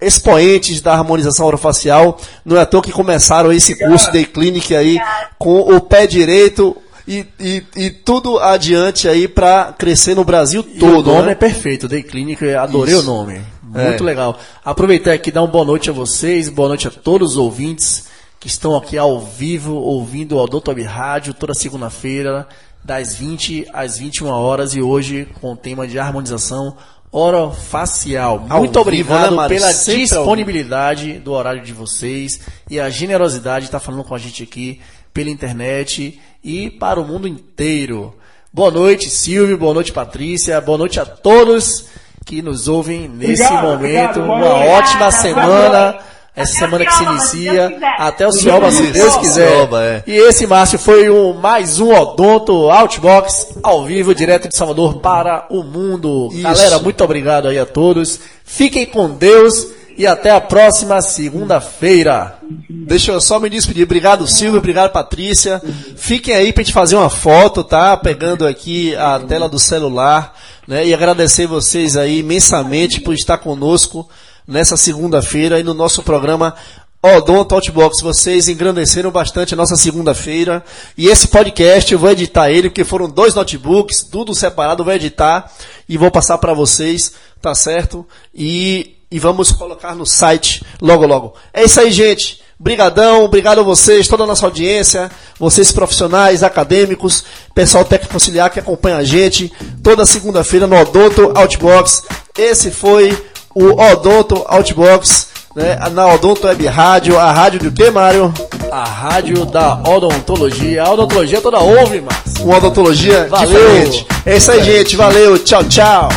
expoentes 0.00 0.80
da 0.80 0.94
harmonização 0.94 1.46
orofacial. 1.46 2.18
Não 2.44 2.56
é 2.56 2.60
à 2.60 2.66
toa 2.66 2.82
que 2.82 2.92
começaram 2.92 3.52
esse 3.52 3.76
curso 3.76 4.10
de 4.10 4.24
clinic 4.24 4.74
aí 4.74 4.98
com 5.38 5.60
o 5.60 5.80
pé 5.80 6.06
direito 6.06 6.76
e, 7.06 7.26
e, 7.40 7.62
e 7.76 7.90
tudo 7.90 8.38
adiante 8.38 9.08
aí 9.08 9.26
para 9.26 9.72
crescer 9.72 10.14
no 10.14 10.24
Brasil 10.24 10.62
todo. 10.62 11.10
o 11.10 11.14
nome 11.14 11.26
né? 11.26 11.32
é 11.32 11.34
perfeito, 11.34 11.88
Day 11.88 12.02
Clinic, 12.02 12.44
eu 12.44 12.60
adorei 12.60 12.94
Isso. 12.94 13.02
o 13.02 13.06
nome. 13.06 13.40
Muito 13.62 14.02
É. 14.02 14.06
legal. 14.06 14.38
Aproveitar 14.64 15.12
aqui 15.12 15.30
e 15.30 15.32
dar 15.32 15.42
uma 15.42 15.48
boa 15.48 15.64
noite 15.64 15.88
a 15.88 15.92
vocês, 15.92 16.48
boa 16.48 16.68
noite 16.68 16.86
a 16.86 16.90
todos 16.90 17.32
os 17.32 17.36
ouvintes 17.36 18.06
que 18.40 18.46
estão 18.46 18.76
aqui 18.76 18.96
ao 18.96 19.20
vivo 19.20 19.74
ouvindo 19.74 20.36
o 20.36 20.38
Odonto 20.38 20.70
Web 20.70 20.82
Rádio 20.82 21.34
toda 21.34 21.54
segunda-feira, 21.54 22.46
das 22.84 23.14
20 23.14 23.66
às 23.72 23.98
21 23.98 24.28
horas 24.28 24.74
e 24.74 24.80
hoje 24.80 25.28
com 25.40 25.52
o 25.52 25.56
tema 25.56 25.86
de 25.86 25.98
harmonização 25.98 26.76
orofacial. 27.12 28.46
Ao 28.48 28.58
Muito 28.58 28.72
vivo, 28.72 28.80
obrigado 29.12 29.36
né, 29.36 29.48
pela 29.48 29.66
ao 29.68 29.72
disponibilidade 29.72 31.14
do 31.14 31.32
horário 31.32 31.62
de 31.62 31.72
vocês 31.72 32.40
e 32.70 32.78
a 32.78 32.90
generosidade 32.90 33.60
de 33.60 33.68
estar 33.68 33.80
falando 33.80 34.04
com 34.04 34.14
a 34.14 34.18
gente 34.18 34.42
aqui 34.42 34.80
pela 35.12 35.30
internet 35.30 36.20
e 36.44 36.70
para 36.70 37.00
o 37.00 37.04
mundo 37.04 37.26
inteiro. 37.26 38.14
Boa 38.52 38.70
noite, 38.70 39.10
Silvio. 39.10 39.58
Boa 39.58 39.74
noite, 39.74 39.92
Patrícia. 39.92 40.60
Boa 40.60 40.78
noite 40.78 41.00
a 41.00 41.06
todos 41.06 41.86
que 42.24 42.42
nos 42.42 42.68
ouvem 42.68 43.08
nesse 43.08 43.42
Obrigado, 43.42 43.62
momento. 43.62 44.20
obrigado. 44.20 44.22
Uma 44.22 44.54
ótima 44.54 45.08
Obrigada, 45.08 45.10
semana. 45.12 45.98
Essa 46.38 46.52
Até 46.52 46.64
semana 46.64 46.86
que 46.86 46.94
se 46.94 47.02
inicia. 47.02 47.78
Até 47.98 48.26
o 48.28 48.30
Cioba, 48.30 48.70
se 48.70 48.86
Deus 48.92 49.16
quiser. 49.16 49.50
Cioba, 49.50 49.82
é. 49.82 50.04
E 50.06 50.12
esse, 50.12 50.46
Márcio, 50.46 50.78
foi 50.78 51.10
um, 51.10 51.32
mais 51.32 51.80
um 51.80 51.92
Odonto 51.92 52.70
Outbox 52.70 53.56
ao 53.60 53.84
vivo, 53.84 54.14
direto 54.14 54.48
de 54.48 54.56
Salvador 54.56 55.00
para 55.00 55.46
o 55.50 55.64
mundo. 55.64 56.28
Isso. 56.32 56.42
Galera, 56.42 56.78
muito 56.78 57.02
obrigado 57.02 57.48
aí 57.48 57.58
a 57.58 57.66
todos. 57.66 58.20
Fiquem 58.44 58.86
com 58.86 59.10
Deus 59.10 59.66
e 59.96 60.06
até 60.06 60.30
a 60.30 60.40
próxima 60.40 61.02
segunda-feira. 61.02 62.38
Deixa 62.70 63.10
eu 63.10 63.20
só 63.20 63.40
me 63.40 63.50
despedir. 63.50 63.82
Obrigado, 63.82 64.24
Silvio. 64.28 64.58
Obrigado, 64.58 64.92
Patrícia. 64.92 65.60
Fiquem 65.96 66.36
aí 66.36 66.52
pra 66.52 66.62
gente 66.62 66.72
fazer 66.72 66.94
uma 66.94 67.10
foto, 67.10 67.64
tá? 67.64 67.96
Pegando 67.96 68.46
aqui 68.46 68.94
a 68.94 69.18
tela 69.18 69.48
do 69.48 69.58
celular, 69.58 70.38
né? 70.68 70.86
E 70.86 70.94
agradecer 70.94 71.48
vocês 71.48 71.96
aí 71.96 72.20
imensamente 72.20 73.00
por 73.00 73.12
estar 73.12 73.38
conosco 73.38 74.08
nessa 74.48 74.78
segunda-feira 74.78 75.56
aí 75.56 75.62
no 75.62 75.74
nosso 75.74 76.02
programa 76.02 76.54
Odonto 77.02 77.54
Outbox. 77.54 78.00
Vocês 78.00 78.48
engrandeceram 78.48 79.10
bastante 79.10 79.52
a 79.52 79.56
nossa 79.56 79.76
segunda-feira. 79.76 80.64
E 80.96 81.08
esse 81.08 81.28
podcast 81.28 81.92
eu 81.92 81.98
vou 81.98 82.10
editar 82.10 82.50
ele, 82.50 82.70
porque 82.70 82.82
foram 82.82 83.10
dois 83.10 83.34
notebooks, 83.34 84.02
tudo 84.02 84.34
separado, 84.34 84.82
vou 84.82 84.94
editar 84.94 85.52
e 85.86 85.98
vou 85.98 86.10
passar 86.10 86.38
para 86.38 86.54
vocês, 86.54 87.12
tá 87.42 87.54
certo? 87.54 88.06
E, 88.34 88.96
e 89.10 89.18
vamos 89.18 89.52
colocar 89.52 89.94
no 89.94 90.06
site 90.06 90.64
logo 90.80 91.06
logo. 91.06 91.34
É 91.52 91.64
isso 91.64 91.78
aí, 91.78 91.92
gente. 91.92 92.40
Brigadão, 92.60 93.22
obrigado 93.22 93.60
a 93.60 93.62
vocês, 93.62 94.08
toda 94.08 94.24
a 94.24 94.26
nossa 94.26 94.44
audiência, 94.44 95.08
vocês 95.38 95.70
profissionais, 95.70 96.42
acadêmicos, 96.42 97.22
pessoal 97.54 97.84
técnico 97.84 98.14
auxiliar 98.14 98.50
que 98.50 98.58
acompanha 98.58 98.96
a 98.96 99.04
gente 99.04 99.52
toda 99.80 100.04
segunda-feira 100.04 100.66
no 100.66 100.74
Odonto 100.74 101.32
Outbox. 101.36 102.02
Esse 102.36 102.72
foi 102.72 103.16
o 103.58 103.80
Odonto 103.92 104.44
Outbox, 104.46 105.26
né, 105.54 105.76
na 105.90 106.06
Odonto 106.14 106.46
Web 106.46 106.64
Rádio, 106.66 107.18
a 107.18 107.32
rádio 107.32 107.58
do 107.60 107.72
que, 107.72 107.90
Mário? 107.90 108.32
A 108.70 108.84
rádio 108.84 109.44
da 109.44 109.74
odontologia. 109.74 110.84
A 110.84 110.92
odontologia 110.92 111.40
toda 111.40 111.58
ouve, 111.58 112.00
Márcio. 112.00 112.44
Uma 112.44 112.58
odontologia 112.58 113.26
Valeu. 113.28 113.48
diferente. 113.48 114.06
É 114.24 114.36
isso 114.36 114.52
aí, 114.52 114.62
gente. 114.62 114.94
Valeu. 114.94 115.38
Tchau, 115.38 115.64
tchau. 115.64 116.08